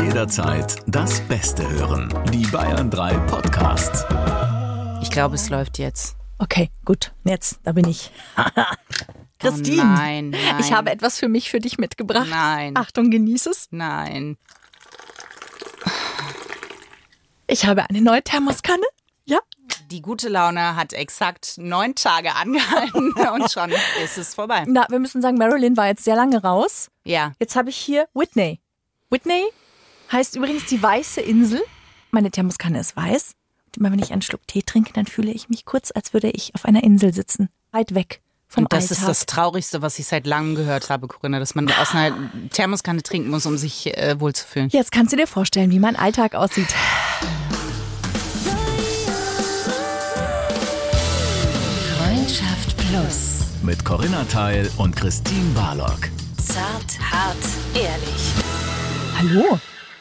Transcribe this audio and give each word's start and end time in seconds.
Jederzeit 0.00 0.76
das 0.86 1.20
Beste 1.28 1.68
hören. 1.68 2.08
Die 2.32 2.46
Bayern 2.46 2.88
3 2.90 3.12
Podcasts. 3.26 4.06
Ich 5.02 5.10
glaube, 5.10 5.34
es 5.34 5.50
läuft 5.50 5.78
jetzt. 5.78 6.16
Okay, 6.38 6.70
gut. 6.86 7.12
Jetzt, 7.24 7.60
da 7.62 7.72
bin 7.72 7.86
ich. 7.86 8.10
Christine, 9.38 9.82
Oh 9.82 9.84
nein, 9.84 10.30
nein. 10.30 10.56
ich 10.60 10.72
habe 10.72 10.90
etwas 10.90 11.18
für 11.18 11.28
mich, 11.28 11.50
für 11.50 11.58
dich 11.60 11.76
mitgebracht. 11.76 12.28
Nein. 12.30 12.74
Achtung, 12.74 13.10
genieß 13.10 13.46
es. 13.46 13.68
Nein. 13.70 14.38
Ich 17.46 17.66
habe 17.66 17.88
eine 17.90 18.00
neue 18.00 18.22
Thermoskanne. 18.22 18.86
Ja. 19.26 19.40
Die 19.90 20.00
gute 20.00 20.30
Laune 20.30 20.74
hat 20.74 20.94
exakt 20.94 21.56
neun 21.58 21.94
Tage 21.96 22.34
angehalten 22.34 23.12
und 23.34 23.50
schon 23.52 23.72
ist 24.02 24.16
es 24.16 24.34
vorbei. 24.34 24.64
Na, 24.66 24.86
wir 24.88 24.98
müssen 25.00 25.20
sagen, 25.20 25.36
Marilyn 25.36 25.76
war 25.76 25.88
jetzt 25.88 26.04
sehr 26.04 26.16
lange 26.16 26.40
raus. 26.42 26.88
Ja. 27.04 27.32
Jetzt 27.38 27.56
habe 27.56 27.68
ich 27.68 27.76
hier 27.76 28.08
Whitney. 28.14 28.61
Whitney 29.12 29.44
heißt 30.10 30.36
übrigens 30.36 30.64
die 30.64 30.82
weiße 30.82 31.20
Insel. 31.20 31.62
Meine 32.10 32.30
Thermoskanne 32.30 32.80
ist 32.80 32.96
weiß. 32.96 33.32
Und 33.66 33.76
immer 33.76 33.92
wenn 33.92 33.98
ich 33.98 34.10
einen 34.10 34.22
Schluck 34.22 34.46
Tee 34.46 34.62
trinke, 34.62 34.94
dann 34.94 35.06
fühle 35.06 35.30
ich 35.30 35.50
mich 35.50 35.66
kurz, 35.66 35.90
als 35.94 36.14
würde 36.14 36.30
ich 36.30 36.54
auf 36.54 36.64
einer 36.64 36.82
Insel 36.82 37.12
sitzen. 37.12 37.50
Weit 37.72 37.94
weg 37.94 38.22
vom 38.48 38.64
Und 38.64 38.72
das 38.72 38.84
Alltag. 38.84 38.98
ist 38.98 39.08
das 39.08 39.26
Traurigste, 39.26 39.82
was 39.82 39.98
ich 39.98 40.06
seit 40.06 40.26
langem 40.26 40.54
gehört 40.54 40.88
habe, 40.88 41.08
Corinna, 41.08 41.38
dass 41.38 41.54
man 41.54 41.70
aus 41.72 41.94
einer 41.94 42.16
Thermoskanne 42.52 43.02
trinken 43.02 43.28
muss, 43.28 43.44
um 43.44 43.58
sich 43.58 43.94
äh, 43.96 44.18
wohlzufühlen. 44.18 44.70
Jetzt 44.70 44.92
kannst 44.92 45.12
du 45.12 45.16
dir 45.16 45.26
vorstellen, 45.26 45.70
wie 45.70 45.78
mein 45.78 45.96
Alltag 45.96 46.34
aussieht. 46.34 46.74
Freundschaft 51.98 52.76
Plus. 52.78 53.40
Mit 53.62 53.84
Corinna 53.84 54.24
Teil 54.24 54.70
und 54.78 54.96
Christine 54.96 55.50
Barlock. 55.54 56.08
Zart, 56.38 56.98
hart, 57.10 57.36
ehrlich. 57.74 58.31
Hallo. 59.22 59.60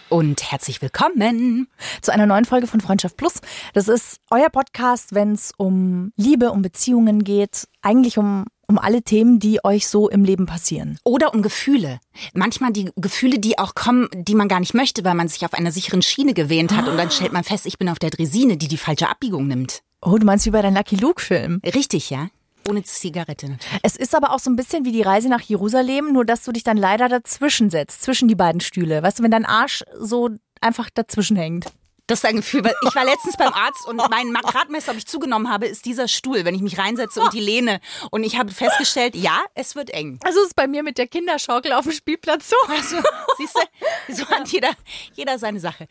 Und 0.10 0.52
herzlich 0.52 0.82
willkommen. 0.82 1.68
zu 2.02 2.12
einer 2.12 2.26
neuen 2.26 2.46
Folge 2.46 2.66
von 2.66 2.82
Freundschaft 2.82 3.18
Plus. 3.18 3.34
Das 3.76 3.88
ist 3.88 4.20
euer 4.32 4.50
Podcast, 4.50 5.14
wenn 5.14 5.34
es 5.34 5.54
um 5.58 6.12
Liebe, 6.16 6.52
um 6.52 6.64
Beziehungen 6.64 7.24
geht, 7.24 7.68
eigentlich 7.84 8.18
um, 8.18 8.46
um 8.66 8.80
alle 8.80 9.04
Themen, 9.04 9.38
die 9.38 9.64
euch 9.64 9.88
so 9.88 10.10
im 10.10 10.26
Leben 10.26 10.48
passieren. 10.48 10.98
Oder 11.04 11.36
um 11.36 11.44
Gefühle. 11.44 12.00
Manchmal 12.34 12.74
die 12.74 12.90
Gefühle, 12.96 13.38
die 13.38 13.60
auch 13.60 13.76
kommen, 13.76 14.10
die 14.12 14.34
man 14.34 14.48
gar 14.48 14.60
nicht 14.60 14.74
möchte, 14.74 15.06
weil 15.06 15.14
man 15.14 15.28
sich 15.28 15.46
auf 15.46 15.54
einer 15.54 15.72
sicheren 15.72 16.02
Schiene 16.02 16.34
gewähnt 16.34 16.76
hat. 16.76 16.88
Und 16.88 16.98
dann 16.98 17.12
stellt 17.12 17.32
man 17.32 17.44
fest, 17.44 17.68
ich 17.68 17.78
bin 17.78 17.90
auf 17.90 18.00
der 18.00 18.10
Dresine, 18.10 18.58
die 18.58 18.68
die 18.68 18.78
falsche 18.78 19.08
Abbiegung 19.08 19.46
nimmt. 19.46 19.84
Oh, 20.02 20.18
du 20.18 20.26
meinst 20.26 20.48
wie 20.48 20.52
bei 20.52 20.64
deinem 20.64 20.78
Lucky 20.78 20.96
Luke-Film. 20.96 21.62
Richtig, 21.64 22.10
ja? 22.10 22.30
Ohne 22.70 22.84
Zigarette. 22.84 23.58
Es 23.82 23.96
ist 23.96 24.14
aber 24.14 24.32
auch 24.32 24.40
so 24.40 24.50
ein 24.50 24.56
bisschen 24.56 24.86
wie 24.86 24.92
die 24.92 25.02
Reise 25.02 25.30
nach 25.30 25.42
Jerusalem, 25.42 26.14
nur 26.14 26.26
dass 26.26 26.44
du 26.44 26.52
dich 26.52 26.64
dann 26.64 26.78
leider 26.78 27.10
dazwischen 27.10 27.70
setzt, 27.70 28.04
zwischen 28.04 28.28
die 28.28 28.36
beiden 28.36 28.62
Stühle. 28.62 29.02
Weißt 29.02 29.20
du, 29.20 29.24
wenn 29.24 29.32
dein 29.32 29.46
Arsch 29.46 29.84
so 30.00 30.30
einfach 30.62 30.90
dazwischen 30.94 31.38
hängt. 31.38 31.66
Das 32.08 32.20
ist 32.20 32.26
ein 32.26 32.38
Gefühl, 32.38 32.64
weil 32.64 32.76
ich 32.88 32.96
war 32.96 33.06
letztens 33.06 33.38
beim 33.38 33.54
Arzt 33.54 33.88
und 33.88 33.98
mein 34.10 34.34
Gradmesser, 34.34 34.92
ob 34.92 34.98
ich 34.98 35.08
zugenommen 35.08 35.50
habe, 35.50 35.68
ist 35.68 35.86
dieser 35.86 36.08
Stuhl, 36.08 36.46
wenn 36.46 36.56
ich 36.56 36.62
mich 36.62 36.78
reinsetze 36.78 37.22
und 37.22 37.34
die 37.34 37.40
Lehne. 37.40 37.80
Und 38.10 38.24
ich 38.24 38.38
habe 38.38 38.52
festgestellt, 38.52 39.16
ja, 39.16 39.40
es 39.56 39.76
wird 39.76 39.92
eng. 39.92 40.20
Also 40.24 40.42
ist 40.42 40.48
es 40.48 40.54
bei 40.54 40.68
mir 40.68 40.84
mit 40.84 40.98
der 40.98 41.08
Kinderschaukel 41.08 41.72
auf 41.74 41.86
dem 41.86 41.94
Spielplatz 41.94 42.50
so. 42.50 42.56
Also, 42.68 42.98
siehst 43.38 43.56
du, 43.56 44.16
so 44.16 44.26
hat 44.28 44.48
jeder, 44.52 44.72
jeder 45.14 45.40
seine 45.40 45.60
Sache. 45.60 45.88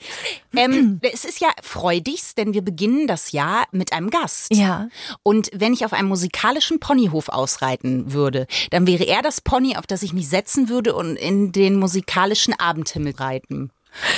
Ähm, 0.54 1.00
es 1.02 1.24
ist 1.24 1.40
ja 1.40 1.48
freudigst, 1.62 2.36
denn 2.36 2.52
wir 2.54 2.62
beginnen 2.62 3.06
das 3.06 3.32
Jahr 3.32 3.66
mit 3.72 3.92
einem 3.92 4.10
Gast. 4.10 4.54
Ja. 4.54 4.88
Und 5.22 5.50
wenn 5.54 5.72
ich 5.72 5.84
auf 5.84 5.92
einem 5.92 6.08
musikalischen 6.08 6.80
Ponyhof 6.80 7.28
ausreiten 7.28 8.12
würde, 8.12 8.46
dann 8.70 8.86
wäre 8.86 9.04
er 9.04 9.22
das 9.22 9.40
Pony, 9.40 9.76
auf 9.76 9.86
das 9.86 10.02
ich 10.02 10.12
mich 10.12 10.28
setzen 10.28 10.68
würde 10.68 10.94
und 10.94 11.16
in 11.16 11.52
den 11.52 11.78
musikalischen 11.78 12.58
Abendhimmel 12.58 13.14
reiten. 13.16 13.70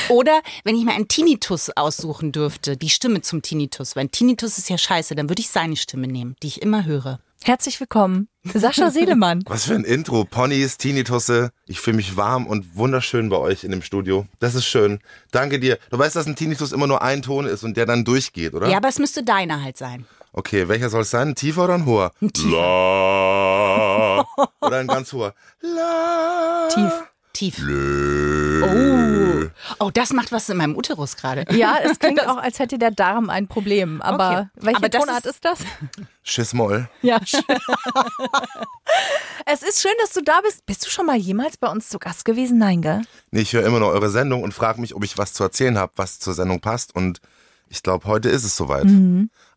Oder 0.09 0.43
wenn 0.65 0.77
ich 0.77 0.85
mir 0.85 0.93
einen 0.93 1.09
Tinnitus 1.09 1.71
aussuchen 1.77 2.33
dürfte, 2.33 2.77
die 2.77 2.91
Stimme 2.91 3.23
zum 3.23 3.43
Tinnitus, 3.43 3.97
weil 3.97 4.05
ein 4.05 4.11
Tinnitus 4.11 4.59
ist 4.59 4.69
ja 4.71 4.79
scheiße, 4.79 5.15
dann 5.15 5.29
würde 5.29 5.41
ich 5.41 5.49
seine 5.51 5.77
Stimme 5.77 6.07
nehmen, 6.07 6.37
die 6.43 6.49
ich 6.49 6.63
immer 6.63 6.85
höre. 6.85 7.19
Herzlich 7.45 7.81
willkommen, 7.81 8.29
Sascha 8.45 8.91
Seelemann. 8.93 9.43
Was 9.47 9.65
für 9.65 9.75
ein 9.75 9.83
Intro. 9.83 10.25
Ponys, 10.25 10.79
Tinnitusse. 10.79 11.51
Ich 11.67 11.81
fühle 11.81 11.97
mich 11.97 12.17
warm 12.17 12.47
und 12.47 12.77
wunderschön 12.77 13.29
bei 13.31 13.37
euch 13.37 13.65
in 13.65 13.73
dem 13.73 13.83
Studio. 13.83 14.27
Das 14.39 14.55
ist 14.55 14.65
schön. 14.65 15.01
Danke 15.33 15.59
dir. 15.59 15.79
Du 15.91 15.99
weißt, 15.99 16.15
dass 16.15 16.27
ein 16.27 16.37
Tinnitus 16.37 16.71
immer 16.71 16.87
nur 16.87 17.03
ein 17.03 17.23
Ton 17.23 17.47
ist 17.47 17.65
und 17.65 17.77
der 17.77 17.87
dann 17.87 18.05
durchgeht, 18.05 18.55
oder? 18.55 18.69
Ja, 18.69 18.77
aber 18.77 18.89
es 18.89 19.01
müsste 19.01 19.25
deiner 19.25 19.61
halt 19.63 19.77
sein. 19.77 20.07
Okay, 20.33 20.69
welcher 20.69 20.89
soll 20.89 21.03
es 21.03 21.11
sein? 21.11 21.29
Ein 21.29 21.35
tiefer 21.35 21.65
oder 21.65 21.75
ein 21.75 21.85
hoher? 21.85 22.13
Ein 22.23 22.33
tiefer. 22.33 22.57
La. 22.57 24.27
Oder 24.61 24.79
ein 24.79 24.87
ganz 24.87 25.13
hoher. 25.13 25.35
La. 25.61 26.69
Tief. 26.73 26.93
Tief. 27.33 27.59
Lö. 27.59 29.49
Oh, 29.79 29.91
das 29.93 30.13
macht 30.13 30.33
was 30.33 30.49
in 30.49 30.57
meinem 30.59 30.77
Uterus 30.77 31.17
gerade. 31.17 31.45
Ja, 31.51 31.77
es 31.83 31.99
klingt 31.99 32.27
auch, 32.27 32.37
als 32.37 32.59
hätte 32.59 32.79
der 32.79 32.91
Darm 32.91 33.31
ein 33.31 33.49
Problem. 33.49 34.03
Aber 34.03 34.31
Okay. 34.31 34.49
welche 34.67 34.77
Aber 34.79 34.91
Tonart 34.91 35.25
ist- 35.27 35.35
ist 35.37 35.45
das? 35.45 35.59
Schiss-Moll. 36.23 36.89
Ja. 37.01 37.21
es 39.47 39.63
ist 39.63 39.83
schön, 39.83 39.93
dass 40.01 40.13
du 40.13 40.23
da 40.23 40.41
bist. 40.43 40.65
Bist 40.67 40.87
du 40.87 40.91
schon 40.91 41.07
mal 41.07 41.17
jemals 41.17 41.57
bei 41.57 41.69
uns 41.69 41.89
zu 41.89 41.99
Gast 41.99 42.25
gewesen? 42.25 42.59
Nein, 42.59 42.83
gell? 42.83 43.03
Nee, 43.31 43.41
ich 43.41 43.53
höre 43.53 43.65
immer 43.67 43.81
noch 43.81 43.89
eure 43.89 44.11
Sendung 44.11 44.43
und 44.43 44.53
frage 44.55 44.81
mich, 44.81 44.95
ob 44.95 45.05
ich 45.05 45.19
was 45.19 45.33
zu 45.33 45.43
erzählen 45.43 45.79
habe, 45.79 45.93
was 45.97 46.19
zur 46.21 46.35
Sendung 46.35 46.61
passt. 46.61 46.95
Und 46.95 47.21
ich 47.69 47.83
glaube, 47.83 48.07
heute 48.07 48.29
ist 48.29 48.45
es 48.45 48.57
soweit. 48.57 48.87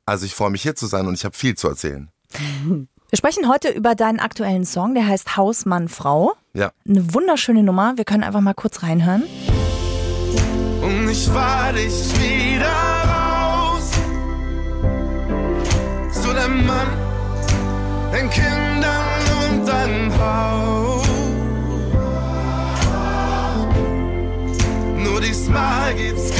Also 0.05 0.25
ich 0.25 0.33
freue 0.33 0.49
mich 0.49 0.61
hier 0.61 0.75
zu 0.75 0.87
sein 0.87 1.07
und 1.07 1.13
ich 1.15 1.25
habe 1.25 1.35
viel 1.35 1.55
zu 1.55 1.67
erzählen. 1.67 2.09
Wir 3.15 3.17
sprechen 3.19 3.47
heute 3.47 3.69
über 3.69 3.95
deinen 3.95 4.19
aktuellen 4.19 4.65
Song, 4.65 4.93
der 4.93 5.07
heißt 5.07 5.37
Haus, 5.37 5.65
Mann, 5.65 5.87
Frau. 5.87 6.33
Ja. 6.53 6.73
Eine 6.85 7.13
wunderschöne 7.13 7.63
Nummer. 7.63 7.93
Wir 7.95 8.03
können 8.03 8.23
einfach 8.23 8.41
mal 8.41 8.53
kurz 8.53 8.83
reinhören. 8.83 9.23
Und 10.81 11.09
ich 11.09 11.25
fahr 11.25 11.71
dich 11.71 11.93
wieder 12.19 12.67
raus 12.67 13.89
zu 16.11 16.27
dem 16.33 16.67
Mann, 16.67 16.87
den 18.11 18.29
Kindern 18.29 19.21
und 19.49 19.65
deinem 19.65 20.11
Haus. 20.19 21.07
Nur 24.97 25.21
diesmal 25.21 25.95
gibt's 25.95 26.34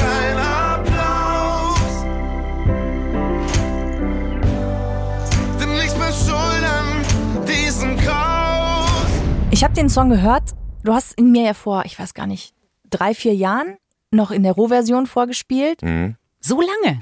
Ich 9.56 9.64
habe 9.64 9.72
den 9.72 9.88
Song 9.88 10.10
gehört. 10.10 10.50
Du 10.84 10.92
hast 10.92 11.18
ihn 11.18 11.32
mir 11.32 11.42
ja 11.42 11.54
vor, 11.54 11.86
ich 11.86 11.98
weiß 11.98 12.12
gar 12.12 12.26
nicht, 12.26 12.52
drei, 12.90 13.14
vier 13.14 13.34
Jahren 13.34 13.78
noch 14.10 14.30
in 14.30 14.42
der 14.42 14.52
Rohversion 14.52 15.06
vorgespielt. 15.06 15.80
So 16.40 16.60
lange? 16.60 17.00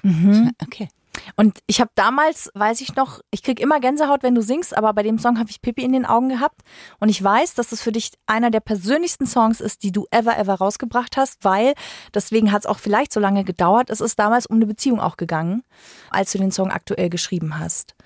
Okay. 0.62 0.88
Und 1.34 1.58
ich 1.66 1.80
habe 1.80 1.90
damals, 1.96 2.52
weiß 2.54 2.80
ich 2.82 2.94
noch, 2.94 3.18
ich 3.32 3.42
krieg 3.42 3.58
immer 3.58 3.80
Gänsehaut, 3.80 4.22
wenn 4.22 4.36
du 4.36 4.40
singst, 4.40 4.76
aber 4.76 4.92
bei 4.92 5.02
dem 5.02 5.18
Song 5.18 5.40
habe 5.40 5.50
ich 5.50 5.62
Pippi 5.62 5.82
in 5.82 5.92
den 5.92 6.06
Augen 6.06 6.28
gehabt. 6.28 6.60
Und 7.00 7.08
ich 7.08 7.20
weiß, 7.20 7.54
dass 7.54 7.72
es 7.72 7.82
für 7.82 7.90
dich 7.90 8.12
einer 8.26 8.52
der 8.52 8.60
persönlichsten 8.60 9.26
Songs 9.26 9.60
ist, 9.60 9.82
die 9.82 9.90
du 9.90 10.06
ever, 10.12 10.38
ever 10.38 10.54
rausgebracht 10.54 11.16
hast, 11.16 11.42
weil, 11.42 11.74
deswegen 12.14 12.52
hat 12.52 12.60
es 12.60 12.66
auch 12.66 12.78
vielleicht 12.78 13.12
so 13.12 13.18
lange 13.18 13.42
gedauert, 13.42 13.90
es 13.90 14.00
ist 14.00 14.16
damals 14.20 14.46
um 14.46 14.54
eine 14.54 14.66
Beziehung 14.66 15.00
auch 15.00 15.16
gegangen, 15.16 15.64
als 16.08 16.30
du 16.30 16.38
den 16.38 16.52
Song 16.52 16.70
aktuell 16.70 17.10
geschrieben 17.10 17.58
hast. 17.58 17.96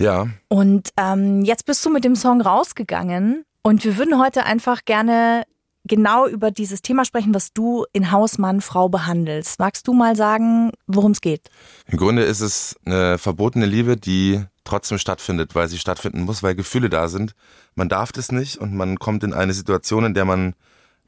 Ja. 0.00 0.28
Und 0.48 0.94
ähm, 0.96 1.44
jetzt 1.44 1.66
bist 1.66 1.84
du 1.84 1.90
mit 1.90 2.04
dem 2.04 2.16
Song 2.16 2.40
rausgegangen 2.40 3.44
und 3.68 3.84
wir 3.84 3.98
würden 3.98 4.18
heute 4.18 4.46
einfach 4.46 4.86
gerne 4.86 5.44
genau 5.84 6.26
über 6.26 6.50
dieses 6.50 6.80
Thema 6.80 7.04
sprechen, 7.04 7.34
was 7.34 7.52
du 7.52 7.84
in 7.92 8.10
Haus, 8.10 8.38
Mann, 8.38 8.62
Frau 8.62 8.88
behandelst. 8.88 9.58
Magst 9.58 9.86
du 9.86 9.92
mal 9.92 10.16
sagen, 10.16 10.72
worum 10.86 11.12
es 11.12 11.20
geht? 11.20 11.50
Im 11.86 11.98
Grunde 11.98 12.22
ist 12.22 12.40
es 12.40 12.76
eine 12.86 13.18
verbotene 13.18 13.66
Liebe, 13.66 13.98
die 13.98 14.42
trotzdem 14.64 14.96
stattfindet, 14.96 15.54
weil 15.54 15.68
sie 15.68 15.76
stattfinden 15.76 16.22
muss, 16.22 16.42
weil 16.42 16.54
Gefühle 16.54 16.88
da 16.88 17.08
sind. 17.08 17.34
Man 17.74 17.90
darf 17.90 18.10
das 18.10 18.32
nicht 18.32 18.56
und 18.56 18.74
man 18.74 18.98
kommt 18.98 19.22
in 19.22 19.34
eine 19.34 19.52
Situation, 19.52 20.06
in 20.06 20.14
der 20.14 20.24
man 20.24 20.54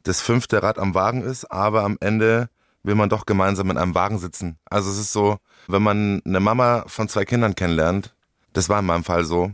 das 0.03 0.21
fünfte 0.21 0.63
Rad 0.63 0.79
am 0.79 0.95
Wagen 0.95 1.23
ist, 1.23 1.51
aber 1.51 1.83
am 1.85 1.97
Ende 2.01 2.51
will 2.83 2.95
man 2.95 3.09
doch 3.09 3.25
gemeinsam 3.25 3.71
in 3.71 3.79
einem 3.79 3.95
Wagen 3.95 4.19
sitzen. 4.19 4.59
Also 4.67 4.91
es 4.91 4.99
ist 4.99 5.15
so, 5.15 5.39
wenn 5.67 5.83
man 5.83 6.21
eine 6.27 6.41
Mama 6.41 6.85
von 6.89 7.09
zwei 7.09 7.25
Kindern 7.25 7.55
kennenlernt, 7.55 8.15
das 8.53 8.69
war 8.69 8.81
in 8.81 8.87
meinem 8.87 9.05
Fall 9.05 9.25
so, 9.25 9.51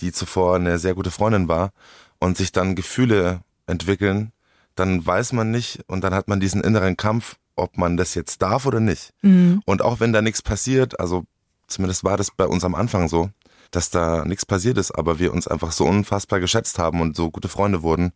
die 0.00 0.10
zuvor 0.10 0.56
eine 0.56 0.80
sehr 0.80 0.94
gute 0.94 1.12
Freundin 1.12 1.46
war 1.46 1.70
und 2.20 2.36
sich 2.36 2.52
dann 2.52 2.74
Gefühle 2.74 3.40
entwickeln, 3.66 4.32
dann 4.74 5.04
weiß 5.04 5.32
man 5.32 5.50
nicht 5.50 5.80
und 5.86 6.02
dann 6.04 6.14
hat 6.14 6.28
man 6.28 6.40
diesen 6.40 6.62
inneren 6.62 6.96
Kampf, 6.96 7.36
ob 7.56 7.76
man 7.76 7.96
das 7.96 8.14
jetzt 8.14 8.42
darf 8.42 8.66
oder 8.66 8.80
nicht. 8.80 9.12
Und 9.66 9.82
auch 9.82 10.00
wenn 10.00 10.12
da 10.12 10.22
nichts 10.22 10.42
passiert, 10.42 11.00
also 11.00 11.24
zumindest 11.66 12.04
war 12.04 12.16
das 12.16 12.30
bei 12.30 12.46
uns 12.46 12.64
am 12.64 12.74
Anfang 12.74 13.08
so, 13.08 13.30
dass 13.70 13.90
da 13.90 14.24
nichts 14.24 14.46
passiert 14.46 14.78
ist, 14.78 14.92
aber 14.92 15.18
wir 15.18 15.32
uns 15.32 15.46
einfach 15.48 15.72
so 15.72 15.84
unfassbar 15.84 16.40
geschätzt 16.40 16.78
haben 16.78 17.00
und 17.00 17.16
so 17.16 17.30
gute 17.30 17.48
Freunde 17.48 17.82
wurden. 17.82 18.12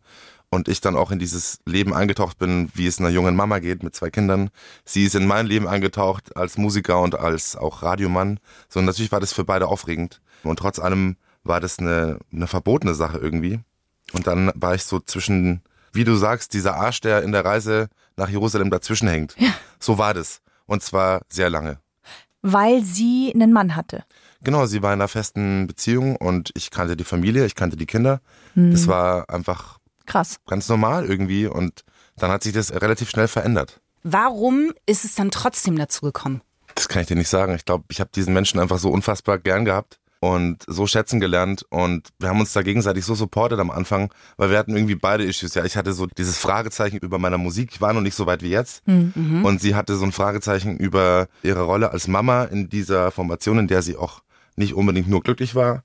Und 0.49 0.67
ich 0.67 0.81
dann 0.81 0.95
auch 0.95 1.09
in 1.09 1.17
dieses 1.17 1.59
Leben 1.65 1.95
eingetaucht 1.95 2.37
bin, 2.37 2.69
wie 2.75 2.85
es 2.85 2.99
einer 2.99 3.09
jungen 3.09 3.35
Mama 3.35 3.57
geht 3.57 3.81
mit 3.81 3.95
zwei 3.95 4.11
Kindern. 4.11 4.51
Sie 4.85 5.03
ist 5.03 5.15
in 5.15 5.25
mein 5.25 5.47
Leben 5.47 5.67
eingetaucht 5.67 6.37
als 6.37 6.57
Musiker 6.57 7.01
und 7.01 7.17
als 7.17 7.55
auch 7.55 7.81
Radiomann. 7.81 8.39
So, 8.69 8.79
natürlich 8.79 9.11
war 9.11 9.19
das 9.19 9.33
für 9.33 9.45
beide 9.45 9.67
aufregend. 9.67 10.21
Und 10.43 10.59
trotz 10.59 10.77
allem 10.77 11.17
war 11.43 11.59
das 11.59 11.79
eine, 11.79 12.19
eine 12.31 12.45
verbotene 12.45 12.93
Sache 12.93 13.17
irgendwie. 13.17 13.61
Und 14.13 14.27
dann 14.27 14.51
war 14.55 14.75
ich 14.75 14.83
so 14.83 14.99
zwischen, 14.99 15.61
wie 15.91 16.03
du 16.03 16.15
sagst, 16.15 16.53
dieser 16.53 16.75
Arsch, 16.75 17.01
der 17.01 17.23
in 17.23 17.31
der 17.31 17.43
Reise 17.45 17.89
nach 18.15 18.29
Jerusalem 18.29 18.69
dazwischen 18.69 19.07
hängt. 19.07 19.35
So 19.79 19.97
war 19.97 20.13
das. 20.13 20.39
Und 20.65 20.81
zwar 20.81 21.21
sehr 21.27 21.49
lange. 21.49 21.79
Weil 22.41 22.83
sie 22.83 23.31
einen 23.33 23.51
Mann 23.51 23.75
hatte. 23.75 24.05
Genau, 24.43 24.65
sie 24.65 24.81
war 24.81 24.93
in 24.93 24.99
einer 24.99 25.07
festen 25.07 25.67
Beziehung 25.67 26.15
und 26.15 26.51
ich 26.55 26.71
kannte 26.71 26.95
die 26.95 27.03
Familie, 27.03 27.45
ich 27.45 27.55
kannte 27.55 27.77
die 27.77 27.85
Kinder. 27.85 28.21
Hm. 28.53 28.71
Das 28.71 28.87
war 28.87 29.29
einfach 29.29 29.79
Krass. 30.05 30.37
ganz 30.47 30.67
normal 30.69 31.05
irgendwie 31.05 31.47
und 31.47 31.83
dann 32.17 32.31
hat 32.31 32.43
sich 32.43 32.53
das 32.53 32.71
relativ 32.73 33.09
schnell 33.09 33.27
verändert. 33.27 33.81
Warum 34.03 34.73
ist 34.85 35.05
es 35.05 35.15
dann 35.15 35.31
trotzdem 35.31 35.77
dazu 35.77 36.01
gekommen? 36.01 36.41
Das 36.75 36.89
kann 36.89 37.01
ich 37.01 37.07
dir 37.07 37.15
nicht 37.15 37.29
sagen. 37.29 37.55
Ich 37.55 37.65
glaube, 37.65 37.85
ich 37.89 37.99
habe 38.01 38.09
diesen 38.13 38.33
Menschen 38.33 38.59
einfach 38.59 38.79
so 38.79 38.89
unfassbar 38.89 39.37
gern 39.37 39.63
gehabt 39.63 39.99
und 40.23 40.63
so 40.67 40.87
schätzen 40.87 41.19
gelernt 41.19 41.65
und 41.69 42.07
wir 42.17 42.29
haben 42.29 42.39
uns 42.39 42.53
da 42.53 42.61
gegenseitig 42.61 43.03
so 43.03 43.13
supportet 43.13 43.59
am 43.59 43.69
Anfang, 43.69 44.09
weil 44.37 44.51
wir 44.51 44.57
hatten 44.57 44.73
irgendwie 44.73 44.95
beide 44.95 45.25
Issues. 45.25 45.53
Ja, 45.53 45.65
ich 45.65 45.75
hatte 45.75 45.91
so 45.91 46.05
dieses 46.05 46.37
Fragezeichen 46.37 46.95
über 46.99 47.19
meiner 47.19 47.37
Musik, 47.37 47.71
ich 47.73 47.81
war 47.81 47.91
noch 47.91 47.99
nicht 47.99 48.15
so 48.15 48.25
weit 48.25 48.41
wie 48.41 48.49
jetzt 48.49 48.83
und 48.87 49.59
sie 49.59 49.75
hatte 49.75 49.97
so 49.97 50.05
ein 50.05 50.13
Fragezeichen 50.13 50.77
über 50.77 51.27
ihre 51.41 51.63
Rolle 51.63 51.91
als 51.91 52.07
Mama 52.07 52.45
in 52.45 52.69
dieser 52.69 53.11
Formation, 53.11 53.59
in 53.59 53.67
der 53.67 53.81
sie 53.81 53.97
auch 53.97 54.21
nicht 54.55 54.75
unbedingt 54.75 55.09
nur 55.09 55.21
glücklich 55.23 55.55
war. 55.55 55.83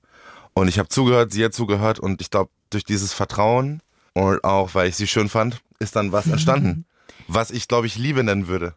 Und 0.53 0.69
ich 0.69 0.79
habe 0.79 0.87
zugehört, 0.87 1.33
sie 1.33 1.43
hat 1.43 1.53
zugehört 1.53 1.99
und 1.99 2.21
ich 2.21 2.31
glaube, 2.31 2.49
durch 2.69 2.85
dieses 2.85 3.11
Vertrauen 3.11 3.81
und 4.13 4.41
auch 4.45 4.73
weil 4.73 4.87
ich 4.87 4.95
sie 4.95 5.07
schön 5.07 5.27
fand, 5.27 5.59
ist 5.79 5.97
dann 5.97 6.13
was 6.13 6.27
entstanden, 6.27 6.85
was 7.27 7.51
ich 7.51 7.67
glaube 7.67 7.87
ich 7.87 7.97
Liebe 7.97 8.23
nennen 8.23 8.47
würde. 8.47 8.73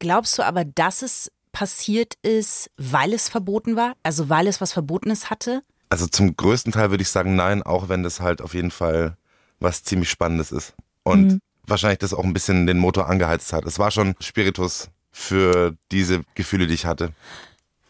Glaubst 0.00 0.36
du 0.36 0.42
aber, 0.42 0.64
dass 0.64 1.02
es 1.02 1.30
passiert 1.56 2.18
ist, 2.20 2.70
weil 2.76 3.14
es 3.14 3.30
verboten 3.30 3.76
war? 3.76 3.94
Also 4.02 4.28
weil 4.28 4.46
es 4.46 4.60
was 4.60 4.74
Verbotenes 4.74 5.30
hatte? 5.30 5.62
Also 5.88 6.06
zum 6.06 6.36
größten 6.36 6.70
Teil 6.70 6.90
würde 6.90 7.00
ich 7.00 7.08
sagen 7.08 7.34
nein, 7.34 7.62
auch 7.62 7.88
wenn 7.88 8.02
das 8.02 8.20
halt 8.20 8.42
auf 8.42 8.52
jeden 8.52 8.70
Fall 8.70 9.16
was 9.58 9.82
ziemlich 9.82 10.10
Spannendes 10.10 10.52
ist. 10.52 10.74
Und 11.02 11.40
wahrscheinlich 11.66 12.00
das 12.00 12.12
auch 12.12 12.24
ein 12.24 12.34
bisschen 12.34 12.66
den 12.66 12.76
Motor 12.76 13.08
angeheizt 13.08 13.54
hat. 13.54 13.64
Es 13.64 13.78
war 13.78 13.90
schon 13.90 14.14
Spiritus 14.20 14.90
für 15.10 15.74
diese 15.90 16.24
Gefühle, 16.34 16.66
die 16.66 16.74
ich 16.74 16.84
hatte. 16.84 17.12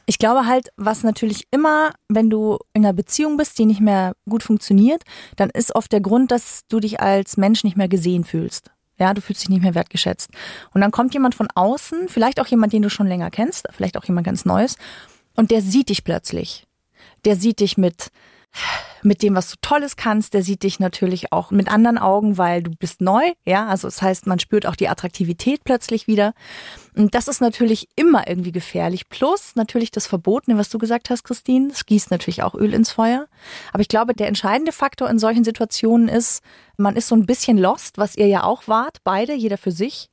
Ich 0.06 0.18
glaube 0.18 0.46
halt, 0.46 0.68
was 0.76 1.02
natürlich 1.02 1.48
immer, 1.50 1.90
wenn 2.08 2.30
du 2.30 2.58
in 2.72 2.84
einer 2.84 2.92
Beziehung 2.92 3.36
bist, 3.36 3.58
die 3.58 3.66
nicht 3.66 3.80
mehr 3.80 4.12
gut 4.28 4.44
funktioniert, 4.44 5.02
dann 5.34 5.50
ist 5.50 5.74
oft 5.74 5.90
der 5.90 6.00
Grund, 6.00 6.30
dass 6.30 6.60
du 6.68 6.78
dich 6.78 7.00
als 7.00 7.36
Mensch 7.36 7.64
nicht 7.64 7.76
mehr 7.76 7.88
gesehen 7.88 8.22
fühlst. 8.22 8.70
Ja, 8.98 9.12
du 9.14 9.20
fühlst 9.20 9.42
dich 9.42 9.48
nicht 9.48 9.62
mehr 9.62 9.74
wertgeschätzt. 9.74 10.30
Und 10.72 10.80
dann 10.80 10.90
kommt 10.90 11.14
jemand 11.14 11.34
von 11.34 11.48
außen, 11.54 12.08
vielleicht 12.08 12.40
auch 12.40 12.46
jemand, 12.46 12.72
den 12.72 12.82
du 12.82 12.90
schon 12.90 13.06
länger 13.06 13.30
kennst, 13.30 13.68
vielleicht 13.70 13.96
auch 13.96 14.04
jemand 14.04 14.26
ganz 14.26 14.44
Neues, 14.44 14.76
und 15.34 15.50
der 15.50 15.60
sieht 15.60 15.90
dich 15.90 16.02
plötzlich. 16.02 16.66
Der 17.24 17.36
sieht 17.36 17.60
dich 17.60 17.76
mit, 17.76 18.10
mit 19.02 19.22
dem, 19.22 19.34
was 19.34 19.50
du 19.50 19.56
Tolles 19.60 19.96
kannst, 19.96 20.34
der 20.34 20.42
sieht 20.42 20.62
dich 20.62 20.80
natürlich 20.80 21.32
auch 21.32 21.50
mit 21.50 21.68
anderen 21.68 21.98
Augen, 21.98 22.38
weil 22.38 22.62
du 22.62 22.70
bist 22.70 23.00
neu, 23.00 23.32
ja, 23.44 23.66
also 23.66 23.86
das 23.86 24.02
heißt, 24.02 24.26
man 24.26 24.38
spürt 24.38 24.66
auch 24.66 24.76
die 24.76 24.88
Attraktivität 24.88 25.62
plötzlich 25.64 26.06
wieder. 26.06 26.34
Und 26.96 27.14
das 27.14 27.28
ist 27.28 27.40
natürlich 27.40 27.88
immer 27.94 28.26
irgendwie 28.26 28.52
gefährlich. 28.52 29.08
Plus 29.08 29.54
natürlich 29.54 29.90
das 29.90 30.06
Verbotene, 30.06 30.58
was 30.58 30.70
du 30.70 30.78
gesagt 30.78 31.10
hast, 31.10 31.24
Christine, 31.24 31.70
es 31.70 31.86
gießt 31.86 32.10
natürlich 32.10 32.42
auch 32.42 32.54
Öl 32.54 32.74
ins 32.74 32.90
Feuer. 32.90 33.26
Aber 33.72 33.80
ich 33.80 33.88
glaube, 33.88 34.14
der 34.14 34.28
entscheidende 34.28 34.72
Faktor 34.72 35.08
in 35.10 35.18
solchen 35.18 35.44
Situationen 35.44 36.08
ist, 36.08 36.42
man 36.76 36.96
ist 36.96 37.08
so 37.08 37.14
ein 37.14 37.26
bisschen 37.26 37.58
lost, 37.58 37.98
was 37.98 38.16
ihr 38.16 38.26
ja 38.26 38.44
auch 38.44 38.66
wart, 38.66 38.98
beide, 39.04 39.34
jeder 39.34 39.58
für 39.58 39.72
sich. 39.72 40.08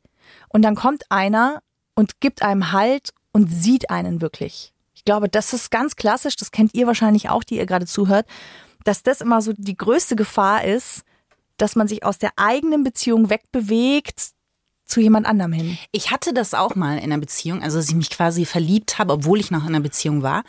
Und 0.50 0.62
dann 0.62 0.76
kommt 0.76 1.04
einer 1.10 1.62
und 1.96 2.20
gibt 2.20 2.42
einem 2.42 2.72
Halt 2.72 3.10
und 3.32 3.48
sieht 3.48 3.90
einen 3.90 4.22
wirklich. 4.22 4.73
Ich 5.04 5.06
glaube, 5.06 5.28
das 5.28 5.52
ist 5.52 5.70
ganz 5.70 5.98
klassisch, 5.98 6.38
das 6.38 6.52
kennt 6.52 6.74
ihr 6.76 6.88
wahrscheinlich 6.88 7.28
auch, 7.28 7.44
die 7.44 7.58
ihr 7.58 7.66
gerade 7.66 7.86
zuhört, 7.86 8.26
dass 8.86 9.04
das 9.04 9.20
immer 9.20 9.42
so 9.42 9.52
die 9.54 9.76
größte 9.76 10.16
Gefahr 10.16 10.64
ist, 10.64 11.04
dass 11.58 11.76
man 11.76 11.90
sich 11.90 12.06
aus 12.06 12.20
der 12.20 12.32
eigenen 12.38 12.86
Beziehung 12.86 13.30
wegbewegt 13.30 14.30
zu 14.86 15.02
jemand 15.02 15.26
anderem 15.26 15.52
hin. 15.52 15.78
Ich 15.92 16.12
hatte 16.12 16.34
das 16.34 16.54
auch 16.54 16.76
mal 16.76 16.98
in 17.00 17.04
einer 17.04 17.18
Beziehung, 17.18 17.62
also 17.62 17.80
dass 17.80 17.90
ich 17.90 17.96
mich 17.96 18.12
quasi 18.12 18.46
verliebt 18.46 18.98
habe, 18.98 19.12
obwohl 19.12 19.42
ich 19.42 19.52
noch 19.52 19.64
in 19.64 19.76
einer 19.76 19.82
Beziehung 19.82 20.24
war. 20.24 20.46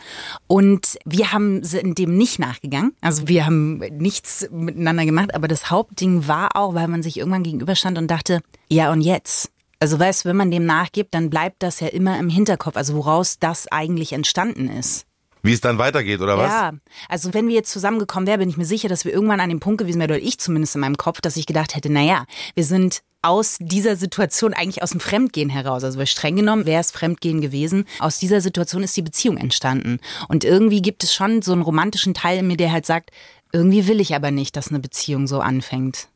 Und 0.47 0.99
wir 1.05 1.33
haben 1.33 1.63
dem 1.63 2.17
nicht 2.17 2.39
nachgegangen. 2.39 2.95
Also 3.01 3.27
wir 3.27 3.47
haben 3.47 3.79
nichts 3.79 4.49
miteinander 4.53 5.05
gemacht, 5.05 5.35
aber 5.35 5.49
das 5.49 5.69
Hauptding 5.69 6.29
war 6.29 6.55
auch, 6.55 6.75
weil 6.75 6.87
man 6.87 7.03
sich 7.03 7.17
irgendwann 7.17 7.43
gegenüberstand 7.43 7.99
und 7.99 8.09
dachte, 8.09 8.41
ja 8.69 8.93
und 8.93 9.01
jetzt? 9.01 9.51
Also 9.85 9.99
weißt 9.99 10.25
du, 10.25 10.31
wenn 10.31 10.37
man 10.39 10.51
dem 10.51 10.65
nachgibt, 10.65 11.13
dann 11.13 11.29
bleibt 11.29 11.63
das 11.63 11.81
ja 11.81 11.89
immer 11.89 12.19
im 12.19 12.31
Hinterkopf, 12.31 12.75
also 12.75 12.95
woraus 12.95 13.39
das 13.39 13.71
eigentlich 13.71 14.15
entstanden 14.15 14.71
ist. 14.71 15.05
Wie 15.43 15.53
es 15.53 15.61
dann 15.61 15.77
weitergeht, 15.77 16.23
oder 16.23 16.39
was? 16.39 16.51
Ja, 16.51 16.73
also 17.11 17.35
wenn 17.35 17.49
wir 17.49 17.55
jetzt 17.55 17.71
zusammengekommen 17.71 18.27
wären, 18.27 18.41
bin 18.41 18.49
ich 18.49 18.57
mir 18.57 18.65
sicher, 18.65 18.89
dass 18.89 19.05
wir 19.05 19.13
irgendwann 19.13 19.41
an 19.41 19.51
dem 19.51 19.61
Punkt 19.61 19.77
gewesen 19.77 20.01
wären, 20.01 20.13
oder 20.13 20.23
ich 20.23 20.41
zumindest 20.41 20.75
in 20.75 20.81
meinem 20.81 20.97
Kopf, 20.97 21.21
dass 21.21 21.37
ich 21.37 21.45
gedacht 21.45 21.75
hätte, 21.75 21.93
naja, 21.93 22.25
wir 22.55 22.65
sind 22.65 23.03
aus 23.21 23.59
dieser 23.61 23.97
Situation 23.97 24.55
eigentlich 24.55 24.83
aus 24.83 24.93
dem 24.93 25.01
Fremdgehen 25.01 25.51
heraus. 25.51 25.85
Also 25.85 25.99
weil 25.99 26.07
streng 26.07 26.37
genommen 26.37 26.65
wäre 26.65 26.81
es 26.81 26.91
Fremdgehen 26.91 27.43
gewesen. 27.43 27.85
Aus 27.99 28.19
dieser 28.19 28.41
Situation 28.41 28.83
ist 28.85 28.97
die 28.97 29.03
Beziehung 29.03 29.37
entstanden. 29.37 29.99
Und 30.29 30.45
irgendwie 30.45 30.81
gibt 30.81 31.05
es 31.05 31.13
schon 31.13 31.43
so 31.43 31.53
einen 31.53 31.61
romantischen 31.61 32.15
Teil 32.15 32.39
in 32.39 32.47
mir, 32.47 32.57
der 32.57 32.73
halt 32.73 32.87
sagt, 32.87 33.11
irgendwie 33.53 33.87
will 33.87 34.01
ich 34.01 34.15
aber 34.15 34.31
nicht, 34.31 34.57
dass 34.57 34.69
eine 34.69 34.81
Beziehung 34.81 35.27
so 35.27 35.41
anfängt. 35.41 36.09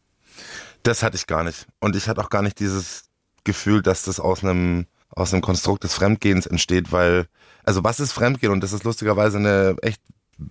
Das 0.85 1.03
hatte 1.03 1.17
ich 1.17 1.27
gar 1.27 1.45
nicht. 1.45 1.67
Und 1.81 1.97
ich 1.97 2.09
hatte 2.09 2.23
auch 2.23 2.31
gar 2.31 2.41
nicht 2.41 2.61
dieses 2.61 3.08
Gefühl, 3.45 3.83
dass 3.83 4.03
das 4.03 4.21
aus 4.21 4.43
einem, 4.43 4.87
aus 5.11 5.33
einem 5.33 5.43
Konstrukt 5.43 5.85
des 5.85 5.95
Fremdgehens 5.95 6.47
entsteht, 6.47 6.93
weil, 6.93 7.27
also 7.65 7.85
was 7.85 8.01
ist 8.01 8.13
Fremdgehen? 8.13 8.53
Und 8.53 8.63
das 8.63 8.73
ist 8.73 8.85
lustigerweise 8.85 9.39
eine 9.39 9.77
echt 9.83 10.01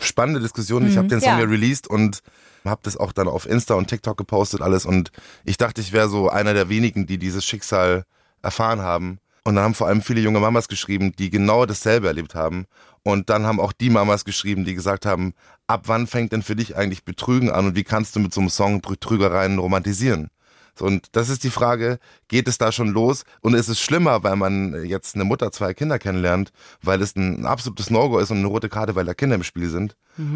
spannende 0.02 0.42
Diskussion. 0.42 0.88
Ich 0.88 0.98
habe 0.98 1.08
den 1.08 1.22
Song 1.22 1.34
Ja. 1.34 1.40
ja 1.40 1.46
released 1.46 1.88
und 1.88 2.22
habe 2.66 2.82
das 2.84 2.98
auch 2.98 3.12
dann 3.14 3.28
auf 3.28 3.46
Insta 3.48 3.76
und 3.76 3.88
TikTok 3.88 4.18
gepostet 4.18 4.62
alles 4.62 4.86
und 4.86 5.12
ich 5.46 5.58
dachte, 5.58 5.80
ich 5.80 5.94
wäre 5.94 6.10
so 6.10 6.30
einer 6.30 6.54
der 6.54 6.68
wenigen, 6.70 7.06
die 7.08 7.18
dieses 7.18 7.46
Schicksal 7.46 8.04
erfahren 8.42 8.82
haben. 8.82 9.20
Und 9.46 9.56
dann 9.56 9.64
haben 9.64 9.74
vor 9.76 9.88
allem 9.88 10.02
viele 10.02 10.20
junge 10.20 10.42
Mamas 10.42 10.68
geschrieben, 10.68 11.14
die 11.18 11.30
genau 11.30 11.66
dasselbe 11.66 12.08
erlebt 12.08 12.36
haben. 12.36 12.66
Und 13.04 13.30
dann 13.30 13.46
haben 13.46 13.62
auch 13.62 13.72
die 13.72 13.90
Mamas 13.90 14.26
geschrieben, 14.26 14.66
die 14.66 14.74
gesagt 14.74 15.06
haben, 15.06 15.34
ab 15.68 15.84
wann 15.86 16.06
fängt 16.08 16.34
denn 16.34 16.44
für 16.44 16.58
dich 16.58 16.76
eigentlich 16.76 17.06
Betrügen 17.06 17.50
an 17.50 17.68
und 17.68 17.76
wie 17.78 17.86
kannst 17.86 18.18
du 18.18 18.20
mit 18.20 18.34
so 18.34 18.42
einem 18.42 18.50
Song 18.50 18.82
Betrügereien 18.82 19.58
romantisieren? 19.58 20.30
So, 20.78 20.86
und 20.86 21.08
das 21.14 21.30
ist 21.30 21.44
die 21.44 21.50
Frage, 21.50 22.00
geht 22.28 22.48
es 22.48 22.58
da 22.58 22.72
schon 22.72 22.90
los? 22.90 23.24
Und 23.42 23.56
ist 23.56 23.68
es 23.68 23.80
schlimmer, 23.80 24.24
weil 24.24 24.36
man 24.36 24.86
jetzt 24.86 25.16
eine 25.16 25.24
Mutter 25.24 25.52
zwei 25.52 25.74
Kinder 25.74 25.98
kennenlernt, 26.00 26.52
weil 26.82 27.02
es 27.02 27.16
ein 27.16 27.46
absolutes 27.46 27.90
No-Go 27.90 28.20
ist 28.20 28.32
und 28.32 28.38
eine 28.38 28.48
rote 28.48 28.70
Karte, 28.70 28.96
weil 28.96 29.06
da 29.06 29.14
Kinder 29.14 29.36
im 29.36 29.44
Spiel 29.44 29.70
sind? 29.70 29.96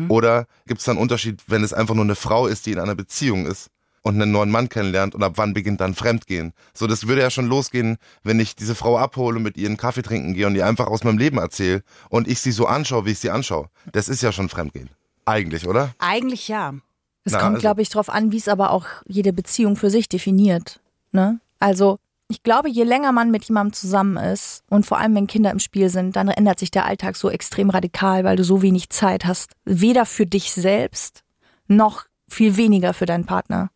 Oder 0.09 0.45
gibt 0.67 0.79
es 0.79 0.85
da 0.85 0.91
einen 0.91 1.01
Unterschied, 1.01 1.41
wenn 1.47 1.63
es 1.63 1.73
einfach 1.73 1.95
nur 1.95 2.03
eine 2.03 2.15
Frau 2.15 2.47
ist, 2.47 2.65
die 2.65 2.71
in 2.71 2.79
einer 2.79 2.95
Beziehung 2.95 3.45
ist 3.47 3.69
und 4.03 4.15
einen 4.15 4.31
neuen 4.31 4.51
Mann 4.51 4.69
kennenlernt 4.69 5.15
und 5.15 5.23
ab 5.23 5.33
wann 5.37 5.53
beginnt 5.53 5.81
dann 5.81 5.95
Fremdgehen? 5.95 6.53
So, 6.73 6.85
das 6.85 7.07
würde 7.07 7.21
ja 7.21 7.31
schon 7.31 7.47
losgehen, 7.47 7.97
wenn 8.23 8.39
ich 8.39 8.55
diese 8.55 8.75
Frau 8.75 8.97
abhole, 8.97 9.39
mit 9.39 9.57
ihr 9.57 9.67
einen 9.67 9.77
Kaffee 9.77 10.03
trinken 10.03 10.33
gehe 10.33 10.45
und 10.47 10.55
ihr 10.55 10.67
einfach 10.67 10.87
aus 10.87 11.03
meinem 11.03 11.17
Leben 11.17 11.37
erzähle 11.37 11.83
und 12.09 12.27
ich 12.27 12.39
sie 12.39 12.51
so 12.51 12.67
anschaue, 12.67 13.05
wie 13.05 13.11
ich 13.11 13.19
sie 13.19 13.31
anschaue. 13.31 13.69
Das 13.91 14.07
ist 14.07 14.21
ja 14.21 14.31
schon 14.31 14.49
Fremdgehen. 14.49 14.89
Eigentlich, 15.25 15.67
oder? 15.67 15.93
Eigentlich 15.99 16.47
ja. 16.47 16.73
Es 17.23 17.33
kommt, 17.33 17.55
also- 17.55 17.59
glaube 17.59 17.81
ich, 17.81 17.89
darauf 17.89 18.09
an, 18.09 18.31
wie 18.31 18.37
es 18.37 18.47
aber 18.47 18.71
auch 18.71 18.85
jede 19.07 19.33
Beziehung 19.33 19.75
für 19.75 19.89
sich 19.89 20.09
definiert. 20.09 20.79
Ne? 21.11 21.39
Also 21.59 21.97
ich 22.27 22.43
glaube, 22.43 22.69
je 22.69 22.83
länger 22.83 23.11
man 23.11 23.29
mit 23.29 23.43
jemandem 23.43 23.73
zusammen 23.73 24.15
ist 24.17 24.63
und 24.69 24.85
vor 24.85 24.97
allem 24.97 25.13
wenn 25.15 25.27
Kinder 25.27 25.51
im 25.51 25.59
Spiel 25.59 25.89
sind, 25.89 26.15
dann 26.15 26.29
ändert 26.29 26.59
sich 26.59 26.71
der 26.71 26.85
Alltag 26.85 27.17
so 27.17 27.29
extrem 27.29 27.69
radikal, 27.69 28.23
weil 28.23 28.37
du 28.37 28.43
so 28.43 28.61
wenig 28.61 28.89
Zeit 28.89 29.25
hast, 29.25 29.51
weder 29.65 30.05
für 30.05 30.25
dich 30.25 30.53
selbst 30.53 31.23
noch 31.67 32.05
viel 32.29 32.55
weniger 32.55 32.93
für 32.93 33.05
deinen 33.05 33.25
Partner. 33.25 33.69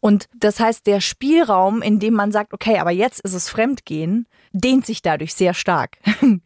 Und 0.00 0.28
das 0.36 0.58
heißt, 0.60 0.86
der 0.86 1.00
Spielraum, 1.00 1.80
in 1.82 2.00
dem 2.00 2.14
man 2.14 2.32
sagt, 2.32 2.52
okay, 2.52 2.78
aber 2.78 2.90
jetzt 2.90 3.20
ist 3.20 3.34
es 3.34 3.48
Fremdgehen, 3.48 4.26
dehnt 4.52 4.84
sich 4.84 5.02
dadurch 5.02 5.34
sehr 5.34 5.54
stark. 5.54 5.98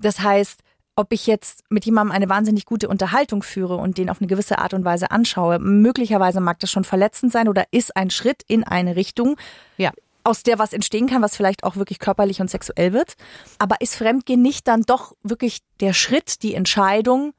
Das 0.00 0.20
heißt, 0.20 0.60
ob 0.96 1.12
ich 1.12 1.26
jetzt 1.26 1.64
mit 1.70 1.84
jemandem 1.84 2.14
eine 2.14 2.28
wahnsinnig 2.28 2.66
gute 2.66 2.88
Unterhaltung 2.88 3.42
führe 3.42 3.76
und 3.76 3.98
den 3.98 4.10
auf 4.10 4.20
eine 4.20 4.28
gewisse 4.28 4.58
Art 4.58 4.74
und 4.74 4.84
Weise 4.84 5.10
anschaue, 5.10 5.58
möglicherweise 5.58 6.40
mag 6.40 6.58
das 6.60 6.70
schon 6.70 6.84
verletzend 6.84 7.32
sein 7.32 7.48
oder 7.48 7.64
ist 7.72 7.96
ein 7.96 8.10
Schritt 8.10 8.42
in 8.46 8.64
eine 8.64 8.96
Richtung, 8.96 9.36
Ja. 9.76 9.92
aus 10.22 10.42
der 10.42 10.58
was 10.58 10.72
entstehen 10.72 11.06
kann, 11.06 11.20
was 11.20 11.36
vielleicht 11.36 11.64
auch 11.64 11.76
wirklich 11.76 11.98
körperlich 11.98 12.40
und 12.40 12.48
sexuell 12.50 12.92
wird. 12.92 13.14
Aber 13.58 13.80
ist 13.80 13.96
Fremdgehen 13.96 14.40
nicht 14.40 14.68
dann 14.68 14.82
doch 14.82 15.14
wirklich 15.22 15.58
der 15.80 15.92
Schritt, 15.92 16.42
die 16.42 16.54
Entscheidung, 16.54 17.34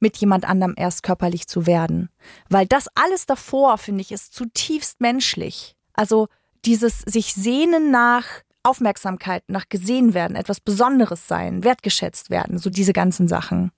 mit 0.00 0.16
jemand 0.18 0.48
anderem 0.48 0.74
erst 0.76 1.02
körperlich 1.02 1.48
zu 1.48 1.66
werden? 1.66 2.10
Weil 2.48 2.66
das 2.66 2.86
alles 2.94 3.26
davor, 3.26 3.78
finde 3.78 4.02
ich, 4.02 4.12
ist 4.12 4.34
zutiefst 4.34 5.00
menschlich. 5.00 5.74
Also 5.94 6.28
dieses 6.64 7.00
sich 7.00 7.34
sehnen 7.34 7.90
nach 7.90 8.24
Aufmerksamkeit, 8.68 9.42
nach 9.48 9.68
gesehen 9.68 10.14
werden, 10.14 10.36
etwas 10.36 10.60
Besonderes 10.60 11.26
sein, 11.26 11.64
wertgeschätzt 11.64 12.30
werden, 12.30 12.58
so 12.58 12.70
diese 12.70 12.92
ganzen 12.92 13.28
Sachen. 13.28 13.72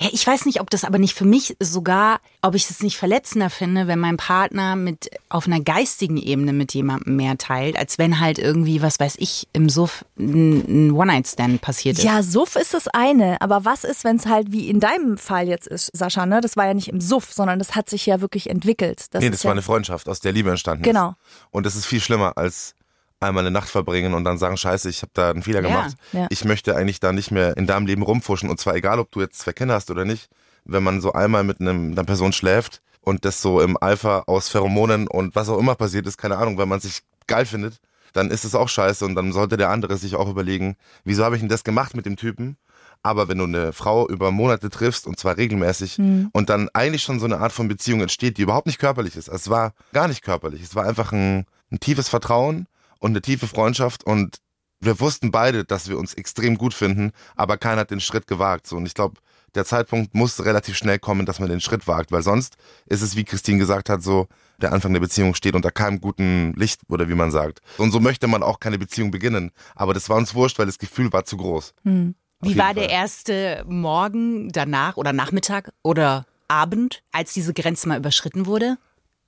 Ja, 0.00 0.08
ich 0.12 0.24
weiß 0.24 0.46
nicht, 0.46 0.60
ob 0.60 0.70
das 0.70 0.84
aber 0.84 0.98
nicht 0.98 1.14
für 1.14 1.24
mich 1.24 1.56
sogar, 1.58 2.20
ob 2.40 2.54
ich 2.54 2.70
es 2.70 2.82
nicht 2.84 2.96
verletzender 2.96 3.50
finde, 3.50 3.88
wenn 3.88 3.98
mein 3.98 4.16
Partner 4.16 4.76
mit 4.76 5.10
auf 5.28 5.48
einer 5.48 5.58
geistigen 5.58 6.18
Ebene 6.18 6.52
mit 6.52 6.72
jemandem 6.72 7.16
mehr 7.16 7.36
teilt, 7.36 7.76
als 7.76 7.98
wenn 7.98 8.20
halt 8.20 8.38
irgendwie, 8.38 8.80
was 8.80 9.00
weiß 9.00 9.16
ich, 9.18 9.48
im 9.52 9.68
Suff 9.68 10.04
ein 10.16 10.92
One-Night-Stand 10.92 11.62
passiert 11.62 11.98
ist. 11.98 12.04
Ja, 12.04 12.22
Suff 12.22 12.54
ist 12.54 12.74
das 12.74 12.86
eine, 12.86 13.40
aber 13.40 13.64
was 13.64 13.82
ist, 13.82 14.04
wenn 14.04 14.16
es 14.16 14.26
halt 14.26 14.52
wie 14.52 14.68
in 14.68 14.78
deinem 14.78 15.18
Fall 15.18 15.48
jetzt 15.48 15.66
ist, 15.66 15.90
Sascha, 15.92 16.26
ne? 16.26 16.40
Das 16.40 16.56
war 16.56 16.66
ja 16.66 16.74
nicht 16.74 16.88
im 16.88 17.00
Suff, 17.00 17.32
sondern 17.32 17.58
das 17.58 17.74
hat 17.74 17.90
sich 17.90 18.06
ja 18.06 18.20
wirklich 18.20 18.48
entwickelt. 18.50 19.06
Das 19.10 19.20
nee, 19.20 19.26
ist 19.26 19.34
das 19.34 19.42
ja, 19.42 19.48
war 19.48 19.52
eine 19.54 19.62
Freundschaft, 19.62 20.08
aus 20.08 20.20
der 20.20 20.30
Liebe 20.30 20.50
entstanden 20.50 20.84
Genau. 20.84 21.10
ist. 21.10 21.16
Und 21.50 21.66
das 21.66 21.74
ist 21.74 21.86
viel 21.86 22.00
schlimmer 22.00 22.38
als 22.38 22.76
einmal 23.20 23.42
eine 23.44 23.50
Nacht 23.50 23.68
verbringen 23.68 24.14
und 24.14 24.24
dann 24.24 24.38
sagen, 24.38 24.56
scheiße, 24.56 24.88
ich 24.88 25.02
habe 25.02 25.10
da 25.14 25.30
einen 25.30 25.42
Fehler 25.42 25.60
Ja, 25.62 25.68
gemacht. 25.68 25.96
ja. 26.12 26.26
Ich 26.30 26.44
möchte 26.44 26.76
eigentlich 26.76 27.00
da 27.00 27.12
nicht 27.12 27.30
mehr 27.30 27.56
in 27.56 27.66
deinem 27.66 27.86
Leben 27.86 28.02
rumfuschen 28.02 28.48
und 28.50 28.60
zwar 28.60 28.74
egal, 28.76 28.98
ob 28.98 29.10
du 29.10 29.20
jetzt 29.20 29.38
zwei 29.40 29.52
Kinder 29.52 29.74
hast 29.74 29.90
oder 29.90 30.04
nicht. 30.04 30.28
Wenn 30.64 30.82
man 30.82 31.00
so 31.00 31.12
einmal 31.12 31.44
mit 31.44 31.60
einem, 31.60 31.92
einer 31.92 32.04
Person 32.04 32.32
schläft 32.32 32.82
und 33.00 33.24
das 33.24 33.40
so 33.42 33.60
im 33.60 33.76
Alpha 33.80 34.24
aus 34.26 34.48
Pheromonen 34.48 35.08
und 35.08 35.34
was 35.34 35.48
auch 35.48 35.58
immer 35.58 35.74
passiert 35.74 36.06
ist, 36.06 36.18
keine 36.18 36.36
Ahnung, 36.36 36.58
wenn 36.58 36.68
man 36.68 36.80
sich 36.80 37.00
geil 37.26 37.46
findet, 37.46 37.80
dann 38.12 38.30
ist 38.30 38.44
es 38.44 38.54
auch 38.54 38.68
scheiße 38.68 39.04
und 39.04 39.14
dann 39.14 39.32
sollte 39.32 39.56
der 39.56 39.70
andere 39.70 39.96
sich 39.96 40.14
auch 40.16 40.28
überlegen, 40.28 40.76
wieso 41.04 41.24
habe 41.24 41.36
ich 41.36 41.40
denn 41.42 41.48
das 41.48 41.64
gemacht 41.64 41.94
mit 41.96 42.06
dem 42.06 42.16
Typen? 42.16 42.56
Aber 43.02 43.28
wenn 43.28 43.38
du 43.38 43.44
eine 43.44 43.72
Frau 43.72 44.08
über 44.08 44.30
Monate 44.32 44.70
triffst 44.70 45.06
und 45.06 45.18
zwar 45.20 45.36
regelmäßig 45.36 45.98
und 46.32 46.50
dann 46.50 46.68
eigentlich 46.72 47.02
schon 47.02 47.20
so 47.20 47.26
eine 47.26 47.38
Art 47.38 47.52
von 47.52 47.68
Beziehung 47.68 48.00
entsteht, 48.00 48.38
die 48.38 48.42
überhaupt 48.42 48.66
nicht 48.66 48.80
körperlich 48.80 49.14
ist. 49.16 49.28
Es 49.28 49.48
war 49.48 49.72
gar 49.92 50.08
nicht 50.08 50.22
körperlich. 50.22 50.62
Es 50.62 50.74
war 50.74 50.84
einfach 50.84 51.12
ein, 51.12 51.46
ein 51.70 51.78
tiefes 51.80 52.08
Vertrauen 52.08 52.66
und 52.98 53.10
eine 53.10 53.22
tiefe 53.22 53.46
Freundschaft 53.46 54.04
und 54.04 54.38
wir 54.80 55.00
wussten 55.00 55.32
beide, 55.32 55.64
dass 55.64 55.88
wir 55.88 55.98
uns 55.98 56.14
extrem 56.14 56.56
gut 56.56 56.72
finden, 56.72 57.10
aber 57.34 57.56
keiner 57.56 57.80
hat 57.80 57.90
den 57.90 58.00
Schritt 58.00 58.28
gewagt. 58.28 58.66
So, 58.68 58.76
und 58.76 58.86
ich 58.86 58.94
glaube, 58.94 59.20
der 59.56 59.64
Zeitpunkt 59.64 60.14
muss 60.14 60.44
relativ 60.44 60.76
schnell 60.76 61.00
kommen, 61.00 61.26
dass 61.26 61.40
man 61.40 61.48
den 61.48 61.60
Schritt 61.60 61.88
wagt, 61.88 62.12
weil 62.12 62.22
sonst 62.22 62.56
ist 62.86 63.02
es, 63.02 63.16
wie 63.16 63.24
Christine 63.24 63.58
gesagt 63.58 63.88
hat, 63.88 64.02
so, 64.02 64.28
der 64.60 64.72
Anfang 64.72 64.92
der 64.92 65.00
Beziehung 65.00 65.34
steht 65.34 65.56
unter 65.56 65.72
keinem 65.72 66.00
guten 66.00 66.52
Licht 66.54 66.82
oder 66.88 67.08
wie 67.08 67.14
man 67.14 67.32
sagt. 67.32 67.60
Und 67.76 67.90
so 67.90 67.98
möchte 67.98 68.28
man 68.28 68.44
auch 68.44 68.60
keine 68.60 68.78
Beziehung 68.78 69.10
beginnen. 69.10 69.50
Aber 69.74 69.94
das 69.94 70.08
war 70.08 70.16
uns 70.16 70.34
wurscht, 70.34 70.58
weil 70.60 70.66
das 70.66 70.78
Gefühl 70.78 71.12
war 71.12 71.24
zu 71.24 71.36
groß. 71.38 71.74
Wie 71.82 72.14
jeden 72.42 72.58
war 72.58 72.74
der 72.74 72.84
Fall. 72.84 72.92
erste 72.92 73.64
Morgen 73.66 74.50
danach 74.50 74.96
oder 74.96 75.12
Nachmittag 75.12 75.72
oder 75.82 76.24
Abend, 76.46 77.02
als 77.10 77.32
diese 77.32 77.52
Grenze 77.52 77.88
mal 77.88 77.98
überschritten 77.98 78.46
wurde? 78.46 78.78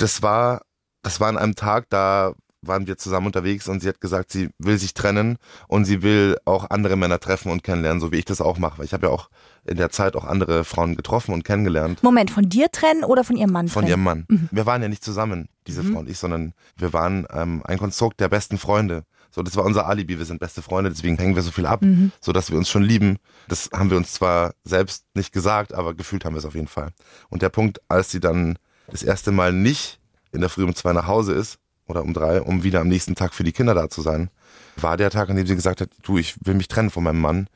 das 0.00 0.22
war, 0.22 0.62
das 1.02 1.20
war 1.20 1.28
an 1.28 1.38
einem 1.38 1.54
Tag, 1.54 1.88
da 1.90 2.34
waren 2.62 2.86
wir 2.86 2.98
zusammen 2.98 3.26
unterwegs 3.26 3.68
und 3.68 3.80
sie 3.80 3.88
hat 3.88 4.00
gesagt, 4.00 4.30
sie 4.32 4.50
will 4.58 4.78
sich 4.78 4.94
trennen 4.94 5.38
und 5.68 5.84
sie 5.84 6.02
will 6.02 6.36
auch 6.44 6.68
andere 6.70 6.96
Männer 6.96 7.18
treffen 7.18 7.50
und 7.50 7.62
kennenlernen, 7.62 8.00
so 8.00 8.12
wie 8.12 8.16
ich 8.16 8.24
das 8.24 8.40
auch 8.40 8.58
mache. 8.58 8.78
Weil 8.78 8.84
ich 8.84 8.92
habe 8.92 9.06
ja 9.06 9.12
auch 9.12 9.30
in 9.64 9.76
der 9.76 9.90
Zeit 9.90 10.16
auch 10.16 10.24
andere 10.24 10.64
Frauen 10.64 10.96
getroffen 10.96 11.32
und 11.32 11.44
kennengelernt. 11.44 12.02
Moment, 12.02 12.30
von 12.30 12.48
dir 12.48 12.70
trennen 12.70 13.04
oder 13.04 13.24
von 13.24 13.36
ihrem 13.36 13.52
Mann 13.52 13.68
Von 13.68 13.82
trennen? 13.82 13.90
ihrem 13.90 14.02
Mann. 14.02 14.48
Wir 14.50 14.66
waren 14.66 14.82
ja 14.82 14.88
nicht 14.88 15.04
zusammen, 15.04 15.48
diese 15.66 15.82
Frau 15.82 16.00
und 16.00 16.10
ich, 16.10 16.18
sondern 16.18 16.52
wir 16.76 16.92
waren 16.92 17.26
ähm, 17.32 17.62
ein 17.64 17.78
Konstrukt 17.78 18.20
der 18.20 18.28
besten 18.28 18.58
Freunde. 18.58 19.04
So, 19.32 19.42
das 19.42 19.56
war 19.56 19.64
unser 19.64 19.86
Alibi. 19.86 20.18
Wir 20.18 20.24
sind 20.26 20.40
beste 20.40 20.60
Freunde, 20.60 20.90
deswegen 20.90 21.16
hängen 21.16 21.36
wir 21.36 21.42
so 21.42 21.52
viel 21.52 21.66
ab, 21.66 21.82
so 22.20 22.32
dass 22.32 22.50
wir 22.50 22.58
uns 22.58 22.68
schon 22.68 22.82
lieben. 22.82 23.18
Das 23.46 23.70
haben 23.72 23.88
wir 23.90 23.96
uns 23.96 24.12
zwar 24.12 24.54
selbst 24.64 25.04
nicht 25.14 25.32
gesagt, 25.32 25.72
aber 25.72 25.94
gefühlt 25.94 26.24
haben 26.24 26.34
wir 26.34 26.38
es 26.38 26.44
auf 26.44 26.56
jeden 26.56 26.66
Fall. 26.66 26.88
Und 27.28 27.42
der 27.42 27.48
Punkt, 27.48 27.80
als 27.88 28.10
sie 28.10 28.18
dann 28.18 28.58
das 28.88 29.04
erste 29.04 29.30
Mal 29.30 29.52
nicht 29.52 30.00
in 30.32 30.40
der 30.40 30.50
Früh 30.50 30.64
um 30.64 30.74
zwei 30.74 30.92
nach 30.92 31.06
Hause 31.06 31.32
ist 31.32 31.58
oder 31.90 32.02
um 32.02 32.14
drei, 32.14 32.40
um 32.40 32.62
wieder 32.62 32.80
am 32.80 32.88
nächsten 32.88 33.14
Tag 33.14 33.34
für 33.34 33.44
die 33.44 33.52
Kinder 33.52 33.74
da 33.74 33.90
zu 33.90 34.00
sein, 34.00 34.30
war 34.76 34.96
der 34.96 35.10
Tag, 35.10 35.28
an 35.28 35.36
dem 35.36 35.46
sie 35.46 35.56
gesagt 35.56 35.80
hat, 35.80 35.90
du, 36.02 36.16
ich 36.16 36.36
will 36.44 36.54
mich 36.54 36.68
trennen 36.68 36.90
von 36.90 37.04
meinem 37.04 37.20
Mann 37.20 37.48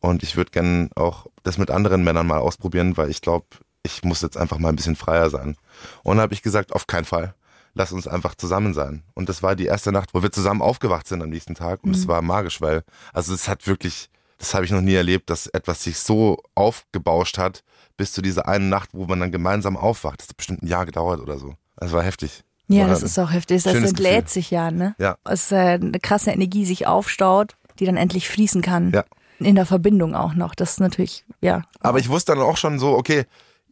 und 0.00 0.22
ich 0.22 0.36
würde 0.36 0.50
gern 0.50 0.90
auch 0.94 1.26
das 1.42 1.58
mit 1.58 1.70
anderen 1.70 2.04
Männern 2.04 2.26
mal 2.26 2.38
ausprobieren, 2.38 2.96
weil 2.96 3.10
ich 3.10 3.20
glaube, 3.20 3.46
ich 3.82 4.02
muss 4.04 4.22
jetzt 4.22 4.36
einfach 4.36 4.58
mal 4.58 4.68
ein 4.68 4.76
bisschen 4.76 4.96
freier 4.96 5.30
sein. 5.30 5.56
Und 6.02 6.16
dann 6.16 6.22
habe 6.22 6.34
ich 6.34 6.42
gesagt, 6.42 6.72
auf 6.72 6.86
keinen 6.86 7.04
Fall. 7.04 7.34
Lass 7.74 7.92
uns 7.92 8.06
einfach 8.06 8.34
zusammen 8.34 8.74
sein. 8.74 9.02
Und 9.14 9.28
das 9.28 9.42
war 9.42 9.56
die 9.56 9.64
erste 9.64 9.92
Nacht, 9.92 10.12
wo 10.12 10.22
wir 10.22 10.30
zusammen 10.30 10.60
aufgewacht 10.60 11.08
sind 11.08 11.22
am 11.22 11.30
nächsten 11.30 11.54
Tag. 11.54 11.82
Und 11.82 11.96
es 11.96 12.06
war 12.06 12.20
magisch, 12.20 12.60
weil, 12.60 12.84
also 13.12 13.32
es 13.32 13.48
hat 13.48 13.66
wirklich, 13.66 14.10
das 14.38 14.54
habe 14.54 14.64
ich 14.64 14.70
noch 14.70 14.82
nie 14.82 14.94
erlebt, 14.94 15.30
dass 15.30 15.46
etwas 15.46 15.82
sich 15.82 15.98
so 15.98 16.42
aufgebauscht 16.54 17.38
hat, 17.38 17.64
bis 17.96 18.12
zu 18.12 18.20
dieser 18.20 18.46
einen 18.46 18.68
Nacht, 18.68 18.90
wo 18.92 19.06
man 19.06 19.20
dann 19.20 19.32
gemeinsam 19.32 19.76
aufwacht. 19.76 20.20
Das 20.20 20.28
hat 20.28 20.36
bestimmt 20.36 20.62
ein 20.62 20.66
Jahr 20.66 20.84
gedauert 20.84 21.20
oder 21.20 21.38
so. 21.38 21.54
Das 21.76 21.92
war 21.92 22.02
heftig. 22.02 22.44
Ja, 22.68 22.86
das 22.86 23.02
ist 23.02 23.18
auch 23.18 23.30
heftig. 23.30 23.62
Das 23.62 23.74
entlädt 23.74 24.30
sich 24.30 24.50
ja, 24.50 24.70
ne? 24.70 24.94
Ja. 24.98 25.16
Es 25.24 25.44
ist 25.44 25.52
eine 25.52 26.00
krasse 26.00 26.30
Energie 26.30 26.64
sich 26.64 26.86
aufstaut, 26.86 27.56
die 27.78 27.84
dann 27.84 27.96
endlich 27.96 28.28
fließen 28.28 28.62
kann. 28.62 28.92
Ja. 28.92 29.04
In 29.38 29.56
der 29.56 29.66
Verbindung 29.66 30.14
auch 30.14 30.34
noch. 30.34 30.54
Das 30.54 30.72
ist 30.72 30.80
natürlich, 30.80 31.24
ja. 31.40 31.62
Aber 31.80 31.98
ich 31.98 32.08
wusste 32.08 32.32
dann 32.32 32.42
auch 32.42 32.56
schon 32.56 32.78
so, 32.78 32.96
okay, 32.96 33.24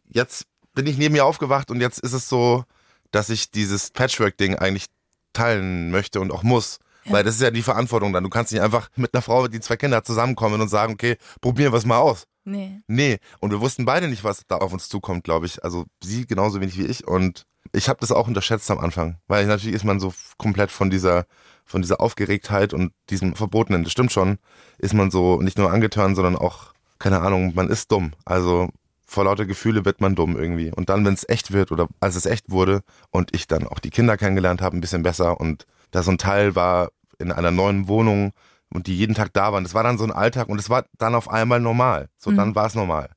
jetzt 0.09 0.45
bin 0.73 0.85
ich 0.85 0.97
neben 0.97 1.15
ihr 1.15 1.25
aufgewacht 1.25 1.71
und 1.71 1.79
jetzt 1.79 1.99
ist 1.99 2.13
es 2.13 2.27
so, 2.27 2.65
dass 3.11 3.29
ich 3.29 3.51
dieses 3.51 3.91
Patchwork-Ding 3.91 4.55
eigentlich 4.55 4.87
teilen 5.33 5.91
möchte 5.91 6.19
und 6.19 6.31
auch 6.31 6.43
muss. 6.43 6.79
Weil 7.05 7.23
das 7.23 7.35
ist 7.35 7.41
ja 7.41 7.51
die 7.51 7.63
Verantwortung 7.63 8.13
dann. 8.13 8.23
Du 8.23 8.29
kannst 8.29 8.51
nicht 8.51 8.61
einfach 8.61 8.89
mit 8.95 9.13
einer 9.13 9.21
Frau, 9.23 9.47
die 9.47 9.59
zwei 9.59 9.75
Kinder 9.75 9.97
hat, 9.97 10.05
zusammenkommen 10.05 10.61
und 10.61 10.67
sagen, 10.67 10.93
okay, 10.93 11.17
probieren 11.39 11.73
wir 11.73 11.77
es 11.77 11.85
mal 11.85 11.97
aus. 11.97 12.27
Nee. 12.43 12.81
Nee, 12.87 13.19
und 13.39 13.51
wir 13.51 13.61
wussten 13.61 13.85
beide 13.85 14.07
nicht, 14.07 14.23
was 14.23 14.45
da 14.47 14.57
auf 14.57 14.73
uns 14.73 14.89
zukommt, 14.89 15.23
glaube 15.23 15.45
ich. 15.45 15.63
Also 15.63 15.85
sie 16.03 16.25
genauso 16.25 16.59
wenig 16.59 16.77
wie 16.77 16.85
ich. 16.85 17.07
Und 17.07 17.45
ich 17.71 17.87
habe 17.87 17.99
das 17.99 18.11
auch 18.11 18.27
unterschätzt 18.27 18.71
am 18.71 18.79
Anfang, 18.79 19.17
weil 19.27 19.45
natürlich 19.45 19.75
ist 19.75 19.85
man 19.85 19.99
so 19.99 20.13
komplett 20.37 20.71
von 20.71 20.89
dieser 20.89 21.25
von 21.71 21.81
dieser 21.81 22.01
Aufgeregtheit 22.01 22.73
und 22.73 22.91
diesem 23.09 23.35
Verbotenen, 23.35 23.83
das 23.83 23.91
stimmt 23.91 24.11
schon, 24.11 24.37
ist 24.77 24.93
man 24.93 25.09
so 25.09 25.41
nicht 25.41 25.57
nur 25.57 25.71
angetan, 25.71 26.15
sondern 26.15 26.35
auch, 26.35 26.73
keine 26.99 27.21
Ahnung, 27.21 27.53
man 27.55 27.69
ist 27.69 27.91
dumm. 27.91 28.11
Also 28.25 28.69
vor 29.05 29.23
lauter 29.25 29.45
Gefühle 29.45 29.85
wird 29.85 30.01
man 30.01 30.15
dumm 30.15 30.37
irgendwie. 30.37 30.71
Und 30.71 30.89
dann, 30.89 31.05
wenn 31.05 31.13
es 31.13 31.27
echt 31.27 31.51
wird 31.51 31.71
oder 31.71 31.87
als 31.99 32.15
es 32.15 32.25
echt 32.25 32.49
wurde 32.49 32.81
und 33.09 33.33
ich 33.33 33.47
dann 33.47 33.67
auch 33.67 33.79
die 33.79 33.89
Kinder 33.89 34.17
kennengelernt 34.17 34.61
habe, 34.61 34.77
ein 34.77 34.81
bisschen 34.81 35.03
besser 35.03 35.39
und 35.39 35.65
da 35.91 36.03
so 36.03 36.11
ein 36.11 36.17
Teil 36.17 36.55
war 36.55 36.91
in 37.19 37.31
einer 37.31 37.51
neuen 37.51 37.87
Wohnung 37.87 38.33
und 38.73 38.87
die 38.87 38.97
jeden 38.97 39.15
Tag 39.15 39.33
da 39.33 39.53
waren, 39.53 39.63
das 39.63 39.73
war 39.73 39.83
dann 39.83 39.97
so 39.97 40.03
ein 40.03 40.11
Alltag 40.11 40.49
und 40.49 40.59
es 40.59 40.69
war 40.69 40.85
dann 40.97 41.15
auf 41.15 41.29
einmal 41.29 41.59
normal. 41.59 42.09
So, 42.17 42.31
dann 42.31 42.55
war 42.55 42.67
es 42.67 42.75
normal. 42.75 43.09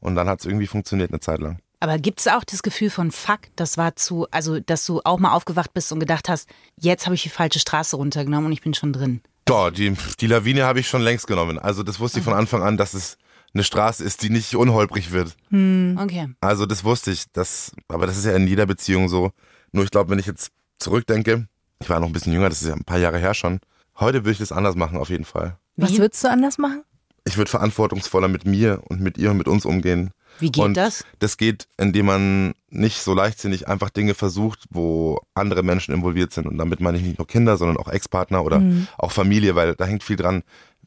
Und 0.00 0.14
dann 0.14 0.28
hat 0.28 0.40
es 0.40 0.46
irgendwie 0.46 0.66
funktioniert 0.66 1.10
eine 1.10 1.20
Zeit 1.20 1.40
lang. 1.40 1.58
Aber 1.80 1.98
gibt 1.98 2.20
es 2.20 2.28
auch 2.28 2.44
das 2.44 2.62
Gefühl 2.62 2.90
von 2.90 3.10
Fuck, 3.10 3.40
das 3.56 3.78
war 3.78 3.96
zu, 3.96 4.26
also 4.30 4.60
dass 4.60 4.84
du 4.84 5.00
auch 5.04 5.18
mal 5.18 5.32
aufgewacht 5.32 5.72
bist 5.72 5.90
und 5.92 6.00
gedacht 6.00 6.28
hast, 6.28 6.48
jetzt 6.78 7.06
habe 7.06 7.14
ich 7.14 7.22
die 7.22 7.30
falsche 7.30 7.58
Straße 7.58 7.96
runtergenommen 7.96 8.46
und 8.46 8.52
ich 8.52 8.60
bin 8.60 8.74
schon 8.74 8.92
drin. 8.92 9.22
Doch, 9.46 9.70
die, 9.70 9.96
die 10.20 10.26
Lawine 10.26 10.64
habe 10.64 10.80
ich 10.80 10.88
schon 10.88 11.00
längst 11.00 11.26
genommen. 11.26 11.58
Also 11.58 11.82
das 11.82 11.98
wusste 11.98 12.18
ich 12.18 12.24
von 12.24 12.34
Anfang 12.34 12.62
an, 12.62 12.76
dass 12.76 12.92
es 12.92 13.16
eine 13.54 13.64
Straße 13.64 14.04
ist, 14.04 14.22
die 14.22 14.30
nicht 14.30 14.54
unholprig 14.54 15.10
wird. 15.10 15.34
Okay. 15.50 16.28
Also 16.40 16.66
das 16.66 16.84
wusste 16.84 17.10
ich, 17.10 17.24
das, 17.32 17.72
aber 17.88 18.06
das 18.06 18.16
ist 18.16 18.26
ja 18.26 18.36
in 18.36 18.46
jeder 18.46 18.66
Beziehung 18.66 19.08
so. 19.08 19.32
Nur 19.72 19.84
ich 19.84 19.90
glaube, 19.90 20.10
wenn 20.10 20.18
ich 20.18 20.26
jetzt 20.26 20.52
zurückdenke, 20.78 21.48
ich 21.80 21.88
war 21.88 21.98
noch 21.98 22.06
ein 22.06 22.12
bisschen 22.12 22.32
jünger, 22.32 22.48
das 22.48 22.62
ist 22.62 22.68
ja 22.68 22.74
ein 22.74 22.84
paar 22.84 22.98
Jahre 22.98 23.18
her 23.18 23.34
schon. 23.34 23.58
Heute 24.00 24.24
würde 24.24 24.32
ich 24.32 24.38
das 24.38 24.50
anders 24.50 24.76
machen, 24.76 24.96
auf 24.96 25.10
jeden 25.10 25.24
Fall. 25.24 25.58
Was 25.76 25.98
würdest 25.98 26.24
du 26.24 26.30
anders 26.30 26.58
machen? 26.58 26.82
Ich 27.24 27.36
würde 27.36 27.50
verantwortungsvoller 27.50 28.28
mit 28.28 28.46
mir 28.46 28.82
und 28.88 29.00
mit 29.00 29.18
ihr 29.18 29.30
und 29.30 29.36
mit 29.36 29.46
uns 29.46 29.66
umgehen. 29.66 30.10
Wie 30.38 30.50
geht 30.50 30.64
und 30.64 30.74
das? 30.74 31.04
Das 31.18 31.36
geht, 31.36 31.68
indem 31.76 32.06
man 32.06 32.54
nicht 32.70 33.02
so 33.02 33.12
leichtsinnig 33.12 33.68
einfach 33.68 33.90
Dinge 33.90 34.14
versucht, 34.14 34.64
wo 34.70 35.20
andere 35.34 35.62
Menschen 35.62 35.92
involviert 35.92 36.32
sind. 36.32 36.46
Und 36.46 36.56
damit 36.56 36.80
meine 36.80 36.96
ich 36.96 37.04
nicht 37.04 37.18
nur 37.18 37.26
Kinder, 37.26 37.58
sondern 37.58 37.76
auch 37.76 37.88
Ex-Partner 37.88 38.42
oder 38.42 38.62
auch 38.96 39.12
Familie, 39.12 39.54
weil 39.54 39.74
da 39.74 39.84
hängt 39.84 40.02
viel 40.02 40.16
dran. 40.16 40.42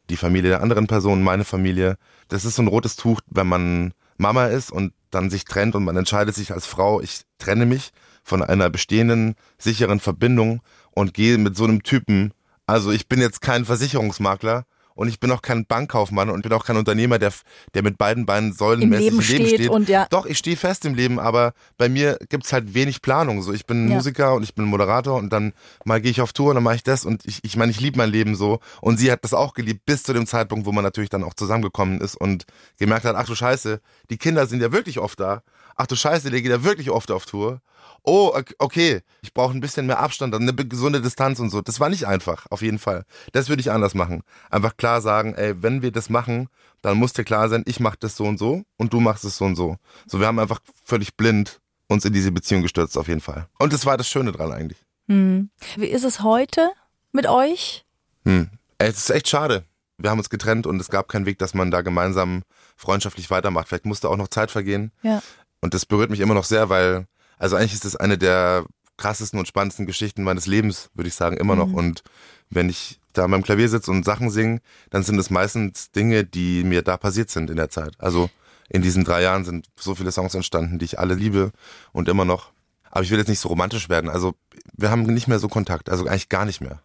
Die 0.10 0.18
Familie 0.18 0.50
der 0.50 0.62
anderen 0.62 0.88
Person, 0.88 1.24
meine 1.24 1.46
Familie. 1.46 1.98
Das 2.30 2.46
ist 2.46 2.56
so 2.56 2.64
ein 2.64 2.68
rotes 2.68 2.96
Tuch, 2.96 3.22
wenn 3.28 3.48
man 3.48 3.94
Mama 4.18 4.48
ist 4.48 4.72
und 4.72 4.94
dann 5.12 5.30
sich 5.30 5.46
trennt 5.46 5.76
und 5.76 5.84
man 5.84 5.98
entscheidet 5.98 6.34
sich 6.34 6.52
als 6.52 6.66
Frau, 6.66 7.00
ich 7.00 7.22
trenne 7.38 7.66
mich 7.66 7.92
von 8.24 8.42
einer 8.42 8.70
bestehenden, 8.70 9.36
sicheren 9.58 10.00
Verbindung 10.00 10.62
und 10.92 11.14
gehe 11.14 11.38
mit 11.38 11.56
so 11.56 11.66
einem 11.66 11.84
Typen. 11.84 12.34
Also 12.66 12.92
ich 12.92 13.08
bin 13.08 13.20
jetzt 13.20 13.42
kein 13.42 13.66
Versicherungsmakler 13.66 14.66
und 14.96 15.08
ich 15.08 15.20
bin 15.20 15.32
auch 15.32 15.42
kein 15.42 15.66
Bankkaufmann 15.66 16.30
und 16.30 16.44
bin 16.44 16.54
auch 16.54 16.66
kein 16.66 16.78
Unternehmer, 16.78 17.18
der, 17.18 17.34
der 17.74 17.82
mit 17.82 17.98
beiden 17.98 18.26
Beinen 18.26 18.54
säulenmäßig 18.54 19.08
Im 19.08 19.20
Leben 19.20 19.48
steht 19.48 19.70
und 19.70 19.90
ja. 19.90 20.06
Doch, 20.12 20.26
ich 20.28 20.38
stehe 20.38 20.56
fest 20.56 20.86
im 20.86 20.94
Leben, 20.94 21.20
aber 21.20 21.54
bei 21.78 21.90
mir 21.90 22.20
gibt's 22.30 22.54
halt 22.54 22.74
wenig 22.76 23.02
Planung. 23.02 23.42
So, 23.42 23.52
ich 23.54 23.66
bin 23.66 23.90
Ja. 23.90 23.96
Musiker 23.96 24.36
und 24.36 24.44
ich 24.44 24.54
bin 24.54 24.66
Moderator 24.66 25.18
und 25.18 25.32
dann 25.34 25.54
mal 25.84 26.00
gehe 26.00 26.12
ich 26.12 26.22
auf 26.22 26.32
Tour 26.32 26.50
und 26.50 26.56
dann 26.56 26.64
mache 26.64 26.76
ich 26.76 26.84
das 26.84 27.06
und 27.06 27.26
ich, 27.26 27.40
ich 27.44 27.58
meine, 27.58 27.72
ich 27.72 27.82
liebe 27.82 27.98
mein 27.98 28.12
Leben 28.12 28.36
so 28.36 28.60
und 28.82 28.98
sie 28.98 29.12
hat 29.12 29.24
das 29.24 29.34
auch 29.34 29.56
geliebt 29.56 29.86
bis 29.86 30.04
zu 30.04 30.14
dem 30.14 30.28
Zeitpunkt, 30.28 30.66
wo 30.68 30.72
man 30.72 30.84
natürlich 30.84 31.10
dann 31.10 31.24
auch 31.24 31.34
zusammengekommen 31.34 32.00
ist 32.00 32.16
und 32.16 32.46
gemerkt 32.78 33.06
hat, 33.06 33.16
ach 33.16 33.26
du 33.26 33.36
Scheiße, 33.36 33.82
die 34.12 34.18
Kinder 34.18 34.46
sind 34.46 34.62
ja 34.62 34.72
wirklich 34.72 35.00
oft 35.00 35.20
da. 35.20 35.42
Ach 35.76 35.88
du 35.88 35.96
Scheiße, 35.96 36.30
der 36.30 36.42
geht 36.42 36.52
ja 36.52 36.64
wirklich 36.64 36.90
oft 36.90 37.12
auf 37.12 37.26
Tour. 37.26 37.62
Oh, 38.06 38.32
ok- 38.36 38.56
okay, 38.60 39.02
ich 39.22 39.34
brauche 39.34 39.54
ein 39.56 39.62
bisschen 39.62 39.86
mehr 39.86 40.00
Abstand, 40.00 40.36
eine 40.36 40.54
gesunde 40.54 41.02
Distanz 41.02 41.40
und 41.40 41.50
so. 41.50 41.62
Das 41.62 41.80
war 41.80 41.90
nicht 41.90 42.06
einfach, 42.06 42.46
auf 42.50 42.62
jeden 42.62 42.80
Fall. 42.80 43.06
Das 43.32 43.48
würde 43.50 43.62
ich 43.62 43.72
anders 43.72 43.94
machen. 43.94 44.24
Einfach 44.50 44.76
klar 44.76 45.02
sagen, 45.02 45.34
ey, 45.36 45.62
wenn 45.64 45.82
wir 45.82 45.92
das 45.92 46.10
machen, 46.10 46.50
dann 46.82 46.98
muss 46.98 47.14
dir 47.14 47.24
klar 47.24 47.48
sein, 47.48 47.64
ich 47.66 47.80
mache 47.80 47.96
das 48.00 48.18
so 48.18 48.26
und 48.26 48.38
so 48.38 48.64
und 48.78 48.92
du 48.92 49.00
machst 49.00 49.24
es 49.24 49.38
so 49.38 49.46
und 49.46 49.56
so. 49.56 49.78
So, 50.06 50.20
wir 50.20 50.28
haben 50.28 50.40
einfach 50.40 50.60
völlig 50.84 51.16
blind 51.16 51.62
uns 51.88 52.04
in 52.06 52.12
diese 52.14 52.32
Beziehung 52.32 52.62
gestürzt, 52.62 52.98
auf 52.98 53.08
jeden 53.08 53.22
Fall. 53.22 53.48
Und 53.58 53.72
das 53.72 53.86
war 53.86 53.96
das 53.98 54.08
Schöne 54.10 54.32
dran 54.34 54.52
eigentlich. 54.52 54.80
Wie 55.08 55.86
ist 55.88 56.04
es 56.04 56.22
heute 56.24 56.72
mit 57.12 57.28
euch? 57.28 57.86
Hm. 58.26 58.50
Ey, 58.80 58.90
Es 58.90 58.98
ist 58.98 59.10
echt 59.12 59.28
schade. 59.30 59.64
Wir 59.98 60.10
haben 60.10 60.18
uns 60.18 60.30
getrennt 60.30 60.66
und 60.66 60.80
es 60.82 60.90
gab 60.90 61.08
keinen 61.08 61.26
Weg, 61.26 61.38
dass 61.40 61.54
man 61.54 61.72
da 61.72 61.82
gemeinsam 61.82 62.42
freundschaftlich 62.76 63.30
weitermacht. 63.30 63.68
Vielleicht 63.70 63.86
musste 63.86 64.10
auch 64.10 64.18
noch 64.18 64.28
Zeit 64.28 64.50
vergehen. 64.50 64.92
Ja. 65.04 65.22
Und 65.64 65.74
das 65.74 65.86
berührt 65.86 66.10
mich 66.10 66.20
immer 66.20 66.34
noch 66.34 66.44
sehr, 66.44 66.68
weil, 66.68 67.08
also 67.38 67.56
eigentlich 67.56 67.74
ist 67.74 67.86
es 67.86 67.96
eine 67.96 68.18
der 68.18 68.66
krassesten 68.98 69.40
und 69.40 69.48
spannendsten 69.48 69.86
Geschichten 69.86 70.22
meines 70.22 70.46
Lebens, 70.46 70.90
würde 70.94 71.08
ich 71.08 71.16
sagen, 71.16 71.38
immer 71.38 71.56
noch. 71.56 71.72
Und 71.72 72.04
wenn 72.50 72.68
ich 72.68 73.00
da 73.14 73.26
beim 73.28 73.44
Klavier 73.44 73.70
sitze 73.70 73.90
und 73.90 74.04
Sachen 74.04 74.30
singe, 74.30 74.60
dann 74.90 75.04
sind 75.04 75.18
es 75.18 75.30
meistens 75.30 75.90
Dinge, 75.92 76.26
die 76.26 76.66
mir 76.66 76.82
da 76.82 76.98
passiert 76.98 77.30
sind 77.30 77.50
in 77.50 77.56
der 77.56 77.70
Zeit. 77.70 77.94
Also 77.98 78.30
in 78.68 78.82
diesen 78.82 79.06
drei 79.06 79.22
Jahren 79.22 79.46
sind 79.46 79.68
so 79.80 79.96
viele 79.96 80.12
Songs 80.12 80.36
entstanden, 80.36 80.80
die 80.80 80.86
ich 80.86 81.00
alle 81.00 81.14
liebe 81.14 81.54
und 81.94 82.10
immer 82.10 82.26
noch. 82.26 82.52
Aber 82.92 83.04
ich 83.04 83.12
will 83.12 83.18
jetzt 83.18 83.30
nicht 83.30 83.40
so 83.40 83.48
romantisch 83.48 83.88
werden. 83.88 84.10
Also 84.10 84.34
wir 84.74 84.92
haben 84.92 85.04
nicht 85.04 85.30
mehr 85.30 85.40
so 85.40 85.48
Kontakt, 85.48 85.90
also 85.90 86.06
eigentlich 86.08 86.28
gar 86.28 86.44
nicht 86.44 86.60
mehr. 86.60 86.82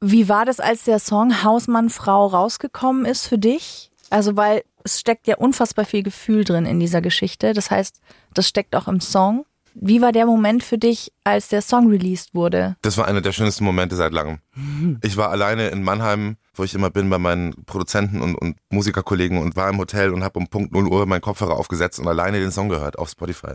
Wie 0.00 0.28
war 0.28 0.44
das, 0.44 0.60
als 0.60 0.84
der 0.84 1.00
Song 1.00 1.42
Hausmann, 1.42 1.90
Frau 1.90 2.28
rausgekommen 2.28 3.04
ist 3.04 3.26
für 3.26 3.38
dich? 3.38 3.90
Also, 4.10 4.36
weil 4.36 4.62
es 4.84 5.00
steckt 5.00 5.26
ja 5.26 5.36
unfassbar 5.36 5.84
viel 5.84 6.02
Gefühl 6.02 6.44
drin 6.44 6.66
in 6.66 6.80
dieser 6.80 7.00
Geschichte. 7.00 7.52
Das 7.52 7.70
heißt, 7.70 8.00
das 8.34 8.48
steckt 8.48 8.74
auch 8.76 8.88
im 8.88 9.00
Song. 9.00 9.44
Wie 9.74 10.02
war 10.02 10.12
der 10.12 10.26
Moment 10.26 10.62
für 10.62 10.78
dich, 10.78 11.12
als 11.24 11.48
der 11.48 11.62
Song 11.62 11.88
released 11.88 12.34
wurde? 12.34 12.76
Das 12.82 12.96
war 12.96 13.06
einer 13.06 13.20
der 13.20 13.32
schönsten 13.32 13.64
Momente 13.64 13.96
seit 13.96 14.12
langem. 14.12 14.38
Ich 15.02 15.16
war 15.16 15.30
alleine 15.30 15.68
in 15.68 15.82
Mannheim, 15.82 16.36
wo 16.54 16.64
ich 16.64 16.74
immer 16.74 16.90
bin, 16.90 17.08
bei 17.08 17.18
meinen 17.18 17.64
Produzenten 17.64 18.20
und, 18.20 18.34
und 18.34 18.56
Musikerkollegen 18.70 19.38
und 19.38 19.56
war 19.56 19.68
im 19.68 19.78
Hotel 19.78 20.12
und 20.12 20.24
habe 20.24 20.38
um 20.38 20.48
Punkt 20.48 20.72
0 20.72 20.88
Uhr 20.88 21.06
meinen 21.06 21.20
Kopfhörer 21.20 21.56
aufgesetzt 21.56 21.98
und 21.98 22.08
alleine 22.08 22.40
den 22.40 22.50
Song 22.50 22.68
gehört 22.68 22.98
auf 22.98 23.10
Spotify. 23.10 23.54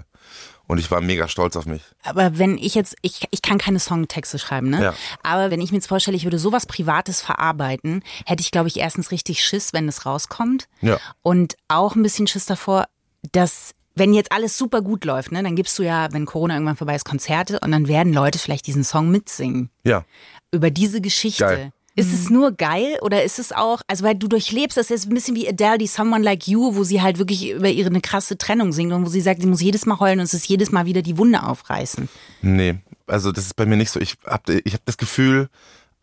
Und 0.67 0.79
ich 0.79 0.89
war 0.89 1.01
mega 1.01 1.27
stolz 1.27 1.55
auf 1.55 1.65
mich. 1.65 1.83
Aber 2.03 2.39
wenn 2.39 2.57
ich 2.57 2.73
jetzt, 2.73 2.95
ich, 3.01 3.27
ich 3.29 3.41
kann 3.41 3.59
keine 3.59 3.79
Songtexte 3.79 4.39
schreiben, 4.39 4.69
ne? 4.69 4.81
Ja. 4.81 4.93
Aber 5.21 5.51
wenn 5.51 5.61
ich 5.61 5.71
mir 5.71 5.77
jetzt 5.77 5.87
vorstelle, 5.87 6.17
ich 6.17 6.23
würde 6.23 6.39
sowas 6.39 6.65
Privates 6.65 7.21
verarbeiten, 7.21 8.01
hätte 8.25 8.41
ich, 8.41 8.49
glaube 8.49 8.67
ich, 8.69 8.77
erstens 8.77 9.11
richtig 9.11 9.43
Schiss, 9.43 9.73
wenn 9.73 9.87
es 9.87 10.07
rauskommt. 10.07 10.67
Ja. 10.81 10.97
Und 11.21 11.55
auch 11.67 11.95
ein 11.95 12.01
bisschen 12.01 12.25
Schiss 12.25 12.47
davor, 12.47 12.85
dass 13.31 13.74
wenn 13.95 14.13
jetzt 14.13 14.31
alles 14.31 14.57
super 14.57 14.81
gut 14.81 15.05
läuft, 15.05 15.31
ne, 15.31 15.41
dann 15.41 15.55
gibst 15.55 15.79
du 15.79 15.83
ja, 15.83 16.09
wenn 16.11 16.25
Corona 16.25 16.55
irgendwann 16.55 16.75
vorbei 16.75 16.95
ist, 16.95 17.05
Konzerte 17.05 17.59
und 17.61 17.71
dann 17.71 17.87
werden 17.87 18.13
Leute 18.13 18.39
vielleicht 18.39 18.67
diesen 18.67 18.83
Song 18.83 19.09
mitsingen. 19.09 19.69
Ja. 19.83 20.05
Über 20.51 20.69
diese 20.69 21.01
Geschichte. 21.01 21.43
Geil. 21.43 21.71
Ist 21.97 22.13
es 22.13 22.29
nur 22.29 22.51
geil 22.51 22.97
oder 23.03 23.23
ist 23.23 23.39
es 23.39 23.53
auch, 23.53 23.81
also 23.87 24.03
weil 24.03 24.15
du 24.15 24.27
durchlebst, 24.27 24.75
das 24.75 24.91
ist 24.91 25.07
ein 25.07 25.13
bisschen 25.13 25.33
wie 25.37 25.47
Adele, 25.47 25.77
die 25.77 25.87
Someone 25.87 26.25
Like 26.25 26.45
You, 26.45 26.75
wo 26.75 26.83
sie 26.83 27.01
halt 27.01 27.19
wirklich 27.19 27.49
über 27.51 27.69
ihre 27.69 27.87
eine 27.87 28.01
krasse 28.01 28.37
Trennung 28.37 28.73
singt 28.73 28.91
und 28.91 29.05
wo 29.05 29.09
sie 29.09 29.21
sagt, 29.21 29.41
sie 29.41 29.47
muss 29.47 29.61
jedes 29.61 29.85
Mal 29.85 29.97
heulen 30.01 30.19
und 30.19 30.25
es 30.25 30.33
ist 30.33 30.45
jedes 30.45 30.73
Mal 30.73 30.85
wieder 30.87 31.01
die 31.01 31.17
Wunde 31.17 31.43
aufreißen. 31.43 32.09
Nee, 32.41 32.75
also 33.07 33.31
das 33.31 33.45
ist 33.45 33.55
bei 33.55 33.65
mir 33.65 33.77
nicht 33.77 33.91
so. 33.91 34.01
Ich 34.01 34.15
habe 34.25 34.61
ich 34.65 34.73
hab 34.73 34.83
das 34.83 34.97
Gefühl, 34.97 35.47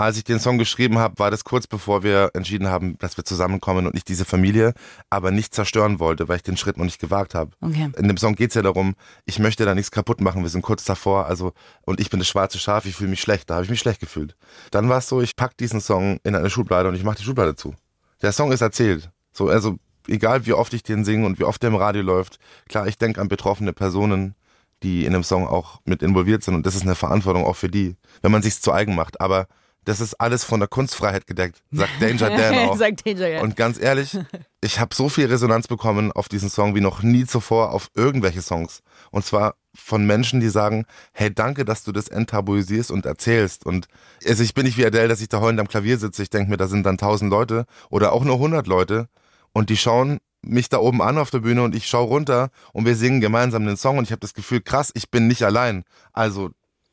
als 0.03 0.17
ich 0.17 0.25
den 0.25 0.41
Song 0.41 0.59
geschrieben 0.59 0.99
habe, 0.99 1.19
war 1.19 1.31
das 1.31 1.45
kurz 1.45 1.67
bevor 1.67 2.03
wir 2.03 2.31
entschieden 2.35 2.69
haben, 2.69 2.97
dass 2.99 3.17
wir 3.17 3.25
zusammenkommen 3.25 3.87
und 3.87 3.97
ich 3.97 4.05
diese 4.05 4.25
Familie 4.25 4.75
aber 5.11 5.31
nicht 5.31 5.55
zerstören 5.55 5.99
wollte, 5.99 6.29
weil 6.29 6.37
ich 6.37 6.43
den 6.43 6.57
Schritt 6.57 6.77
noch 6.77 6.85
nicht 6.85 7.01
gewagt 7.01 7.35
habe. 7.35 7.53
Okay. 7.61 7.91
In 7.97 8.09
dem 8.09 8.17
Song 8.17 8.35
geht's 8.35 8.55
ja 8.55 8.63
darum, 8.63 8.95
ich 9.25 9.39
möchte 9.39 9.65
da 9.65 9.75
nichts 9.75 9.91
kaputt 9.91 10.21
machen, 10.21 10.43
wir 10.43 10.51
sind 10.51 10.63
kurz 10.63 10.85
davor, 10.85 11.27
also 11.27 11.53
und 11.83 12.01
ich 12.01 12.11
bin 12.11 12.21
das 12.21 12.29
schwarze 12.29 12.59
Schaf, 12.59 12.87
ich 12.87 12.97
fühle 12.97 13.11
mich 13.11 13.21
schlecht, 13.21 13.51
da 13.51 13.55
habe 13.55 13.65
ich 13.65 13.71
mich 13.71 13.81
schlecht 13.81 14.01
gefühlt. 14.01 14.37
Dann 14.71 14.89
war 14.89 14.99
es 14.99 15.09
so, 15.09 15.21
ich 15.21 15.37
pack 15.37 15.57
diesen 15.57 15.81
Song 15.81 16.19
in 16.25 16.35
eine 16.35 16.51
Schublade 16.51 16.89
und 16.89 16.95
ich 16.95 17.05
mache 17.05 17.19
die 17.19 17.25
Schublade 17.25 17.55
zu. 17.55 17.75
Der 18.21 18.33
Song 18.33 18.53
ist 18.53 18.61
erzählt. 18.61 19.11
So, 19.33 19.49
also 19.49 19.77
egal 20.09 20.47
wie 20.47 20.53
oft 20.53 20.75
ich 20.75 20.83
den 20.83 21.05
singe 21.05 21.27
und 21.27 21.39
wie 21.39 21.45
oft 21.45 21.63
der 21.63 21.71
im 21.71 21.77
Radio 21.77 22.03
läuft, 22.03 22.39
klar, 22.69 22.87
ich 22.87 22.99
denke 22.99 23.21
an 23.21 23.29
betroffene 23.29 23.73
Personen, 23.73 24.35
die 24.83 25.05
in 25.05 25.13
dem 25.13 25.23
Song 25.23 25.47
auch 25.47 25.81
mit 25.85 26.03
involviert 26.03 26.43
sind 26.43 26.55
und 26.55 26.67
das 26.67 26.75
ist 26.75 26.83
eine 26.83 26.95
Verantwortung 26.95 27.45
auch 27.45 27.57
für 27.57 27.69
die, 27.69 27.97
wenn 28.21 28.33
man 28.33 28.43
sich's 28.43 28.61
zu 28.61 28.73
eigen 28.73 28.95
macht. 28.95 29.21
Aber 29.21 29.47
das 29.85 30.01
ist 30.01 30.15
alles 30.15 30.45
von 30.45 30.61
der 30.61 30.69
Kunstfreiheit 30.69 31.27
gedeckt, 31.27 31.63
sagt 31.73 31.91
Danger 32.01 32.31
Dan 32.31 32.55
auch. 32.69 32.77
Sagt 32.77 33.07
Danger, 33.07 33.29
ja. 33.29 33.41
Und 33.41 33.57
ganz 33.57 33.81
ehrlich, 33.81 34.17
ich 34.61 34.79
habe 34.79 34.95
so 34.95 35.09
viel 35.09 35.27
Resonanz 35.27 35.67
bekommen 35.67 36.13
auf 36.13 36.29
diesen 36.29 36.51
Song 36.51 36.75
wie 36.75 36.81
noch 36.81 37.03
nie 37.03 37.27
zuvor 37.27 37.73
auf 37.73 37.91
irgendwelche 37.95 38.43
Songs. 38.43 38.83
Und 39.11 39.25
zwar 39.25 39.57
von 39.75 40.07
Menschen, 40.07 40.41
die 40.41 40.51
sagen, 40.51 40.85
hey, 41.13 41.35
danke, 41.35 41.65
dass 41.65 41.83
du 41.83 41.93
das 41.93 42.09
enttabuisierst 42.09 42.91
und 42.91 43.07
erzählst. 43.07 43.67
Und 43.67 43.87
also 44.27 44.43
ich 44.43 44.55
bin 44.55 44.67
nicht 44.67 44.77
wie 44.77 44.87
Adele, 44.87 45.09
dass 45.09 45.21
ich 45.21 45.29
da 45.29 45.41
heulend 45.41 45.61
am 45.61 45.69
Klavier 45.69 45.99
sitze. 45.99 46.23
Ich 46.23 46.31
denke 46.31 46.51
mir, 46.51 46.59
da 46.59 46.69
sind 46.69 46.85
dann 46.85 46.99
tausend 46.99 47.31
Leute 47.31 47.67
oder 47.91 48.13
auch 48.13 48.25
nur 48.25 48.39
hundert 48.39 48.67
Leute 48.67 49.09
und 49.53 49.71
die 49.71 49.77
schauen 49.77 50.21
mich 50.43 50.69
da 50.69 50.79
oben 50.79 51.01
an 51.01 51.19
auf 51.19 51.31
der 51.31 51.39
Bühne 51.39 51.63
und 51.63 51.75
ich 51.75 51.87
schaue 51.87 52.09
runter 52.09 52.51
und 52.73 52.85
wir 52.85 52.97
singen 52.97 53.21
gemeinsam 53.21 53.65
den 53.65 53.77
Song 53.77 53.99
und 53.99 54.05
ich 54.05 54.11
habe 54.11 54.21
das 54.21 54.35
Gefühl, 54.35 54.61
krass, 54.61 54.91
ich 54.95 55.11
bin 55.11 55.29
nicht 55.29 55.45
allein. 55.45 55.85
Also 56.13 56.51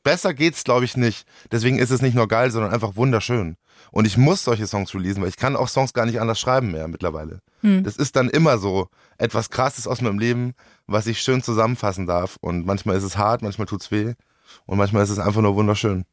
besser 0.10 0.34
geht's, 0.34 0.64
glaube 0.64 0.86
ich, 0.86 0.98
nicht. 0.98 1.28
Deswegen 1.52 1.78
ist 1.78 1.92
es 1.92 2.02
nicht 2.02 2.16
nur 2.16 2.28
geil, 2.28 2.50
sondern 2.50 2.74
einfach 2.74 2.96
wunderschön. 2.96 3.58
Und 3.92 4.08
ich 4.08 4.18
muss 4.18 4.44
solche 4.44 4.66
Songs 4.66 4.92
releasen, 4.96 5.22
weil 5.22 5.30
ich 5.30 5.38
kann 5.38 5.56
auch 5.56 5.68
Songs 5.68 5.94
gar 5.94 6.08
nicht 6.08 6.20
anders 6.20 6.40
schreiben 6.40 6.72
mehr 6.72 6.88
mittlerweile. 6.88 7.42
Das 7.62 7.96
ist 7.96 8.16
dann 8.16 8.28
immer 8.28 8.58
so 8.58 8.88
etwas 9.20 9.52
Krasses 9.52 9.86
aus 9.86 10.02
meinem 10.02 10.18
Leben, 10.18 10.54
was 10.88 11.06
ich 11.06 11.22
schön 11.22 11.44
zusammenfassen 11.44 12.08
darf. 12.08 12.38
Und 12.42 12.66
manchmal 12.66 12.98
ist 12.98 13.04
es 13.04 13.18
hart, 13.18 13.44
manchmal 13.44 13.68
tut's 13.68 13.92
weh 13.92 14.16
und 14.66 14.80
manchmal 14.80 15.04
ist 15.04 15.12
es 15.12 15.20
einfach 15.20 15.42
nur 15.42 15.56
wunderschön. 15.56 16.06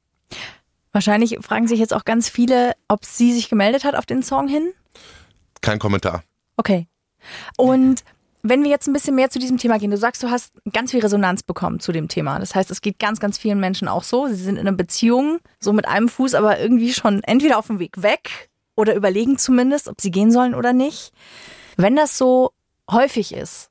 Wahrscheinlich 0.93 1.39
fragen 1.41 1.67
sich 1.67 1.79
jetzt 1.79 1.95
auch 1.95 2.05
ganz 2.05 2.29
viele, 2.29 2.75
ob 2.89 3.07
sie 3.07 3.33
sich 3.33 3.49
gemeldet 3.49 3.85
hat 3.85 3.95
auf 3.95 4.05
den 4.05 4.23
Song 4.23 4.47
hin. 4.47 4.73
Kein 5.63 5.79
Kommentar. 5.79 6.23
Okay. 6.59 6.87
Und 7.57 8.05
wenn 8.49 8.63
wir 8.63 8.71
jetzt 8.71 8.87
ein 8.87 8.93
bisschen 8.93 9.15
mehr 9.15 9.31
zu 9.31 9.39
diesem 9.39 9.59
Thema 9.59 9.79
gehen, 9.79 9.91
du 9.91 9.97
sagst, 9.97 10.23
du 10.23 10.31
hast 10.31 10.53
ganz 10.73 10.91
viel 10.91 11.01
Resonanz 11.01 11.43
bekommen 11.43 11.81
zu 11.81 11.93
dem 11.93 12.09
Thema. 12.09 12.39
Das 12.39 12.55
heißt, 12.55 12.71
es 12.71 12.81
geht 12.81 12.99
ganz, 12.99 13.21
ganz 13.21 13.39
vielen 13.39 13.61
Menschen 13.61 13.89
auch 13.89 14.03
so. 14.03 14.27
Sie 14.29 14.35
sind 14.35 14.57
in 14.57 14.67
einer 14.67 14.77
Beziehung, 14.77 15.41
so 15.61 15.73
mit 15.73 15.87
einem 15.87 16.09
Fuß, 16.09 16.35
aber 16.35 16.59
irgendwie 16.59 16.93
schon 16.93 17.23
entweder 17.25 17.59
auf 17.59 17.67
dem 17.69 17.79
Weg 17.79 18.03
weg 18.03 18.51
oder 18.75 18.95
überlegen 18.95 19.39
zumindest, 19.39 19.89
ob 19.89 20.01
sie 20.01 20.11
gehen 20.11 20.31
sollen 20.31 20.55
oder 20.55 20.73
nicht. 20.73 21.13
Wenn 21.77 21.97
das 21.97 22.17
so 22.19 22.53
häufig 22.91 23.35
ist, 23.35 23.71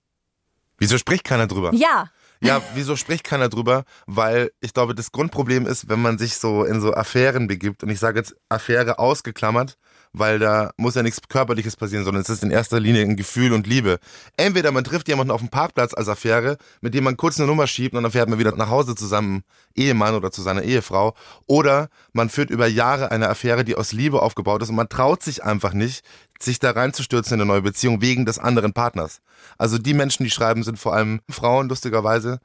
Wieso 0.78 0.98
spricht 0.98 1.24
keiner 1.24 1.48
drüber? 1.48 1.72
ja, 1.74 2.10
Ja, 2.42 2.62
wieso 2.74 2.96
spricht 2.98 3.24
keiner 3.24 3.48
drüber? 3.48 3.86
Weil 4.08 4.52
ich 4.60 4.74
glaube, 4.74 4.94
das 4.94 5.12
Grundproblem 5.12 5.66
ist, 5.66 5.88
wenn 5.88 6.02
man 6.02 6.18
sich 6.18 6.36
so 6.38 6.66
in 6.66 6.82
so 6.82 6.94
Affären 6.94 7.48
begibt, 7.48 7.82
und 7.84 7.90
ich 7.90 8.00
sage 8.00 8.20
jetzt 8.20 8.36
Affäre 8.50 9.00
ausgeklammert, 9.00 9.78
weil 10.18 10.40
da 10.40 10.72
muss 10.78 10.96
ja 10.96 11.04
nichts 11.04 11.20
Körperliches 11.28 11.76
passieren, 11.76 12.06
sondern 12.06 12.22
es 12.22 12.30
ist 12.30 12.44
in 12.44 12.52
erster 12.52 12.80
Linie 12.80 13.02
ein 13.02 13.16
Gefühl 13.16 13.54
und 13.54 13.68
Liebe. 13.68 14.00
Entweder 14.38 14.72
man 14.72 14.84
trifft 14.84 15.08
jemanden 15.08 15.32
auf 15.32 15.42
dem 15.42 15.50
Parkplatz 15.50 15.94
als 15.94 16.08
Affäre, 16.08 16.58
mit 16.82 16.94
dem 16.94 17.04
man 17.04 17.18
kurz 17.18 17.40
eine 17.40 17.48
Nummer 17.48 17.68
schiebt 17.68 17.96
und 17.96 18.04
dann 18.04 18.12
fährt 18.12 18.30
man 18.30 18.40
wieder 18.40 18.56
nach 18.56 18.70
Hause 18.70 18.96
zu 18.96 19.06
seinem 19.06 19.44
Ehemann 19.76 20.16
oder 20.16 20.32
zu 20.32 20.42
seiner 20.42 20.64
Ehefrau. 20.64 21.16
Oder 21.46 21.90
man 22.14 22.30
führt 22.30 22.50
über 22.50 22.68
Jahre 22.68 23.12
eine 23.12 23.30
Affäre, 23.30 23.64
die 23.66 23.76
aus 23.76 23.92
Liebe 23.92 24.22
aufgebaut 24.22 24.62
ist 24.62 24.70
und 24.70 24.76
man 24.76 24.90
traut 24.90 25.24
sich 25.24 25.44
einfach 25.44 25.74
nicht, 25.74 26.06
sich 26.40 26.60
da 26.60 26.72
reinzustürzen 26.72 27.36
in 27.36 27.42
eine 27.42 27.48
neue 27.48 27.62
Beziehung 27.62 28.02
wegen 28.02 28.26
des 28.26 28.40
anderen 28.40 28.74
Partners. 28.74 29.22
Also 29.58 29.78
die 29.78 29.94
Menschen, 29.94 30.24
die 30.24 30.30
schreiben, 30.30 30.64
sind 30.64 30.80
vor 30.80 30.94
allem 30.94 31.22
Frauen, 31.30 31.70
lustigerweise, 31.70 32.40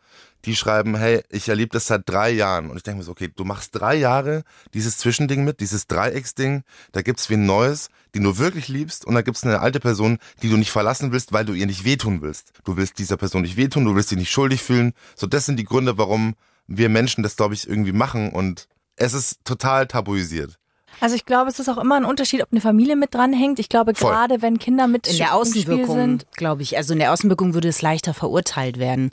die 0.45 0.57
schreiben, 0.57 0.97
hey, 0.97 1.23
ich 1.29 1.49
erlebe 1.49 1.71
das 1.73 1.87
seit 1.87 2.09
drei 2.09 2.31
Jahren. 2.31 2.71
Und 2.71 2.77
ich 2.77 2.83
denke 2.83 2.99
mir 2.99 3.05
so, 3.05 3.13
okay, 3.13 3.31
du 3.35 3.45
machst 3.45 3.71
drei 3.73 3.95
Jahre 3.95 4.43
dieses 4.75 4.99
Zwischending 4.99 5.45
mit, 5.45 5.61
dieses 5.61 5.87
Dreiecksding, 5.87 6.63
da 6.93 7.03
gibt's 7.03 7.31
wen 7.31 7.47
Neues, 7.47 7.89
den 8.15 8.25
du 8.25 8.39
wirklich 8.39 8.69
liebst 8.69 9.05
und 9.05 9.15
da 9.15 9.23
gibt's 9.23 9.45
eine 9.45 9.61
alte 9.61 9.81
Person, 9.81 10.19
die 10.43 10.49
du 10.49 10.57
nicht 10.57 10.71
verlassen 10.71 11.13
willst, 11.13 11.33
weil 11.33 11.45
du 11.45 11.53
ihr 11.53 11.67
nicht 11.67 11.85
wehtun 11.85 12.23
willst. 12.23 12.53
Du 12.65 12.77
willst 12.77 12.99
dieser 12.99 13.17
Person 13.17 13.43
nicht 13.43 13.57
wehtun, 13.57 13.85
du 13.85 13.95
willst 13.95 14.09
sie 14.09 14.17
nicht 14.17 14.31
schuldig 14.31 14.63
fühlen. 14.63 14.95
So, 15.17 15.27
das 15.27 15.47
sind 15.47 15.59
die 15.59 15.65
Gründe, 15.65 15.99
warum 15.99 16.35
wir 16.67 16.89
Menschen 16.89 17.23
das, 17.23 17.37
glaube 17.37 17.55
ich, 17.55 17.69
irgendwie 17.69 17.93
machen 17.93 18.31
und 18.31 18.67
es 18.97 19.13
ist 19.15 19.45
total 19.45 19.87
tabuisiert. 19.87 20.59
Also 21.01 21.17
ich 21.17 21.25
glaube, 21.25 21.51
es 21.51 21.59
ist 21.59 21.69
auch 21.69 21.79
immer 21.79 21.97
ein 21.97 22.05
Unterschied, 22.05 22.43
ob 22.43 22.53
eine 22.53 22.61
Familie 22.61 22.97
mit 22.97 23.15
dranhängt. 23.15 23.59
Ich 23.59 23.69
glaube, 23.69 23.95
Voll. 23.95 24.11
gerade 24.11 24.43
wenn 24.43 24.59
Kinder 24.59 24.87
mit 24.87 25.07
In 25.07 25.17
der 25.17 25.35
Außenwirkung, 25.35 25.97
sind, 25.97 26.27
glaube 26.33 26.63
ich. 26.63 26.77
Also 26.77 26.93
in 26.93 26.99
der 26.99 27.13
Außenwirkung 27.13 27.55
würde 27.55 27.69
es 27.69 27.81
leichter 27.81 28.13
verurteilt 28.13 28.79
werden. 28.79 29.11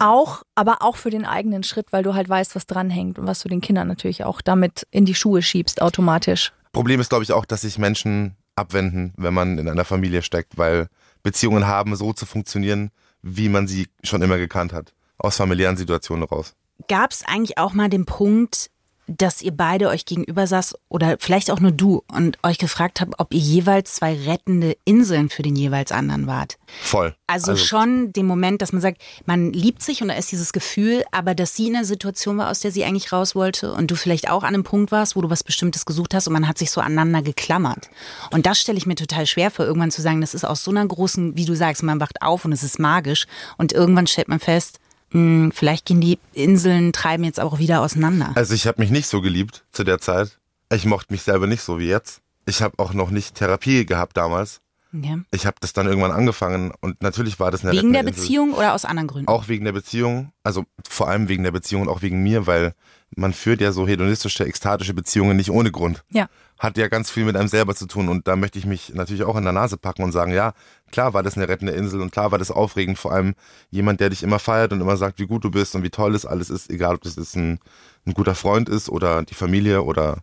Auch, 0.00 0.42
aber 0.54 0.82
auch 0.82 0.96
für 0.96 1.10
den 1.10 1.24
eigenen 1.24 1.62
Schritt, 1.62 1.92
weil 1.92 2.02
du 2.02 2.14
halt 2.14 2.28
weißt, 2.28 2.54
was 2.54 2.66
dranhängt 2.66 3.18
und 3.18 3.26
was 3.26 3.40
du 3.40 3.48
den 3.48 3.60
Kindern 3.60 3.88
natürlich 3.88 4.24
auch 4.24 4.40
damit 4.40 4.86
in 4.90 5.04
die 5.04 5.14
Schuhe 5.14 5.42
schiebst 5.42 5.82
automatisch. 5.82 6.52
Problem 6.72 7.00
ist, 7.00 7.08
glaube 7.08 7.24
ich, 7.24 7.32
auch, 7.32 7.44
dass 7.44 7.62
sich 7.62 7.78
Menschen 7.78 8.36
abwenden, 8.56 9.12
wenn 9.16 9.34
man 9.34 9.58
in 9.58 9.68
einer 9.68 9.84
Familie 9.84 10.22
steckt, 10.22 10.58
weil 10.58 10.88
Beziehungen 11.22 11.66
haben, 11.66 11.96
so 11.96 12.12
zu 12.12 12.26
funktionieren, 12.26 12.90
wie 13.22 13.48
man 13.48 13.66
sie 13.66 13.88
schon 14.02 14.22
immer 14.22 14.38
gekannt 14.38 14.72
hat. 14.72 14.92
Aus 15.18 15.36
familiären 15.36 15.76
Situationen 15.76 16.24
raus. 16.24 16.54
Gab 16.88 17.10
es 17.10 17.24
eigentlich 17.26 17.58
auch 17.58 17.72
mal 17.72 17.88
den 17.88 18.04
Punkt, 18.04 18.70
dass 19.06 19.42
ihr 19.42 19.52
beide 19.52 19.88
euch 19.88 20.04
gegenüber 20.04 20.46
saß 20.46 20.76
oder 20.88 21.16
vielleicht 21.20 21.50
auch 21.50 21.60
nur 21.60 21.70
du 21.70 22.02
und 22.12 22.38
euch 22.42 22.58
gefragt 22.58 23.00
habt, 23.00 23.14
ob 23.18 23.32
ihr 23.32 23.40
jeweils 23.40 23.94
zwei 23.94 24.14
rettende 24.14 24.76
Inseln 24.84 25.28
für 25.28 25.42
den 25.42 25.56
jeweils 25.56 25.92
anderen 25.92 26.26
wart? 26.26 26.58
Voll. 26.82 27.14
Also, 27.28 27.56
schon 27.56 28.12
den 28.12 28.26
Moment, 28.26 28.62
dass 28.62 28.72
man 28.72 28.82
sagt, 28.82 29.00
man 29.24 29.52
liebt 29.52 29.82
sich 29.82 30.02
und 30.02 30.08
da 30.08 30.14
ist 30.14 30.30
dieses 30.32 30.52
Gefühl, 30.52 31.04
aber 31.12 31.34
dass 31.34 31.54
sie 31.54 31.68
in 31.68 31.76
einer 31.76 31.84
Situation 31.84 32.38
war, 32.38 32.50
aus 32.50 32.60
der 32.60 32.72
sie 32.72 32.84
eigentlich 32.84 33.12
raus 33.12 33.34
wollte 33.34 33.72
und 33.72 33.90
du 33.90 33.96
vielleicht 33.96 34.30
auch 34.30 34.42
an 34.42 34.54
einem 34.54 34.64
Punkt 34.64 34.92
warst, 34.92 35.16
wo 35.16 35.22
du 35.22 35.30
was 35.30 35.44
Bestimmtes 35.44 35.86
gesucht 35.86 36.14
hast 36.14 36.26
und 36.26 36.32
man 36.32 36.48
hat 36.48 36.58
sich 36.58 36.70
so 36.70 36.80
aneinander 36.80 37.22
geklammert. 37.22 37.88
Und 38.30 38.46
das 38.46 38.60
stelle 38.60 38.78
ich 38.78 38.86
mir 38.86 38.94
total 38.96 39.26
schwer 39.26 39.50
vor, 39.50 39.64
irgendwann 39.64 39.90
zu 39.90 40.02
sagen, 40.02 40.20
das 40.20 40.34
ist 40.34 40.44
aus 40.44 40.64
so 40.64 40.70
einer 40.70 40.86
großen, 40.86 41.36
wie 41.36 41.44
du 41.44 41.54
sagst, 41.54 41.82
man 41.82 42.00
wacht 42.00 42.22
auf 42.22 42.44
und 42.44 42.52
es 42.52 42.62
ist 42.62 42.78
magisch 42.78 43.26
und 43.56 43.72
irgendwann 43.72 44.06
stellt 44.06 44.28
man 44.28 44.40
fest, 44.40 44.80
mh, 45.16 45.50
vielleicht 45.54 45.86
gehen 45.86 46.00
die 46.00 46.18
Inseln, 46.32 46.92
treiben 46.92 47.24
jetzt 47.24 47.40
auch 47.40 47.58
wieder 47.58 47.80
auseinander. 47.80 48.32
Also 48.34 48.54
ich 48.54 48.66
habe 48.66 48.80
mich 48.80 48.90
nicht 48.90 49.06
so 49.08 49.20
geliebt 49.20 49.64
zu 49.72 49.84
der 49.84 49.98
Zeit. 49.98 50.38
Ich 50.72 50.84
mochte 50.84 51.12
mich 51.12 51.22
selber 51.22 51.46
nicht 51.46 51.62
so 51.62 51.78
wie 51.78 51.86
jetzt. 51.88 52.20
Ich 52.46 52.62
habe 52.62 52.78
auch 52.78 52.92
noch 52.92 53.10
nicht 53.10 53.34
Therapie 53.34 53.86
gehabt 53.86 54.16
damals. 54.16 54.60
Ja. 54.92 55.18
Ich 55.30 55.46
habe 55.46 55.56
das 55.60 55.72
dann 55.72 55.86
irgendwann 55.86 56.12
angefangen 56.12 56.72
und 56.80 57.02
natürlich 57.02 57.38
war 57.40 57.50
das 57.50 57.64
eine 57.64 57.72
Wegen 57.72 57.92
der 57.92 58.02
Insel. 58.02 58.14
Beziehung 58.14 58.52
oder 58.54 58.74
aus 58.74 58.84
anderen 58.84 59.08
Gründen? 59.08 59.28
Auch 59.28 59.48
wegen 59.48 59.64
der 59.64 59.72
Beziehung, 59.72 60.32
also 60.42 60.64
vor 60.88 61.08
allem 61.08 61.28
wegen 61.28 61.42
der 61.42 61.52
Beziehung 61.52 61.82
und 61.82 61.88
auch 61.88 62.02
wegen 62.02 62.22
mir, 62.22 62.46
weil 62.46 62.74
man 63.14 63.32
führt 63.32 63.60
ja 63.60 63.72
so 63.72 63.86
hedonistische, 63.86 64.44
ekstatische 64.44 64.94
Beziehungen 64.94 65.36
nicht 65.36 65.50
ohne 65.50 65.70
Grund. 65.70 66.02
Ja. 66.10 66.28
Hat 66.58 66.76
ja 66.78 66.88
ganz 66.88 67.10
viel 67.10 67.24
mit 67.24 67.36
einem 67.36 67.48
selber 67.48 67.74
zu 67.74 67.86
tun 67.86 68.08
und 68.08 68.26
da 68.26 68.36
möchte 68.36 68.58
ich 68.58 68.66
mich 68.66 68.94
natürlich 68.94 69.24
auch 69.24 69.36
in 69.36 69.44
der 69.44 69.52
Nase 69.52 69.76
packen 69.76 70.02
und 70.02 70.12
sagen, 70.12 70.32
ja, 70.32 70.54
klar 70.90 71.14
war 71.14 71.22
das 71.22 71.36
eine 71.36 71.48
rettende 71.48 71.72
Insel 71.72 72.00
und 72.00 72.10
klar 72.10 72.32
war 72.32 72.38
das 72.38 72.50
aufregend, 72.50 72.98
vor 72.98 73.12
allem 73.12 73.34
jemand, 73.70 74.00
der 74.00 74.10
dich 74.10 74.22
immer 74.22 74.38
feiert 74.38 74.72
und 74.72 74.80
immer 74.80 74.96
sagt, 74.96 75.18
wie 75.18 75.26
gut 75.26 75.44
du 75.44 75.50
bist 75.50 75.74
und 75.74 75.82
wie 75.82 75.90
toll 75.90 76.12
das 76.12 76.26
alles 76.26 76.50
ist, 76.50 76.70
egal 76.70 76.94
ob 76.94 77.02
das 77.02 77.16
jetzt 77.16 77.36
ein, 77.36 77.58
ein 78.06 78.14
guter 78.14 78.34
Freund 78.34 78.68
ist 78.68 78.88
oder 78.88 79.22
die 79.24 79.34
Familie 79.34 79.82
oder 79.82 80.18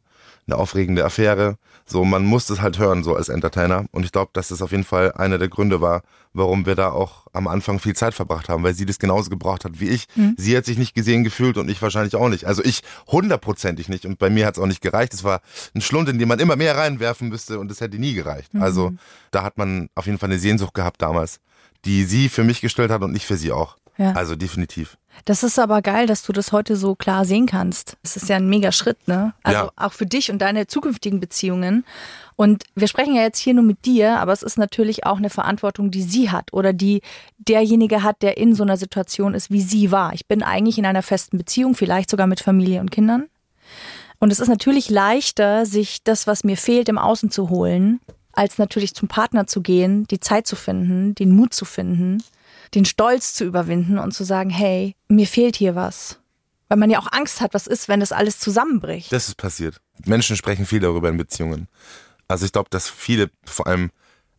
eine 0.47 0.57
aufregende 0.57 1.05
Affäre. 1.05 1.57
So, 1.85 2.05
man 2.05 2.25
muss 2.25 2.49
es 2.49 2.61
halt 2.61 2.79
hören, 2.79 3.03
so 3.03 3.15
als 3.15 3.29
Entertainer. 3.29 3.85
Und 3.91 4.05
ich 4.05 4.11
glaube, 4.11 4.31
dass 4.33 4.47
das 4.47 4.61
auf 4.61 4.71
jeden 4.71 4.83
Fall 4.83 5.11
einer 5.13 5.37
der 5.37 5.49
Gründe 5.49 5.81
war, 5.81 6.01
warum 6.33 6.65
wir 6.65 6.75
da 6.75 6.91
auch 6.91 7.27
am 7.33 7.47
Anfang 7.47 7.79
viel 7.79 7.95
Zeit 7.95 8.13
verbracht 8.13 8.49
haben, 8.49 8.63
weil 8.63 8.73
sie 8.73 8.85
das 8.85 8.99
genauso 8.99 9.29
gebraucht 9.29 9.65
hat 9.65 9.79
wie 9.79 9.89
ich. 9.89 10.07
Sie 10.37 10.55
hat 10.55 10.65
sich 10.65 10.77
nicht 10.77 10.95
gesehen 10.95 11.23
gefühlt 11.23 11.57
und 11.57 11.69
ich 11.69 11.81
wahrscheinlich 11.81 12.15
auch 12.15 12.29
nicht. 12.29 12.45
Also 12.45 12.63
ich 12.63 12.81
hundertprozentig 13.07 13.89
nicht. 13.89 14.05
Und 14.05 14.17
bei 14.17 14.29
mir 14.29 14.45
hat 14.45 14.55
es 14.55 14.61
auch 14.61 14.67
nicht 14.67 14.81
gereicht. 14.81 15.13
Es 15.13 15.23
war 15.23 15.41
ein 15.75 15.81
Schlund, 15.81 16.09
in 16.09 16.19
den 16.19 16.27
man 16.27 16.39
immer 16.39 16.55
mehr 16.55 16.77
reinwerfen 16.77 17.29
müsste 17.29 17.59
und 17.59 17.69
es 17.71 17.81
hätte 17.81 17.99
nie 17.99 18.13
gereicht. 18.13 18.51
Also 18.55 18.93
da 19.31 19.43
hat 19.43 19.57
man 19.57 19.89
auf 19.95 20.05
jeden 20.05 20.17
Fall 20.17 20.29
eine 20.29 20.39
Sehnsucht 20.39 20.73
gehabt 20.73 21.01
damals, 21.01 21.39
die 21.85 22.05
sie 22.05 22.29
für 22.29 22.43
mich 22.43 22.61
gestellt 22.61 22.91
hat 22.91 23.01
und 23.01 23.15
ich 23.15 23.25
für 23.25 23.37
sie 23.37 23.51
auch. 23.51 23.77
Ja. 23.97 24.13
Also 24.13 24.35
definitiv. 24.35 24.97
Das 25.25 25.43
ist 25.43 25.57
aber 25.57 25.81
geil, 25.81 26.05
dass 26.05 26.23
du 26.23 26.33
das 26.33 26.51
heute 26.51 26.75
so 26.75 26.95
klar 26.95 27.23
sehen 27.23 27.45
kannst. 27.45 27.95
Das 28.03 28.17
ist 28.17 28.27
ja 28.27 28.35
ein 28.35 28.49
mega 28.49 28.71
Schritt, 28.71 29.07
ne? 29.07 29.33
Also 29.43 29.65
Ja. 29.65 29.71
auch 29.77 29.93
für 29.93 30.05
dich 30.05 30.29
und 30.31 30.39
deine 30.39 30.67
zukünftigen 30.67 31.19
Beziehungen. 31.21 31.85
Und 32.35 32.63
wir 32.75 32.87
sprechen 32.87 33.15
ja 33.15 33.21
jetzt 33.21 33.39
hier 33.39 33.53
nur 33.53 33.63
mit 33.63 33.85
dir, 33.85 34.19
aber 34.19 34.33
es 34.33 34.43
ist 34.43 34.57
natürlich 34.57 35.05
auch 35.05 35.17
eine 35.17 35.29
Verantwortung, 35.29 35.91
die 35.91 36.01
sie 36.01 36.29
hat 36.29 36.51
oder 36.51 36.73
die 36.73 37.01
derjenige 37.37 38.03
hat, 38.03 38.21
der 38.21 38.37
in 38.37 38.53
so 38.53 38.63
einer 38.63 38.75
Situation 38.75 39.33
ist, 39.33 39.49
wie 39.49 39.61
sie 39.61 39.91
war. 39.91 40.13
Ich 40.13 40.27
bin 40.27 40.43
eigentlich 40.43 40.77
in 40.77 40.85
einer 40.85 41.03
festen 41.03 41.37
Beziehung, 41.37 41.75
vielleicht 41.75 42.09
sogar 42.09 42.27
mit 42.27 42.41
Familie 42.41 42.81
und 42.81 42.91
Kindern. 42.91 43.25
Und 44.19 44.31
es 44.31 44.39
ist 44.39 44.47
natürlich 44.47 44.89
leichter, 44.89 45.65
sich 45.65 46.03
das, 46.03 46.27
was 46.27 46.43
mir 46.43 46.57
fehlt, 46.57 46.89
im 46.89 46.97
Außen 46.97 47.29
zu 47.29 47.49
holen, 47.49 47.99
als 48.33 48.57
natürlich 48.57 48.93
zum 48.95 49.07
Partner 49.07 49.47
zu 49.47 49.61
gehen, 49.61 50.05
die 50.07 50.19
Zeit 50.19 50.47
zu 50.47 50.55
finden, 50.55 51.13
den 51.15 51.31
Mut 51.35 51.53
zu 51.53 51.65
finden, 51.65 52.23
den 52.75 52.85
Stolz 52.85 53.33
zu 53.33 53.45
überwinden 53.45 53.97
und 53.99 54.13
zu 54.13 54.23
sagen, 54.23 54.49
hey, 54.49 54.95
mir 55.07 55.27
fehlt 55.27 55.55
hier 55.55 55.75
was. 55.75 56.19
Weil 56.69 56.77
man 56.77 56.89
ja 56.89 56.99
auch 56.99 57.11
Angst 57.11 57.41
hat, 57.41 57.53
was 57.53 57.67
ist, 57.67 57.87
wenn 57.87 57.99
das 57.99 58.11
alles 58.11 58.39
zusammenbricht. 58.39 59.11
Das 59.11 59.27
ist 59.27 59.35
passiert. 59.35 59.79
Menschen 60.05 60.35
sprechen 60.35 60.65
viel 60.65 60.79
darüber 60.79 61.09
in 61.09 61.17
Beziehungen. 61.17 61.67
Also 62.27 62.45
ich 62.45 62.51
glaube, 62.51 62.69
dass 62.69 62.89
viele, 62.89 63.29
vor 63.45 63.67
allem, 63.67 63.91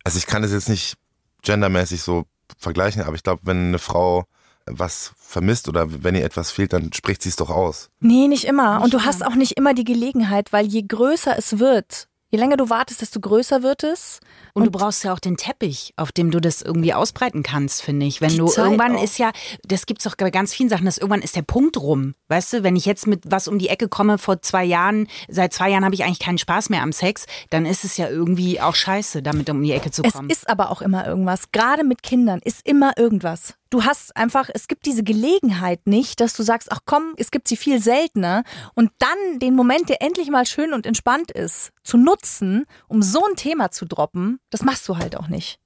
also 0.03 0.17
ich 0.17 0.27
kann 0.27 0.41
das 0.41 0.51
jetzt 0.51 0.69
nicht 0.69 0.97
gendermäßig 1.43 2.01
so 2.01 2.25
vergleichen, 2.57 3.03
aber 3.03 3.15
ich 3.15 3.23
glaube, 3.23 3.41
wenn 3.45 3.67
eine 3.67 3.79
Frau 3.79 4.25
was 4.65 5.13
vermisst 5.17 5.69
oder 5.69 6.03
wenn 6.03 6.15
ihr 6.15 6.25
etwas 6.25 6.51
fehlt, 6.51 6.73
dann 6.73 6.91
spricht 6.91 7.21
sie 7.21 7.29
es 7.29 7.35
doch 7.35 7.51
aus. 7.51 7.89
Nee, 7.99 8.27
nicht 8.27 8.45
immer. 8.45 8.81
Und 8.81 8.93
du 8.93 9.05
hast 9.05 9.23
auch 9.23 9.35
nicht 9.35 9.57
immer 9.57 9.73
die 9.73 9.83
Gelegenheit, 9.83 10.51
weil 10.51 10.65
je 10.65 10.81
größer 10.81 11.37
es 11.37 11.59
wird, 11.59 12.07
je 12.35 12.39
länger 12.41 12.57
du 12.57 12.69
wartest, 12.69 13.01
desto 13.01 13.21
größer 13.21 13.63
wird 13.63 13.83
es. 13.83 14.19
Und, 14.53 14.65
du 14.65 14.71
brauchst 14.71 15.05
ja 15.05 15.13
auch 15.13 15.19
den 15.19 15.37
Teppich, 15.37 15.93
auf 15.95 16.11
dem 16.11 16.31
du 16.31 16.41
das 16.41 16.61
irgendwie 16.61 16.93
ausbreiten 16.93 17.43
kannst, 17.43 17.81
finde 17.81 18.05
ich. 18.05 18.19
Wenn 18.19 18.35
du 18.35 18.47
Zeit 18.47 18.65
irgendwann 18.65 18.97
auch. 18.97 19.03
ist 19.03 19.17
ja, 19.17 19.31
das 19.65 19.85
gibt's 19.85 20.03
doch 20.03 20.15
bei 20.17 20.31
ganz 20.31 20.53
vielen 20.53 20.67
Sachen, 20.67 20.85
dass 20.85 20.97
irgendwann 20.97 21.21
ist 21.21 21.37
der 21.37 21.43
Punkt 21.43 21.77
rum. 21.77 22.13
Weißt 22.27 22.51
du, 22.51 22.63
wenn 22.63 22.75
ich 22.75 22.85
jetzt 22.85 23.07
mit 23.07 23.23
was 23.25 23.47
um 23.47 23.57
die 23.57 23.69
Ecke 23.69 23.87
komme 23.87 24.17
vor 24.17 24.41
zwei 24.41 24.65
Jahren, 24.65 25.07
seit 25.29 25.53
zwei 25.53 25.69
Jahren 25.69 25.85
habe 25.85 25.95
ich 25.95 26.03
eigentlich 26.03 26.19
keinen 26.19 26.37
Spaß 26.37 26.69
mehr 26.69 26.81
am 26.83 26.91
Sex, 26.91 27.25
dann 27.51 27.65
ist 27.65 27.85
es 27.85 27.95
ja 27.95 28.09
irgendwie 28.09 28.59
auch 28.59 28.75
scheiße, 28.75 29.21
damit 29.21 29.49
um 29.49 29.61
die 29.61 29.71
Ecke 29.71 29.91
zu 29.91 30.03
Es 30.03 30.13
kommen. 30.13 30.29
ist 30.29 30.49
aber 30.49 30.71
auch 30.71 30.81
immer 30.81 31.07
irgendwas. 31.07 31.51
Gerade 31.53 31.85
mit 31.85 32.03
Kindern 32.03 32.41
ist 32.43 32.67
immer 32.67 32.97
irgendwas. 32.97 33.55
Du 33.69 33.83
hast 33.83 34.15
einfach, 34.15 34.49
es 34.53 34.67
gibt 34.67 34.85
diese 34.85 35.03
Gelegenheit 35.03 35.87
nicht, 35.87 36.21
dass 36.21 36.33
du 36.33 36.43
sagst, 36.43 36.71
ach 36.71 36.81
komm, 36.85 37.13
es 37.17 37.31
gibt 37.31 37.47
sie 37.47 37.57
viel 37.57 37.81
seltener. 37.81 38.43
Und 38.73 38.91
dann 38.99 39.39
den 39.39 39.55
Moment, 39.55 39.89
der 39.89 40.01
endlich 40.01 40.29
mal 40.29 40.45
schön 40.45 40.73
und 40.73 40.85
entspannt 40.85 41.31
ist, 41.31 41.71
zu 41.83 41.97
nutzen, 41.97 42.65
um 42.87 43.01
so 43.01 43.25
ein 43.25 43.35
Thema 43.35 43.71
zu 43.71 43.85
droppen, 43.85 44.39
das 44.49 44.63
machst 44.63 44.87
du 44.87 44.97
halt 44.97 45.17
auch 45.17 45.27
nicht. 45.27 45.59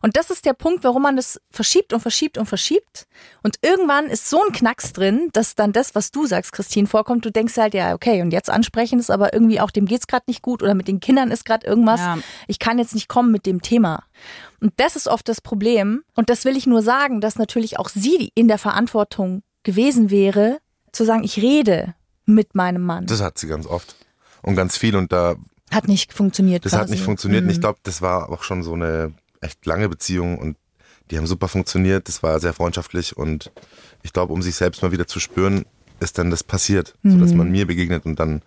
Und 0.00 0.16
das 0.16 0.30
ist 0.30 0.44
der 0.44 0.54
Punkt, 0.54 0.84
warum 0.84 1.02
man 1.02 1.16
das 1.16 1.40
verschiebt 1.50 1.92
und 1.92 2.00
verschiebt 2.00 2.38
und 2.38 2.46
verschiebt. 2.46 3.06
Und 3.42 3.56
irgendwann 3.62 4.06
ist 4.06 4.28
so 4.28 4.42
ein 4.42 4.52
Knacks 4.52 4.92
drin, 4.92 5.28
dass 5.32 5.54
dann 5.54 5.72
das, 5.72 5.94
was 5.94 6.10
du 6.10 6.26
sagst, 6.26 6.52
Christine, 6.52 6.88
vorkommt. 6.88 7.24
Du 7.24 7.30
denkst 7.30 7.56
halt, 7.56 7.74
ja, 7.74 7.94
okay, 7.94 8.22
und 8.22 8.32
jetzt 8.32 8.50
ansprechen 8.50 8.98
ist 8.98 9.10
aber 9.10 9.32
irgendwie 9.32 9.60
auch, 9.60 9.70
dem 9.70 9.86
geht's 9.86 10.06
gerade 10.06 10.24
nicht 10.26 10.42
gut 10.42 10.62
oder 10.62 10.74
mit 10.74 10.88
den 10.88 11.00
Kindern 11.00 11.30
ist 11.30 11.44
gerade 11.44 11.66
irgendwas. 11.66 12.00
Ja. 12.00 12.18
Ich 12.48 12.58
kann 12.58 12.78
jetzt 12.78 12.94
nicht 12.94 13.08
kommen 13.08 13.30
mit 13.30 13.46
dem 13.46 13.62
Thema. 13.62 14.04
Und 14.62 14.72
das 14.76 14.94
ist 14.96 15.08
oft 15.08 15.28
das 15.28 15.40
Problem. 15.40 16.02
Und 16.14 16.30
das 16.30 16.44
will 16.44 16.56
ich 16.56 16.66
nur 16.66 16.82
sagen, 16.82 17.20
dass 17.20 17.36
natürlich 17.36 17.78
auch 17.78 17.88
sie 17.88 18.30
in 18.36 18.46
der 18.48 18.58
Verantwortung 18.58 19.42
gewesen 19.64 20.08
wäre, 20.10 20.58
zu 20.92 21.04
sagen, 21.04 21.24
ich 21.24 21.36
rede 21.38 21.94
mit 22.26 22.54
meinem 22.54 22.82
Mann. 22.82 23.06
Das 23.06 23.20
hat 23.20 23.38
sie 23.38 23.48
ganz 23.48 23.66
oft. 23.66 23.96
Und 24.40 24.54
ganz 24.56 24.76
viel 24.76 24.94
und 24.96 25.10
da, 25.12 25.34
hat 25.72 25.88
nicht 25.88 26.12
funktioniert. 26.12 26.64
das 26.64 26.72
hat 26.74 26.82
quasi. 26.82 26.92
nicht 26.92 27.02
funktioniert. 27.02 27.42
Und 27.42 27.46
Mhm. 27.46 27.52
ich 27.52 27.60
glaube, 27.60 27.80
das 27.82 28.02
war 28.02 28.30
auch 28.30 28.42
schon 28.44 28.62
so 28.62 28.72
eine 28.74 29.12
echt 29.40 29.66
lange 29.66 29.88
Beziehung 29.88 30.38
und 30.38 30.56
die 31.10 31.18
haben 31.18 31.26
super 31.26 31.48
funktioniert. 31.48 32.06
Das 32.08 32.22
war 32.22 32.38
sehr 32.40 32.52
freundschaftlich 32.52 33.16
und 33.16 33.50
ich 34.02 34.12
glaube, 34.12 34.32
um 34.32 34.42
sich 34.42 34.54
selbst 34.54 34.82
mal 34.82 34.92
wieder 34.92 35.06
zu 35.08 35.18
spüren, 35.20 35.64
ist 36.00 36.18
dann 36.18 36.30
das 36.30 36.44
passiert, 36.44 36.94
so 37.02 37.10
Mhm. 37.16 37.20
dass 37.20 37.32
man 37.34 37.50
mir 37.50 37.66
begegnet 37.66 38.04
und 38.06 38.20
dann 38.20 38.42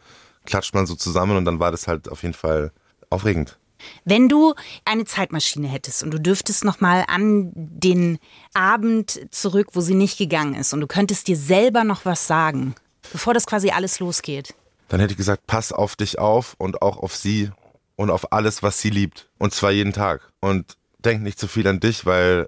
klatscht 0.45 0.73
man 0.73 0.85
so 0.85 0.95
zusammen 0.95 1.35
und 1.37 1.45
dann 1.45 1.59
war 1.59 1.71
das 1.71 1.87
halt 1.87 2.07
auf 2.09 2.21
jeden 2.23 2.33
Fall 2.35 2.71
aufregend. 3.09 3.57
Wenn 4.03 4.29
du 4.29 4.53
eine 4.85 5.05
Zeitmaschine 5.05 5.67
hättest 5.67 6.03
und 6.03 6.11
du 6.11 6.19
dürftest 6.19 6.63
noch 6.63 6.81
mal 6.81 7.03
an 7.07 7.51
den 7.53 8.19
Abend 8.53 9.19
zurück, 9.31 9.69
wo 9.73 9.81
sie 9.81 9.95
nicht 9.95 10.17
gegangen 10.17 10.55
ist 10.55 10.73
und 10.73 10.81
du 10.81 10.87
könntest 10.87 11.27
dir 11.27 11.37
selber 11.37 11.83
noch 11.83 12.05
was 12.05 12.27
sagen, 12.27 12.75
bevor 13.11 13.33
das 13.33 13.45
quasi 13.45 13.69
alles 13.69 13.99
losgeht. 13.99 14.53
Dann 14.87 14.99
hätte 14.99 15.11
ich 15.11 15.17
gesagt, 15.17 15.47
pass 15.47 15.71
auf 15.71 15.95
dich 15.95 16.19
auf 16.19 16.55
und 16.57 16.81
auch 16.81 16.97
auf 16.97 17.15
sie 17.15 17.49
und 17.95 18.09
auf 18.09 18.31
alles, 18.31 18.61
was 18.61 18.79
sie 18.79 18.89
liebt. 18.89 19.29
Und 19.37 19.53
zwar 19.53 19.71
jeden 19.71 19.93
Tag. 19.93 20.21
Und 20.39 20.77
denk 20.99 21.21
nicht 21.23 21.39
zu 21.39 21.47
viel 21.47 21.67
an 21.67 21.79
dich, 21.79 22.05
weil 22.05 22.47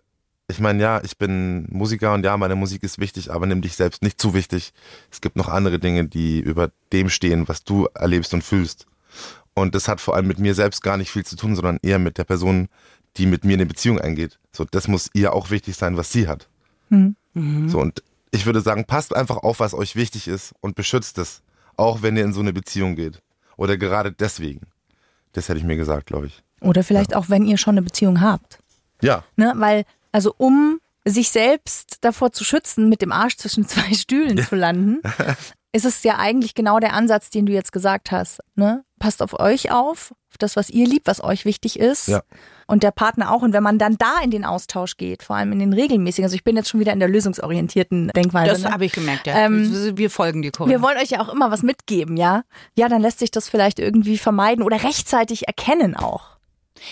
ich 0.50 0.60
meine, 0.60 0.82
ja, 0.82 1.02
ich 1.04 1.18
bin 1.18 1.68
Musiker 1.70 2.14
und 2.14 2.24
ja, 2.24 2.38
meine 2.38 2.56
Musik 2.56 2.84
ist 2.84 3.00
wichtig, 3.00 3.32
aber 3.32 3.46
nimm 3.46 3.62
dich 3.62 3.76
selbst 3.76 4.02
nicht 4.02 4.20
zu 4.20 4.34
wichtig. 4.34 4.72
Es 5.12 5.20
gibt 5.20 5.36
noch 5.36 5.50
andere 5.50 5.78
Dinge, 5.78 6.06
die 6.06 6.40
über 6.40 6.72
dem 6.94 7.10
stehen, 7.10 7.48
was 7.48 7.64
du 7.64 7.88
erlebst 7.94 8.34
und 8.34 8.44
fühlst. 8.44 8.88
Und 9.58 9.74
das 9.74 9.88
hat 9.88 10.00
vor 10.00 10.16
allem 10.16 10.28
mit 10.28 10.38
mir 10.38 10.54
selbst 10.54 10.84
gar 10.84 10.98
nicht 10.98 11.10
viel 11.10 11.26
zu 11.26 11.36
tun, 11.36 11.56
sondern 11.56 11.80
eher 11.82 11.98
mit 11.98 12.20
der 12.20 12.26
Person, 12.26 12.68
die 13.16 13.26
mit 13.26 13.44
mir 13.44 13.56
eine 13.56 13.66
Beziehung 13.66 14.00
eingeht. 14.00 14.38
So, 14.52 14.66
das 14.66 14.88
muss 14.88 15.10
ihr 15.16 15.34
auch 15.34 15.50
wichtig 15.50 15.76
sein, 15.76 15.98
was 15.98 16.12
sie 16.12 16.28
hat. 16.28 16.48
So, 17.68 17.80
und 17.80 18.04
ich 18.30 18.46
würde 18.46 18.62
sagen, 18.62 18.86
passt 18.86 19.16
einfach 19.16 19.38
auf, 19.38 19.60
was 19.60 19.74
euch 19.74 19.96
wichtig 19.96 20.28
ist 20.28 20.54
und 20.62 20.76
beschützt 20.76 21.18
es. 21.18 21.42
Auch 21.76 22.04
wenn 22.04 22.16
ihr 22.18 22.24
in 22.24 22.34
so 22.34 22.40
eine 22.42 22.54
Beziehung 22.54 22.96
geht. 22.96 23.24
Oder 23.56 23.78
gerade 23.78 24.12
deswegen. 24.12 24.62
Das 25.34 25.50
hätte 25.50 25.58
ich 25.58 25.66
mir 25.66 25.76
gesagt, 25.76 26.06
glaube 26.06 26.28
ich. 26.28 26.44
Oder 26.62 26.84
vielleicht 26.84 27.16
auch, 27.16 27.30
wenn 27.30 27.44
ihr 27.44 27.58
schon 27.58 27.74
eine 27.74 27.82
Beziehung 27.82 28.22
habt. 28.22 28.60
Ja, 29.02 29.24
Ne? 29.38 29.54
Weil, 29.56 29.86
also 30.12 30.36
um 30.38 30.80
sich 31.04 31.32
selbst 31.32 31.98
davor 32.02 32.32
zu 32.32 32.44
schützen, 32.44 32.90
mit 32.90 33.02
dem 33.02 33.12
Arsch 33.12 33.38
zwischen 33.38 33.68
zwei 33.68 33.96
Stühlen 33.96 34.38
zu 34.38 34.56
landen, 34.56 35.02
ist 35.72 35.86
es 35.86 36.04
ja 36.04 36.20
eigentlich 36.20 36.54
genau 36.54 36.80
der 36.80 36.94
Ansatz, 36.94 37.32
den 37.32 37.48
du 37.48 37.54
jetzt 37.54 37.72
gesagt 37.72 38.12
hast. 38.12 38.40
Ne? 38.54 38.84
Passt 39.00 39.22
auf 39.22 39.40
euch 39.40 39.72
auf, 39.72 40.12
auf 40.30 40.38
das, 40.40 40.56
was 40.56 40.70
ihr 40.70 40.88
liebt, 40.88 41.08
was 41.08 41.24
euch 41.24 41.46
wichtig 41.46 41.80
ist. 41.80 42.08
Ja. 42.08 42.22
Und 42.66 42.84
der 42.84 42.92
Partner 42.92 43.32
auch. 43.32 43.44
Und 43.44 43.54
wenn 43.54 43.64
man 43.64 43.78
dann 43.78 43.98
da 43.98 44.20
in 44.24 44.32
den 44.32 44.44
Austausch 44.44 44.98
geht, 44.98 45.24
vor 45.24 45.36
allem 45.36 45.52
in 45.52 45.60
den 45.60 45.72
regelmäßigen, 45.72 46.26
also 46.26 46.36
ich 46.36 46.44
bin 46.44 46.56
jetzt 46.58 46.70
schon 46.70 46.80
wieder 46.80 46.94
in 46.94 47.00
der 47.00 47.08
lösungsorientierten 47.08 48.10
Denkweise. 48.16 48.52
Das 48.52 48.64
ne? 48.64 48.72
habe 48.72 48.86
ich 48.86 48.92
gemerkt, 48.92 49.28
ja. 49.28 49.38
Ähm, 49.38 49.98
wir 49.98 50.10
folgen 50.10 50.42
dir, 50.42 50.52
Corinne. 50.52 50.74
Wir 50.74 50.82
wollen 50.82 50.98
euch 50.98 51.12
ja 51.12 51.22
auch 51.22 51.30
immer 51.30 51.52
was 51.52 51.64
mitgeben, 51.64 52.18
ja? 52.18 52.44
Ja, 52.76 52.90
dann 52.90 53.02
lässt 53.02 53.20
sich 53.20 53.32
das 53.32 53.48
vielleicht 53.48 53.80
irgendwie 53.80 54.18
vermeiden 54.18 54.64
oder 54.64 54.84
rechtzeitig 54.84 55.48
erkennen 55.48 55.96
auch. 55.96 56.38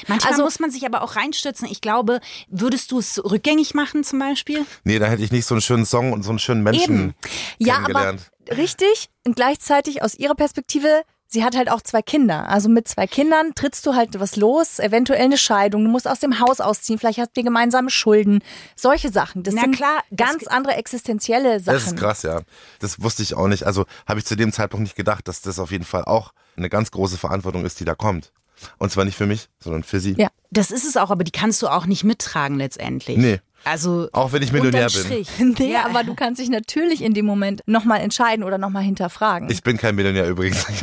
Manchmal 0.08 0.34
Also- 0.34 0.44
muss 0.44 0.60
man 0.60 0.72
sich 0.72 0.86
aber 0.86 1.02
auch 1.02 1.16
reinstürzen. 1.16 1.68
Ich 1.70 1.82
glaube, 1.82 2.20
würdest 2.48 2.92
du 2.92 3.00
es 3.00 3.24
rückgängig 3.24 3.74
machen 3.74 4.04
zum 4.04 4.20
Beispiel? 4.20 4.66
nee, 4.84 5.00
da 5.00 5.08
hätte 5.08 5.24
ich 5.24 5.32
nicht 5.32 5.46
so 5.46 5.56
einen 5.56 5.62
schönen 5.62 5.86
Song 5.86 6.14
und 6.14 6.24
so 6.24 6.30
einen 6.30 6.40
schönen 6.40 6.64
Menschen 6.64 6.96
Eben. 6.96 7.16
Ja, 7.58 7.76
aber 7.76 7.86
kennengelernt. 7.86 8.32
richtig 8.58 9.10
und 9.26 9.36
gleichzeitig 9.36 10.04
aus 10.04 10.16
ihrer 10.16 10.36
Perspektive, 10.36 11.04
sie 11.28 11.44
hat 11.44 11.56
halt 11.56 11.70
auch 11.70 11.82
zwei 11.82 12.02
Kinder. 12.02 12.50
Also 12.50 12.70
mit 12.70 12.88
zwei 12.88 13.08
Kindern 13.08 13.54
trittst 13.56 13.86
du 13.86 13.96
halt 13.96 14.20
was 14.20 14.36
los, 14.36 14.80
eventuell 14.80 15.24
eine 15.24 15.38
Scheidung, 15.38 15.84
du 15.84 15.90
musst 15.90 16.08
aus 16.08 16.20
dem 16.20 16.40
Haus 16.40 16.60
ausziehen, 16.60 17.00
vielleicht 17.00 17.20
habt 17.20 17.38
ihr 17.38 17.44
gemeinsame 17.44 17.90
Schulden, 17.90 18.42
solche 18.76 19.12
Sachen. 19.12 19.44
Das 19.44 19.54
Na 19.54 19.62
sind 19.62 19.76
klar, 19.76 20.02
ganz 20.16 20.48
andere 20.48 20.76
existenzielle 20.76 21.60
Sachen. 21.60 21.76
Das 21.76 21.88
ist 21.88 21.98
krass, 21.98 22.24
ja. 22.24 22.42
Das 22.80 23.02
wusste 23.02 23.24
ich 23.24 23.36
auch 23.36 23.48
nicht. 23.48 23.64
Also 23.64 23.86
habe 24.08 24.20
ich 24.20 24.26
zu 24.26 24.36
dem 24.36 24.52
Zeitpunkt 24.52 24.84
nicht 24.84 24.96
gedacht, 24.96 25.28
dass 25.28 25.42
das 25.42 25.60
auf 25.60 25.72
jeden 25.72 25.86
Fall 25.86 26.06
auch 26.06 26.32
eine 26.58 26.70
ganz 26.70 26.92
große 26.92 27.18
Verantwortung 27.18 27.66
ist, 27.66 27.80
die 27.80 27.86
da 27.86 27.96
kommt. 27.96 28.32
Und 28.78 28.92
zwar 28.92 29.06
nicht 29.06 29.18
für 29.18 29.26
mich, 29.26 29.50
sondern 29.60 29.84
für 29.84 30.00
sie. 30.00 30.16
Ja. 30.18 30.30
Das 30.50 30.72
ist 30.72 30.86
es 30.86 30.96
auch, 30.96 31.12
aber 31.12 31.26
die 31.26 31.32
kannst 31.32 31.62
du 31.62 31.68
auch 31.68 31.86
nicht 31.86 32.06
mittragen 32.06 32.58
letztlich. 32.58 33.18
Nee. 33.18 33.42
Also 33.66 34.08
Auch 34.14 34.32
wenn 34.32 34.42
ich 34.44 34.52
Millionär 34.52 34.88
bin. 34.90 35.26
Nee, 35.58 35.72
Ja. 35.74 35.86
aber 35.86 36.04
du 36.04 36.14
kannst 36.16 36.40
dich 36.40 36.50
natürlich 36.50 37.02
in 37.04 37.14
dem 37.14 37.26
Moment 37.26 37.62
nochmal 37.66 38.02
entscheiden 38.02 38.44
oder 38.44 38.58
nochmal 38.58 38.84
hinterfragen. 38.84 39.50
Ich 39.50 39.64
bin 39.64 39.78
kein 39.78 39.96
Millionär 39.96 40.28
übrigens. 40.28 40.66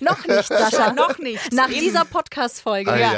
Noch 0.00 0.24
nicht, 0.26 0.48
Sascha. 0.48 0.92
Noch 0.92 1.18
nicht. 1.18 1.52
Nach 1.52 1.68
Eben. 1.70 1.80
dieser 1.80 2.04
Podcast-Folge 2.04 2.90
ja, 2.90 3.12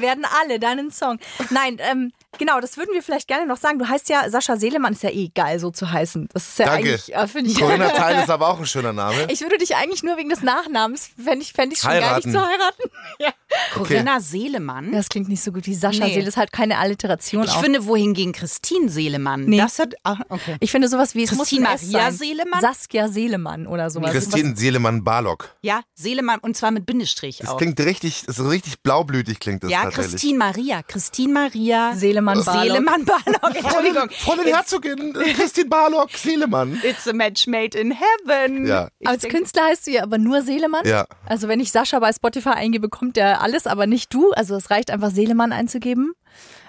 werden 0.00 0.24
alle 0.40 0.58
deinen 0.58 0.90
Song. 0.90 1.18
Nein, 1.50 1.78
ähm, 1.80 2.12
genau, 2.38 2.60
das 2.60 2.76
würden 2.76 2.90
wir 2.94 3.02
vielleicht 3.02 3.28
gerne 3.28 3.46
noch 3.46 3.56
sagen. 3.56 3.78
Du 3.78 3.88
heißt 3.88 4.08
ja, 4.08 4.28
Sascha 4.30 4.56
Seelemann 4.56 4.92
ist 4.92 5.02
ja 5.02 5.10
eh 5.10 5.28
geil, 5.34 5.58
so 5.58 5.70
zu 5.70 5.90
heißen. 5.90 6.28
Das 6.32 6.48
ist 6.48 6.58
ja 6.58 6.66
Danke. 6.66 6.88
eigentlich, 6.90 7.14
äh, 7.14 7.26
finde 7.28 7.50
ich. 7.50 7.58
Corinna 7.60 7.88
Teil 7.90 8.18
ist 8.22 8.30
aber 8.30 8.48
auch 8.48 8.58
ein 8.58 8.66
schöner 8.66 8.92
Name. 8.92 9.26
Ich 9.30 9.40
würde 9.40 9.58
dich 9.58 9.76
eigentlich 9.76 10.02
nur 10.02 10.16
wegen 10.16 10.28
des 10.30 10.42
Nachnamens, 10.42 11.10
fände 11.22 11.42
ich, 11.42 11.52
fände 11.52 11.74
ich 11.74 11.80
schon 11.80 11.90
geil, 11.90 12.00
dich 12.00 12.08
Heiraten. 12.08 12.32
zu 12.32 12.40
heiraten. 12.40 12.82
ja. 13.18 13.30
Corinna 13.74 14.20
Seelemann. 14.20 14.92
Das 14.92 15.08
klingt 15.08 15.28
nicht 15.28 15.42
so 15.42 15.52
gut 15.52 15.66
wie 15.66 15.74
Sascha 15.74 16.04
Nee. 16.06 16.14
Seele. 16.14 16.28
ist 16.28 16.36
halt 16.36 16.52
keine 16.52 16.78
Alliteration. 16.78 17.44
Ich 17.44 17.50
auch. 17.50 17.62
finde, 17.62 17.86
wohingegen 17.86 18.32
Christine 18.32 18.88
Seelemann. 18.88 19.44
Nee. 19.44 19.58
Das 19.58 19.78
hat. 19.78 19.94
Ah, 20.04 20.16
okay. 20.28 20.56
ich 20.60 20.70
finde 20.70 20.88
sowas 20.88 21.14
wie 21.14 21.22
es 21.24 21.30
Christine 21.30 21.62
Maria 21.62 21.78
sein. 21.78 22.12
Seelemann? 22.12 22.60
Saskia 22.60 23.08
Seelemann 23.08 23.66
oder 23.66 23.90
sowas. 23.90 24.10
Christine 24.12 24.56
Seelemann-Barlock. 24.56 25.56
Ja, 25.62 25.82
Seelemann 25.94 26.38
und 26.40 26.56
zwar 26.56 26.70
mit 26.70 26.86
Bindestrich 26.86 27.38
Das 27.38 27.48
auch. 27.50 27.56
klingt 27.58 27.78
richtig, 27.80 28.22
das 28.26 28.38
ist 28.38 28.48
richtig 28.48 28.80
blaublütig 28.82 29.40
klingt 29.40 29.62
das 29.64 29.70
ja, 29.70 29.82
tatsächlich. 29.82 30.12
Christine 30.12 30.38
Maria. 30.38 30.82
Christine 30.82 31.32
Maria. 31.32 31.92
Seelemann 31.94 32.44
Barlock. 32.44 32.62
Seelemann 32.64 33.04
Barlock. 33.04 33.56
Entschuldigung. 33.64 34.10
Freundin 34.10 34.46
Herzogin, 34.54 35.14
äh, 35.16 35.32
Christine 35.34 35.68
Barlock, 35.68 36.10
Seelemann. 36.12 36.80
It's 36.82 37.06
a 37.08 37.12
match 37.12 37.46
made 37.46 37.76
in 37.78 37.92
heaven. 37.92 38.66
Ja. 38.66 38.88
Als 39.04 39.22
denk- 39.22 39.34
Künstler 39.34 39.64
heißt 39.66 39.86
du 39.86 39.90
ja 39.92 40.02
aber 40.02 40.18
nur 40.18 40.42
Seelemann. 40.42 40.86
Ja. 40.86 41.06
Also 41.26 41.48
wenn 41.48 41.60
ich 41.60 41.72
Sascha 41.72 41.98
bei 41.98 42.12
Spotify 42.12 42.50
eingebe, 42.50 42.88
kommt 42.88 43.16
der 43.16 43.40
alles, 43.46 43.68
aber 43.68 43.86
nicht 43.86 44.12
du. 44.12 44.32
Also 44.32 44.56
es 44.56 44.70
reicht 44.70 44.90
einfach 44.90 45.10
Seelemann 45.12 45.52
einzugeben. 45.52 46.14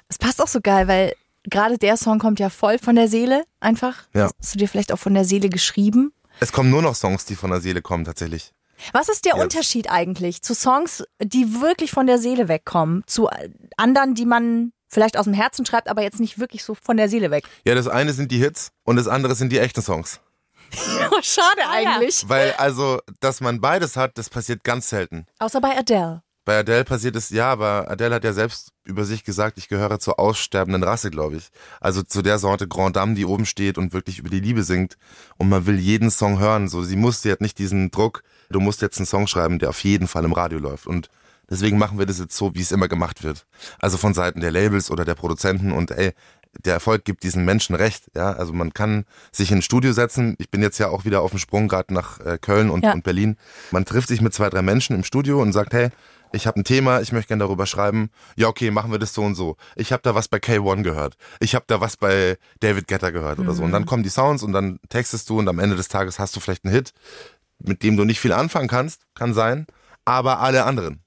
Es 0.09 0.19
passt 0.19 0.39
auch 0.41 0.47
so 0.47 0.61
geil, 0.61 0.87
weil 0.87 1.15
gerade 1.43 1.79
der 1.79 1.97
Song 1.97 2.19
kommt 2.19 2.39
ja 2.39 2.49
voll 2.49 2.77
von 2.77 2.95
der 2.95 3.07
Seele 3.07 3.45
einfach. 3.59 3.95
Ja. 4.13 4.29
Hast 4.39 4.53
du 4.53 4.59
dir 4.59 4.67
vielleicht 4.67 4.91
auch 4.91 4.99
von 4.99 5.15
der 5.15 5.25
Seele 5.25 5.49
geschrieben? 5.49 6.13
Es 6.39 6.51
kommen 6.51 6.69
nur 6.69 6.83
noch 6.83 6.93
Songs, 6.93 7.25
die 7.25 7.35
von 7.35 7.49
der 7.49 7.61
Seele 7.61 7.81
kommen 7.81 8.05
tatsächlich. 8.05 8.53
Was 8.93 9.09
ist 9.09 9.25
der 9.25 9.33
Jetzt. 9.33 9.43
Unterschied 9.43 9.89
eigentlich 9.89 10.43
zu 10.43 10.53
Songs, 10.53 11.03
die 11.19 11.61
wirklich 11.61 11.89
von 11.89 12.05
der 12.05 12.19
Seele 12.19 12.47
wegkommen, 12.47 13.03
zu 13.07 13.27
anderen, 13.75 14.13
die 14.13 14.27
man 14.27 14.71
vielleicht 14.87 15.17
aus 15.17 15.25
dem 15.25 15.33
Herzen 15.33 15.65
schreibt, 15.65 15.89
aber 15.89 16.03
jetzt 16.03 16.19
nicht 16.19 16.37
wirklich 16.37 16.63
so 16.63 16.75
von 16.75 16.95
der 16.95 17.09
Seele 17.09 17.31
weg? 17.31 17.45
Ja, 17.65 17.73
das 17.73 17.87
eine 17.87 18.13
sind 18.13 18.31
die 18.31 18.37
Hits 18.37 18.69
und 18.83 18.97
das 18.97 19.07
andere 19.07 19.33
sind 19.33 19.51
die 19.51 19.57
echten 19.57 19.81
Songs. 19.81 20.19
Schade 21.21 21.61
Ah, 21.65 21.71
eigentlich. 21.73 22.23
Weil 22.27 22.53
also, 22.53 22.99
dass 23.19 23.41
man 23.41 23.61
beides 23.61 23.95
hat, 23.95 24.17
das 24.19 24.29
passiert 24.29 24.63
ganz 24.63 24.89
selten. 24.89 25.25
Außer 25.39 25.59
bei 25.59 25.75
Adele. 25.75 26.21
Bei 26.47 26.59
Adele 26.59 26.85
passiert 26.85 27.17
es, 27.17 27.29
ja, 27.29 27.51
aber 27.51 27.91
Adele 27.91 28.15
hat 28.15 28.23
ja 28.23 28.31
selbst 28.31 28.71
über 28.85 29.03
sich 29.03 29.25
gesagt, 29.25 29.57
ich 29.57 29.67
gehöre 29.67 29.99
zur 29.99 30.17
aussterbenden 30.17 30.81
Rasse, 30.81 31.11
glaube 31.11 31.35
ich. 31.35 31.49
Also 31.81 32.03
zu 32.03 32.21
der 32.21 32.39
Sorte 32.39 32.69
Grand 32.69 32.95
Dame, 32.95 33.15
die 33.15 33.25
oben 33.25 33.45
steht 33.45 33.77
und 33.77 33.91
wirklich 33.91 34.19
über 34.19 34.29
die 34.29 34.39
Liebe 34.39 34.63
singt. 34.63 34.95
Und 35.35 35.49
man 35.49 35.65
will 35.65 35.77
jeden 35.77 36.09
Song 36.09 36.39
hören. 36.39 36.69
So, 36.69 36.83
sie 36.83 36.95
musste 36.95 37.27
jetzt 37.27 37.41
nicht 37.41 37.59
diesen 37.59 37.91
Druck, 37.91 38.23
du 38.49 38.61
musst 38.61 38.81
jetzt 38.81 38.97
einen 38.97 39.05
Song 39.07 39.27
schreiben, 39.27 39.59
der 39.59 39.67
auf 39.67 39.83
jeden 39.83 40.07
Fall 40.07 40.23
im 40.23 40.31
Radio 40.31 40.57
läuft. 40.57 40.87
Und 40.87 41.09
deswegen 41.49 41.77
machen 41.77 41.99
wir 41.99 42.05
das 42.05 42.17
jetzt 42.17 42.37
so, 42.37 42.55
wie 42.55 42.61
es 42.61 42.71
immer 42.71 42.87
gemacht 42.87 43.23
wird. 43.25 43.45
Also 43.79 43.97
von 43.97 44.13
Seiten 44.13 44.39
der 44.39 44.51
Labels 44.51 44.89
oder 44.89 45.03
der 45.03 45.15
Produzenten 45.15 45.73
und 45.73 45.91
ey, 45.91 46.13
der 46.63 46.75
Erfolg 46.75 47.03
gibt 47.03 47.23
diesen 47.23 47.43
Menschen 47.43 47.75
recht. 47.75 48.05
Ja, 48.15 48.31
also 48.31 48.53
man 48.53 48.73
kann 48.73 49.03
sich 49.33 49.51
in 49.51 49.57
ein 49.59 49.61
Studio 49.61 49.91
setzen. 49.91 50.35
Ich 50.39 50.49
bin 50.49 50.61
jetzt 50.61 50.77
ja 50.77 50.87
auch 50.87 51.03
wieder 51.03 51.21
auf 51.23 51.31
dem 51.31 51.39
Sprung 51.39 51.67
gerade 51.67 51.93
nach 51.93 52.21
äh, 52.21 52.37
Köln 52.39 52.69
und, 52.69 52.85
Ja. 52.85 52.93
und 52.93 53.03
Berlin. 53.03 53.35
Man 53.71 53.83
trifft 53.83 54.07
sich 54.07 54.21
mit 54.21 54.33
zwei, 54.33 54.49
drei 54.49 54.61
Menschen 54.61 54.95
im 54.95 55.03
Studio 55.03 55.41
und 55.41 55.51
sagt, 55.51 55.73
hey, 55.73 55.89
ich 56.31 56.47
habe 56.47 56.59
ein 56.59 56.63
Thema, 56.63 57.01
ich 57.01 57.11
möchte 57.11 57.29
gerne 57.29 57.43
darüber 57.43 57.65
schreiben. 57.65 58.09
Ja, 58.35 58.47
okay, 58.47 58.71
machen 58.71 58.91
wir 58.91 58.99
das 58.99 59.13
so 59.13 59.23
und 59.23 59.35
so. 59.35 59.55
Ich 59.75 59.91
habe 59.91 60.01
da 60.03 60.15
was 60.15 60.27
bei 60.27 60.37
K1 60.37 60.83
gehört. 60.83 61.15
Ich 61.39 61.55
habe 61.55 61.65
da 61.67 61.81
was 61.81 61.97
bei 61.97 62.37
David 62.59 62.87
Guetta 62.87 63.09
gehört 63.11 63.39
oder 63.39 63.53
so. 63.53 63.63
Und 63.63 63.71
dann 63.71 63.85
kommen 63.85 64.03
die 64.03 64.09
Sounds 64.09 64.43
und 64.43 64.53
dann 64.53 64.79
textest 64.89 65.29
du 65.29 65.39
und 65.39 65.47
am 65.47 65.59
Ende 65.59 65.75
des 65.75 65.87
Tages 65.87 66.19
hast 66.19 66.35
du 66.35 66.39
vielleicht 66.39 66.65
einen 66.65 66.73
Hit, 66.73 66.91
mit 67.59 67.83
dem 67.83 67.97
du 67.97 68.03
nicht 68.03 68.19
viel 68.19 68.33
anfangen 68.33 68.67
kannst, 68.67 69.01
kann 69.15 69.33
sein, 69.33 69.67
aber 70.05 70.39
alle 70.39 70.63
anderen. 70.65 71.01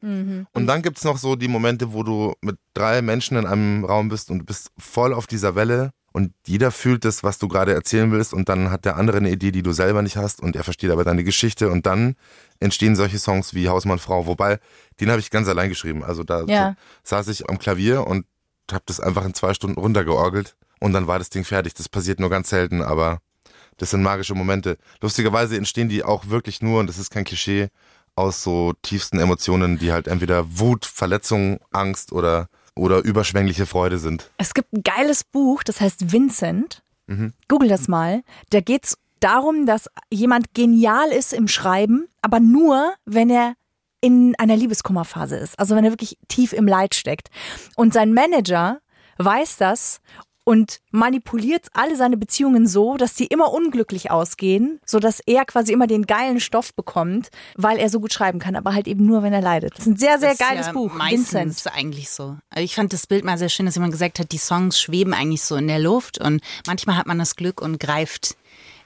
Und 0.52 0.66
dann 0.66 0.82
gibt's 0.82 1.04
noch 1.04 1.18
so 1.18 1.36
die 1.36 1.48
Momente, 1.48 1.92
wo 1.92 2.02
du 2.02 2.34
mit 2.40 2.58
drei 2.74 3.02
Menschen 3.02 3.36
in 3.36 3.46
einem 3.46 3.84
Raum 3.84 4.08
bist 4.08 4.30
und 4.30 4.40
du 4.40 4.44
bist 4.44 4.70
voll 4.78 5.14
auf 5.14 5.26
dieser 5.26 5.54
Welle 5.54 5.92
und 6.12 6.32
jeder 6.46 6.70
fühlt 6.70 7.04
das, 7.04 7.22
was 7.22 7.38
du 7.38 7.48
gerade 7.48 7.72
erzählen 7.72 8.10
willst 8.10 8.32
und 8.34 8.48
dann 8.48 8.70
hat 8.70 8.84
der 8.84 8.96
andere 8.96 9.18
eine 9.18 9.30
Idee, 9.30 9.52
die 9.52 9.62
du 9.62 9.72
selber 9.72 10.02
nicht 10.02 10.16
hast 10.16 10.40
und 10.40 10.56
er 10.56 10.64
versteht 10.64 10.90
aber 10.90 11.04
deine 11.04 11.24
Geschichte 11.24 11.70
und 11.70 11.86
dann 11.86 12.16
entstehen 12.58 12.96
solche 12.96 13.18
Songs 13.18 13.54
wie 13.54 13.68
Hausmann 13.68 13.98
Frau, 13.98 14.26
wobei 14.26 14.58
den 15.00 15.10
habe 15.10 15.20
ich 15.20 15.30
ganz 15.30 15.48
allein 15.48 15.68
geschrieben. 15.68 16.02
Also 16.04 16.24
da 16.24 16.44
Ja. 16.46 16.74
saß 17.04 17.28
ich 17.28 17.48
am 17.48 17.58
Klavier 17.58 18.06
und 18.06 18.26
habe 18.70 18.84
das 18.86 19.00
einfach 19.00 19.24
in 19.24 19.34
zwei 19.34 19.54
Stunden 19.54 19.80
runtergeorgelt 19.80 20.56
und 20.80 20.92
dann 20.92 21.06
war 21.06 21.18
das 21.18 21.30
Ding 21.30 21.44
fertig. 21.44 21.74
Das 21.74 21.88
passiert 21.88 22.20
nur 22.20 22.30
ganz 22.30 22.48
selten, 22.50 22.82
aber 22.82 23.20
das 23.76 23.90
sind 23.90 24.02
magische 24.02 24.34
Momente. 24.34 24.76
Lustigerweise 25.00 25.56
entstehen 25.56 25.88
die 25.88 26.04
auch 26.04 26.28
wirklich 26.28 26.60
nur, 26.60 26.80
und 26.80 26.86
das 26.86 26.98
ist 26.98 27.10
kein 27.10 27.24
Klischee, 27.24 27.68
aus 28.14 28.42
so 28.42 28.74
tiefsten 28.82 29.18
Emotionen, 29.18 29.78
die 29.78 29.92
halt 29.92 30.06
entweder 30.06 30.58
Wut, 30.58 30.84
Verletzung, 30.84 31.60
Angst 31.70 32.12
oder, 32.12 32.48
oder 32.80 33.04
überschwängliche 33.04 33.66
Freude 33.66 33.98
sind. 33.98 34.30
Es 34.38 34.54
gibt 34.54 34.72
ein 34.72 34.82
geiles 34.82 35.22
Buch, 35.22 35.62
das 35.62 35.80
heißt 35.80 36.12
Vincent. 36.12 36.82
Mhm. 37.06 37.34
Google 37.46 37.68
das 37.68 37.88
mal. 37.88 38.22
Da 38.48 38.60
geht's 38.60 38.96
darum, 39.20 39.66
dass 39.66 39.90
jemand 40.10 40.54
genial 40.54 41.10
ist 41.10 41.34
im 41.34 41.46
Schreiben, 41.46 42.08
aber 42.22 42.40
nur, 42.40 42.94
wenn 43.04 43.28
er 43.28 43.54
in 44.00 44.34
einer 44.38 44.56
Liebeskummerphase 44.56 45.36
ist. 45.36 45.58
Also 45.58 45.76
wenn 45.76 45.84
er 45.84 45.92
wirklich 45.92 46.16
tief 46.28 46.54
im 46.54 46.66
Leid 46.66 46.94
steckt. 46.94 47.28
Und 47.76 47.92
sein 47.92 48.14
Manager 48.14 48.80
weiß 49.18 49.58
das 49.58 50.00
und 50.44 50.80
manipuliert 50.90 51.66
alle 51.72 51.96
seine 51.96 52.16
Beziehungen 52.16 52.66
so, 52.66 52.96
dass 52.96 53.14
die 53.14 53.26
immer 53.26 53.52
unglücklich 53.52 54.10
ausgehen, 54.10 54.80
so 54.84 54.98
dass 54.98 55.20
er 55.20 55.44
quasi 55.44 55.72
immer 55.72 55.86
den 55.86 56.06
geilen 56.06 56.40
Stoff 56.40 56.74
bekommt, 56.74 57.30
weil 57.56 57.78
er 57.78 57.88
so 57.88 58.00
gut 58.00 58.12
schreiben 58.12 58.38
kann, 58.38 58.56
aber 58.56 58.74
halt 58.74 58.88
eben 58.88 59.06
nur, 59.06 59.22
wenn 59.22 59.32
er 59.32 59.42
leidet. 59.42 59.72
Das 59.74 59.80
ist 59.80 59.86
ein 59.86 59.96
sehr, 59.96 60.18
sehr 60.18 60.30
Das 60.30 60.38
geiles 60.38 60.66
ja 60.66 60.72
Buch. 60.72 60.92
Meistens 60.94 61.32
Vincent. 61.32 61.74
eigentlich 61.76 62.10
so. 62.10 62.36
Also 62.50 62.64
Ich 62.64 62.74
fand 62.74 62.92
das 62.92 63.06
Bild 63.06 63.24
mal 63.24 63.38
sehr 63.38 63.48
schön, 63.48 63.66
dass 63.66 63.74
jemand 63.74 63.92
gesagt 63.92 64.18
hat, 64.18 64.32
die 64.32 64.38
Songs 64.38 64.80
schweben 64.80 65.14
eigentlich 65.14 65.42
so 65.42 65.56
in 65.56 65.68
der 65.68 65.78
Luft 65.78 66.18
und 66.18 66.40
manchmal 66.66 66.96
hat 66.96 67.06
man 67.06 67.18
das 67.18 67.36
Glück 67.36 67.60
und 67.60 67.78
greift 67.78 68.36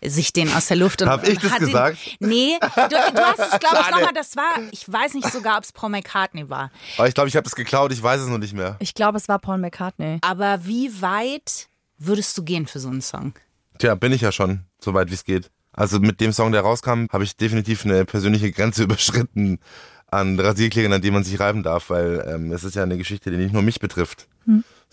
sich 0.07 0.33
den 0.33 0.53
aus 0.53 0.67
der 0.67 0.77
Luft. 0.77 1.03
Und, 1.03 1.09
Hab 1.09 1.27
ich 1.27 1.39
das 1.39 1.53
hat 1.53 1.61
den- 1.61 1.67
gesagt? 1.67 1.99
Nee, 2.21 2.57
du, 2.61 2.69
du 2.89 2.97
hast 3.21 3.39
es, 3.53 3.61
glaube 3.61 3.79
ich, 3.81 3.91
nochmal, 3.91 4.13
das 4.15 4.37
war, 4.37 4.45
ich 4.71 4.91
weiß 4.91 5.15
nicht 5.15 5.31
sogar, 5.33 5.59
ob 5.59 5.65
es 5.65 5.73
Paul 5.73 5.91
McCartney 5.91 6.49
war. 6.49 6.71
Aber 6.99 7.09
ich 7.09 7.15
glaube, 7.15 7.29
ich 7.29 7.37
habe 7.37 7.45
das 7.45 7.55
geklaut, 7.55 7.93
ich 7.93 8.03
weiß 8.03 8.21
es 8.21 8.29
noch 8.29 8.39
nicht 8.39 8.55
mehr. 8.55 8.77
Ich 8.81 8.95
glaube, 8.95 9.19
es 9.19 9.29
war 9.29 9.39
Paul 9.39 9.59
McCartney. 9.59 10.19
Aber 10.23 10.65
wie 10.67 11.01
weit 11.03 11.69
würdest 11.99 12.37
du 12.39 12.43
gehen 12.43 12.67
für 12.67 12.79
so 12.81 12.89
einen 12.89 13.03
Song? 13.03 13.35
Tja, 13.79 13.95
bin 13.95 14.13
ich 14.13 14.21
ja 14.21 14.33
schon, 14.33 14.61
so 14.81 14.95
weit 14.95 15.11
wie 15.11 15.15
es 15.15 15.25
geht. 15.25 15.51
Also 15.73 15.99
mit 15.99 16.21
dem 16.21 16.33
Song, 16.33 16.53
der 16.53 16.61
rauskam, 16.61 17.07
habe 17.13 17.25
ich 17.25 17.37
definitiv 17.37 17.85
eine 17.85 18.05
persönliche 18.05 18.53
Grenze 18.53 18.83
überschritten 18.85 19.59
an 20.11 20.39
Rasierklingen, 20.39 20.93
an 20.93 21.03
denen 21.03 21.15
man 21.15 21.25
sich 21.25 21.41
reiben 21.41 21.65
darf, 21.65 21.91
weil 21.91 22.25
ähm, 22.29 22.53
es 22.53 22.63
ist 22.63 22.77
ja 22.77 22.85
eine 22.85 22.97
Geschichte, 22.97 23.33
die 23.33 23.37
nicht 23.37 23.53
nur 23.53 23.63
mich 23.63 23.81
betrifft. 23.81 24.29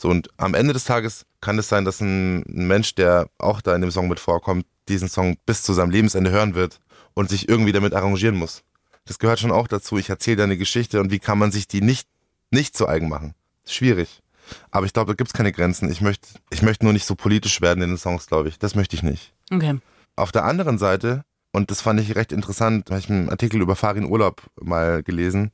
So 0.02 0.10
und 0.10 0.30
am 0.38 0.56
Ende 0.56 0.74
des 0.74 0.86
Tages 0.86 1.28
kann 1.42 1.60
es 1.60 1.70
sein, 1.70 1.86
dass 1.86 2.02
ein, 2.02 2.44
Mensch, 2.48 2.96
der 2.96 3.30
auch 3.38 3.62
da 3.62 3.76
in 3.76 3.82
dem 3.82 3.92
Song 3.92 4.08
mit 4.08 4.20
vorkommt, 4.20 4.66
diesen 4.88 5.08
Song 5.08 5.38
bis 5.46 5.62
zu 5.62 5.74
seinem 5.74 5.92
Lebensende 5.92 6.32
hören 6.32 6.56
wird 6.56 6.80
und 7.14 7.30
sich 7.30 7.48
irgendwie 7.48 7.72
damit 7.72 7.94
arrangieren 7.94 8.36
muss. 8.36 8.64
Das 9.06 9.20
gehört 9.20 9.40
schon 9.40 9.52
auch 9.52 9.68
dazu. 9.68 10.00
Ich 10.00 10.10
erzähle 10.10 10.38
deine 10.38 10.58
Geschichte 10.58 11.02
und 11.02 11.12
wie 11.12 11.20
kann 11.20 11.38
man 11.38 11.52
sich 11.52 11.68
die 11.68 11.82
nicht 11.82 12.08
nicht 12.50 12.76
zu 12.76 12.88
eigen 12.88 13.10
machen? 13.10 13.36
Schwierig. 13.64 14.24
Aber 14.72 14.88
ich 14.88 14.94
glaube, 14.94 15.12
da 15.12 15.16
gibt's 15.16 15.34
keine 15.34 15.52
Grenzen. 15.52 15.92
Ich 15.92 16.02
möchte 16.02 16.30
ich 16.50 16.64
möchte 16.64 16.84
nur 16.84 16.94
nicht 16.94 17.06
so 17.06 17.14
politisch 17.14 17.62
werden 17.62 17.84
in 17.84 17.92
den 17.92 17.98
Songs, 18.00 18.26
glaube 18.26 18.50
ich. 18.50 18.58
Das 18.58 18.74
möchte 18.74 18.96
ich 18.96 19.04
nicht. 19.04 19.34
Okay. 19.52 19.78
Auf 20.16 20.32
der 20.32 20.46
anderen 20.46 20.80
Seite, 20.80 21.24
und 21.52 21.70
das 21.70 21.82
fand 21.82 22.00
ich 22.00 22.16
recht 22.16 22.32
interessant, 22.32 22.90
habe 22.90 23.00
ich 23.00 23.08
einen 23.08 23.30
Artikel 23.30 23.62
über 23.62 23.76
Farin 23.76 24.06
Urlaub 24.06 24.42
mal 24.60 25.04
gelesen, 25.04 25.52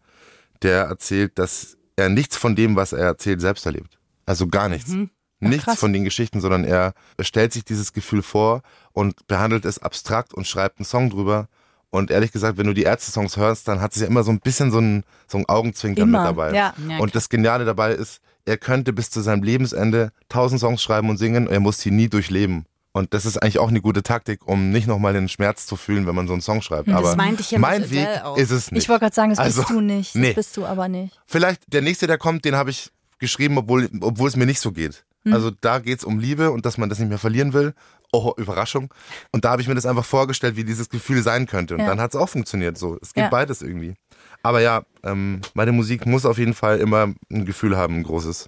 der 0.61 0.85
erzählt, 0.85 1.37
dass 1.37 1.75
er 1.97 2.07
nichts 2.07 2.37
von 2.37 2.55
dem, 2.55 2.77
was 2.77 2.93
er 2.93 3.05
erzählt, 3.05 3.41
selbst 3.41 3.65
erlebt. 3.65 3.96
Also 4.27 4.47
gar 4.47 4.69
nichts. 4.69 4.93
Nichts 5.39 5.65
krass. 5.65 5.79
von 5.79 5.93
den 5.93 6.03
Geschichten, 6.03 6.41
sondern 6.41 6.63
er 6.63 6.93
stellt 7.21 7.53
sich 7.53 7.63
dieses 7.65 7.93
Gefühl 7.93 8.21
vor 8.21 8.61
und 8.91 9.25
behandelt 9.27 9.65
es 9.65 9.79
abstrakt 9.79 10.33
und 10.33 10.45
schreibt 10.47 10.77
einen 10.79 10.85
Song 10.85 11.09
drüber. 11.09 11.47
Und 11.89 12.11
ehrlich 12.11 12.31
gesagt, 12.31 12.57
wenn 12.57 12.67
du 12.67 12.73
die 12.73 12.83
Ärzte-Songs 12.83 13.37
hörst, 13.37 13.67
dann 13.67 13.79
hat 13.79 13.95
es 13.95 14.01
ja 14.01 14.07
immer 14.07 14.23
so 14.23 14.31
ein 14.31 14.39
bisschen 14.39 14.71
so 14.71 14.79
ein, 14.79 15.03
so 15.27 15.37
ein 15.37 15.47
Augenzwinkern 15.47 16.09
Immer, 16.09 16.19
mit 16.19 16.27
dabei. 16.27 16.53
ja. 16.53 16.73
Ja, 16.87 16.97
und 16.99 17.15
das 17.15 17.29
Geniale 17.29 17.65
dabei 17.65 17.93
ist, 17.93 18.19
er 18.45 18.57
könnte 18.57 18.93
bis 18.93 19.09
zu 19.09 19.21
seinem 19.21 19.43
Lebensende 19.43 20.11
tausend 20.27 20.59
Songs 20.59 20.81
schreiben 20.81 21.09
und 21.09 21.17
singen, 21.17 21.47
er 21.47 21.59
muss 21.59 21.79
sie 21.79 21.91
nie 21.91 22.09
durchleben. 22.09 22.65
Und 22.91 23.13
das 23.13 23.25
ist 23.25 23.37
eigentlich 23.37 23.59
auch 23.59 23.67
eine 23.69 23.79
gute 23.79 24.01
Taktik, 24.01 24.47
um 24.47 24.71
nicht 24.71 24.87
nochmal 24.87 25.13
den 25.13 25.29
Schmerz 25.29 25.67
zu 25.67 25.75
fühlen, 25.75 26.07
wenn 26.07 26.15
man 26.15 26.27
so 26.27 26.33
einen 26.33 26.41
Song 26.41 26.63
schreibt. 26.63 26.89
Aber 26.89 27.15
meinte 27.15 27.41
ich 27.41 27.51
ja 27.51 27.59
mein 27.59 27.89
Weg 27.91 28.07
auch. 28.23 28.37
ist 28.37 28.49
es 28.49 28.71
nicht. 28.71 28.83
Ich 28.83 28.89
wollte 28.89 29.01
gerade 29.01 29.15
sagen, 29.15 29.29
das 29.29 29.39
Also, 29.39 29.61
bist 29.61 29.69
du 29.69 29.81
nicht. 29.81 30.15
Das 30.15 30.21
nee. 30.21 30.33
bist 30.33 30.57
du 30.57 30.65
aber 30.65 30.87
nicht. 30.87 31.19
Vielleicht 31.27 31.61
der 31.71 31.83
nächste, 31.83 32.07
der 32.07 32.17
kommt, 32.17 32.43
den 32.43 32.55
habe 32.55 32.71
ich 32.71 32.89
geschrieben, 33.19 33.57
obwohl, 33.57 33.89
obwohl 34.01 34.27
es 34.29 34.35
mir 34.35 34.45
nicht 34.45 34.59
so 34.59 34.71
geht. 34.71 35.05
Hm. 35.25 35.33
Also 35.33 35.51
da 35.51 35.79
geht's 35.79 36.03
um 36.03 36.19
Liebe 36.19 36.51
und 36.51 36.65
dass 36.65 36.77
man 36.77 36.89
das 36.89 36.99
nicht 36.99 37.09
mehr 37.09 37.17
verlieren 37.17 37.53
will. 37.53 37.73
Oh, 38.13 38.33
Überraschung. 38.37 38.93
Und 39.31 39.43
da 39.43 39.51
habe 39.51 39.61
ich 39.61 39.67
mir 39.67 39.75
das 39.75 39.85
einfach 39.85 40.05
vorgestellt, 40.05 40.55
wie 40.55 40.63
dieses 40.63 40.89
Gefühl 40.89 41.21
sein 41.23 41.45
könnte. 41.45 41.73
Und 41.75 41.81
Ja. 41.81 41.87
dann 41.87 41.99
hat's 41.99 42.15
auch 42.15 42.29
funktioniert. 42.29 42.77
So, 42.77 42.97
es 43.01 43.13
geht 43.13 43.23
Ja. 43.25 43.29
beides 43.29 43.61
irgendwie. 43.61 43.95
Aber 44.43 44.61
ja, 44.61 44.83
ähm, 45.03 45.41
meine 45.53 45.73
Musik 45.73 46.05
muss 46.05 46.25
auf 46.25 46.37
jeden 46.37 46.53
Fall 46.53 46.79
immer 46.79 47.13
ein 47.31 47.45
Gefühl 47.45 47.75
haben, 47.75 47.97
ein 47.97 48.03
großes. 48.03 48.47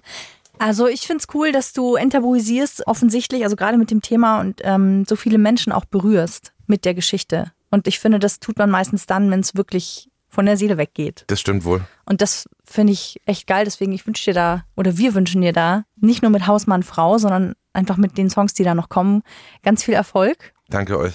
Also 0.58 0.86
ich 0.88 1.06
find's 1.06 1.26
cool, 1.34 1.52
dass 1.52 1.72
du 1.72 1.94
enttabuisierst, 1.96 2.86
offensichtlich, 2.86 3.44
also 3.44 3.56
gerade 3.56 3.78
mit 3.78 3.90
dem 3.90 4.02
Thema 4.02 4.40
und 4.40 4.60
ähm, 4.62 5.04
so 5.06 5.16
viele 5.16 5.38
Menschen 5.38 5.72
auch 5.72 5.84
berührst 5.86 6.52
mit 6.66 6.84
der 6.84 6.94
Geschichte. 6.94 7.52
Und 7.70 7.86
ich 7.86 7.98
finde, 7.98 8.18
das 8.18 8.40
tut 8.40 8.58
man 8.58 8.70
meistens 8.70 9.06
dann, 9.06 9.30
wenn 9.30 9.40
es 9.40 9.54
wirklich 9.54 10.09
von 10.30 10.46
der 10.46 10.56
Seele 10.56 10.78
weggeht. 10.78 11.24
Das 11.26 11.40
stimmt 11.40 11.64
wohl. 11.64 11.82
Und 12.06 12.22
das 12.22 12.48
finde 12.64 12.92
ich 12.92 13.20
echt 13.26 13.46
geil. 13.46 13.64
Deswegen, 13.64 13.92
ich 13.92 14.06
wünsche 14.06 14.24
dir 14.24 14.34
da, 14.34 14.64
oder 14.76 14.96
wir 14.96 15.14
wünschen 15.14 15.42
dir 15.42 15.52
da, 15.52 15.84
nicht 15.96 16.22
nur 16.22 16.30
mit 16.30 16.46
Hausmann 16.46 16.82
Frau, 16.82 17.18
sondern 17.18 17.54
einfach 17.72 17.96
mit 17.96 18.16
den 18.16 18.30
Songs, 18.30 18.54
die 18.54 18.64
da 18.64 18.74
noch 18.74 18.88
kommen, 18.88 19.22
ganz 19.62 19.84
viel 19.84 19.94
Erfolg. 19.94 20.52
Danke 20.70 20.96
euch. 20.98 21.14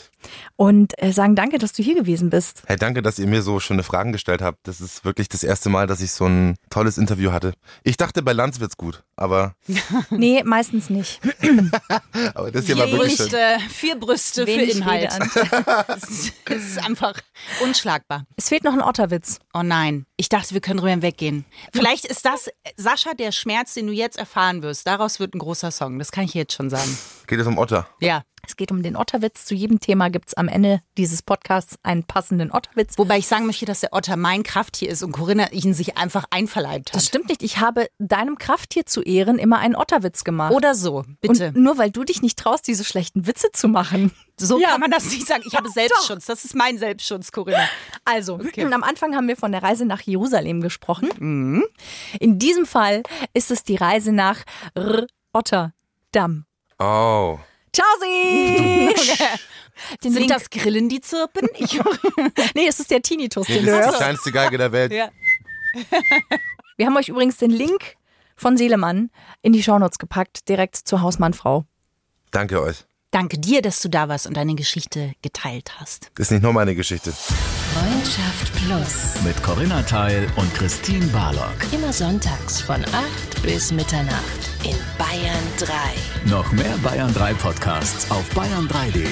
und 0.57 1.01
äh, 1.01 1.13
sagen 1.13 1.35
danke, 1.35 1.57
dass 1.57 1.71
du 1.71 1.81
hier 1.81 1.95
gewesen 1.95 2.29
bist. 2.29 2.63
Hey, 2.67 2.75
danke, 2.75 3.01
dass 3.01 3.19
ihr 3.19 3.27
mir 3.27 3.41
so 3.41 3.61
schöne 3.61 3.83
Fragen 3.83 4.11
gestellt 4.11 4.41
habt. 4.41 4.67
Das 4.67 4.81
ist 4.81 5.05
wirklich 5.05 5.29
das 5.29 5.43
erste 5.43 5.69
Mal, 5.69 5.87
dass 5.87 6.01
ich 6.01 6.11
so 6.11 6.25
ein 6.25 6.55
tolles 6.69 6.97
Interview 6.97 7.31
hatte. 7.31 7.53
Ich 7.83 7.95
dachte, 7.95 8.21
bei 8.21 8.33
Lanz 8.33 8.59
wird's 8.59 8.75
gut, 8.75 9.03
aber, 9.17 9.55
Nee, 10.09 10.43
meistens 10.43 10.89
nicht. 10.89 11.21
aber 12.33 12.51
das 12.51 12.65
hier 12.65 12.77
war 12.77 12.87
Vier 12.87 12.97
wirklich 12.97 13.15
schön. 13.15 13.29
Brüste, 13.29 13.59
vier 13.69 13.95
Brüste 13.99 14.47
Wenig 14.47 14.71
für 14.71 14.77
Inhalt. 14.77 15.09
Es 15.87 16.03
ist, 16.09 16.33
es 16.45 16.63
ist 16.71 16.85
einfach 16.85 17.13
unschlagbar. 17.63 18.25
Es 18.35 18.49
fehlt 18.49 18.63
noch 18.63 18.73
ein 18.73 18.81
Otterwitz. 18.81 19.39
Oh 19.53 19.63
nein, 19.63 20.05
ich 20.17 20.29
dachte, 20.29 20.53
wir 20.53 20.61
können 20.61 20.77
drüber 20.77 20.91
hinweggehen. 20.91 21.45
Vielleicht 21.73 22.05
ist 22.05 22.25
das, 22.25 22.49
Sascha, 22.75 23.13
der 23.13 23.31
Schmerz, 23.31 23.73
den 23.73 23.87
du 23.87 23.93
jetzt 23.93 24.17
erfahren 24.17 24.61
wirst. 24.61 24.85
Daraus 24.87 25.19
wird 25.19 25.33
ein 25.33 25.39
großer 25.39 25.71
Song. 25.71 25.97
Das 25.99 26.11
kann 26.11 26.25
ich 26.25 26.33
jetzt 26.33 26.53
schon 26.53 26.69
sagen. 26.69 26.97
Geht 27.27 27.39
es 27.39 27.47
um 27.47 27.57
Otter? 27.57 27.87
Ja. 27.99 28.23
Es 28.47 28.57
geht 28.57 28.71
um 28.71 28.83
den 28.83 28.95
Otterwitz. 28.95 29.45
Zu 29.45 29.55
jedem 29.55 29.79
Thema 29.79 30.09
gibt 30.09 30.27
es 30.27 30.33
am 30.35 30.47
Ende 30.47 30.81
dieses 30.97 31.23
Podcasts 31.23 31.77
einen 31.83 32.03
passenden 32.03 32.51
Otterwitz. 32.51 32.97
Wobei 32.97 33.17
ich 33.17 33.27
sagen 33.27 33.47
möchte, 33.47 33.65
dass 33.65 33.79
der 33.79 33.93
Otter 33.93 34.17
mein 34.17 34.43
Krafttier 34.43 34.89
ist 34.89 35.03
und 35.03 35.13
Corinna 35.13 35.51
ihn 35.51 35.73
sich 35.73 35.97
einfach 35.97 36.25
einverleibt 36.29 36.89
hat. 36.89 36.95
Das 36.95 37.07
stimmt 37.07 37.29
nicht. 37.29 37.41
Ich 37.41 37.57
habe 37.57 37.87
deinem 37.97 38.37
Krafttier 38.37 38.85
zu 38.85 39.01
Ehren 39.05 39.37
immer 39.37 39.59
einen 39.59 39.75
Otterwitz 39.75 40.23
gemacht. 40.23 40.51
Oder 40.53 40.75
so, 40.75 41.03
bitte. 41.21 41.47
Und 41.49 41.57
nur 41.57 41.77
weil 41.77 41.91
du 41.91 42.03
dich 42.03 42.21
nicht 42.21 42.37
traust, 42.39 42.67
diese 42.67 42.83
schlechten 42.83 43.27
Witze 43.27 43.51
zu 43.53 43.67
machen. 43.67 44.11
so 44.37 44.59
Ja. 44.59 44.69
kann 44.71 44.81
man 44.81 44.91
das 44.91 45.05
nicht 45.05 45.27
sagen. 45.27 45.43
Ich 45.47 45.55
habe 45.55 45.69
Selbstschutz. 45.73 46.25
Das 46.25 46.43
ist 46.45 46.55
mein 46.55 46.77
Selbstschutz, 46.77 47.31
Corinna. 47.31 47.67
Also, 48.03 48.39
am 48.71 48.83
Anfang 48.83 49.15
haben 49.15 49.27
wir 49.27 49.37
von 49.37 49.51
der 49.51 49.63
Reise 49.63 49.85
nach 49.85 50.01
Jerusalem 50.01 50.61
gesprochen. 50.61 51.63
In 52.19 52.39
diesem 52.39 52.65
Fall 52.65 53.03
ist 53.33 53.51
es 53.51 53.63
die 53.63 53.75
Reise 53.75 54.11
nach 54.11 54.43
Rotterdam. 55.35 56.45
Oh. 56.79 57.37
Ciao, 57.73 57.85
Sie! 58.01 58.95
Den 60.03 60.13
Sind 60.13 60.21
Link- 60.21 60.31
das 60.31 60.49
Grillen, 60.49 60.87
die 60.87 61.01
zirpen? 61.01 61.49
Ich, 61.57 61.77
Nee, 62.55 62.67
es 62.67 62.79
ist 62.79 62.89
der 62.91 63.01
Tinnitus, 63.01 63.49
Nee, 63.49 63.55
den 63.55 63.65
du 63.65 63.71
das 63.71 63.87
ist 63.87 63.91
die 63.93 63.97
kleinste 63.97 64.31
Geige 64.31 64.57
der 64.57 64.71
Welt. 64.71 64.93
Ja. 64.93 65.09
Wir 66.77 66.85
haben 66.85 66.95
euch 66.95 67.09
übrigens 67.09 67.35
den 67.37 67.51
Link 67.51 67.95
von 68.35 68.57
Seelemann 68.57 69.09
in 69.41 69.53
die 69.53 69.63
Shownotes 69.63 69.97
gepackt, 69.97 70.49
direkt 70.49 70.75
zur 70.75 71.01
Hausmannfrau. 71.01 71.65
Danke 72.31 72.61
euch. 72.61 72.85
Danke 73.11 73.37
dir, 73.37 73.61
dass 73.61 73.81
du 73.81 73.87
da 73.87 74.09
warst 74.09 74.27
und 74.27 74.35
deine 74.35 74.55
Geschichte 74.55 75.13
geteilt 75.21 75.79
hast. 75.79 76.11
Das 76.15 76.27
ist 76.27 76.31
nicht 76.31 76.43
nur 76.43 76.51
meine 76.51 76.75
Geschichte. 76.75 77.13
Freundschaft 77.13 78.53
Plus. 78.55 79.23
Mit 79.23 79.41
Corinna 79.41 79.81
Teil 79.83 80.27
und 80.35 80.53
Christine 80.53 81.05
Barlock. 81.07 81.55
Immer 81.71 81.93
sonntags 81.93 82.61
von 82.61 82.83
8 82.83 83.41
bis 83.41 83.71
Mitternacht 83.71 84.49
in 84.63 84.75
Bayern 84.97 85.43
3. 85.59 86.29
Noch 86.29 86.51
mehr 86.51 86.77
Bayern 86.83 87.13
3 87.13 87.35
Podcasts 87.35 88.11
auf 88.11 88.29
bayern3.de 88.31 89.05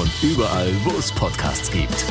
und 0.00 0.10
überall, 0.22 0.72
wo 0.84 0.98
es 0.98 1.12
Podcasts 1.12 1.70
gibt. 1.70 2.04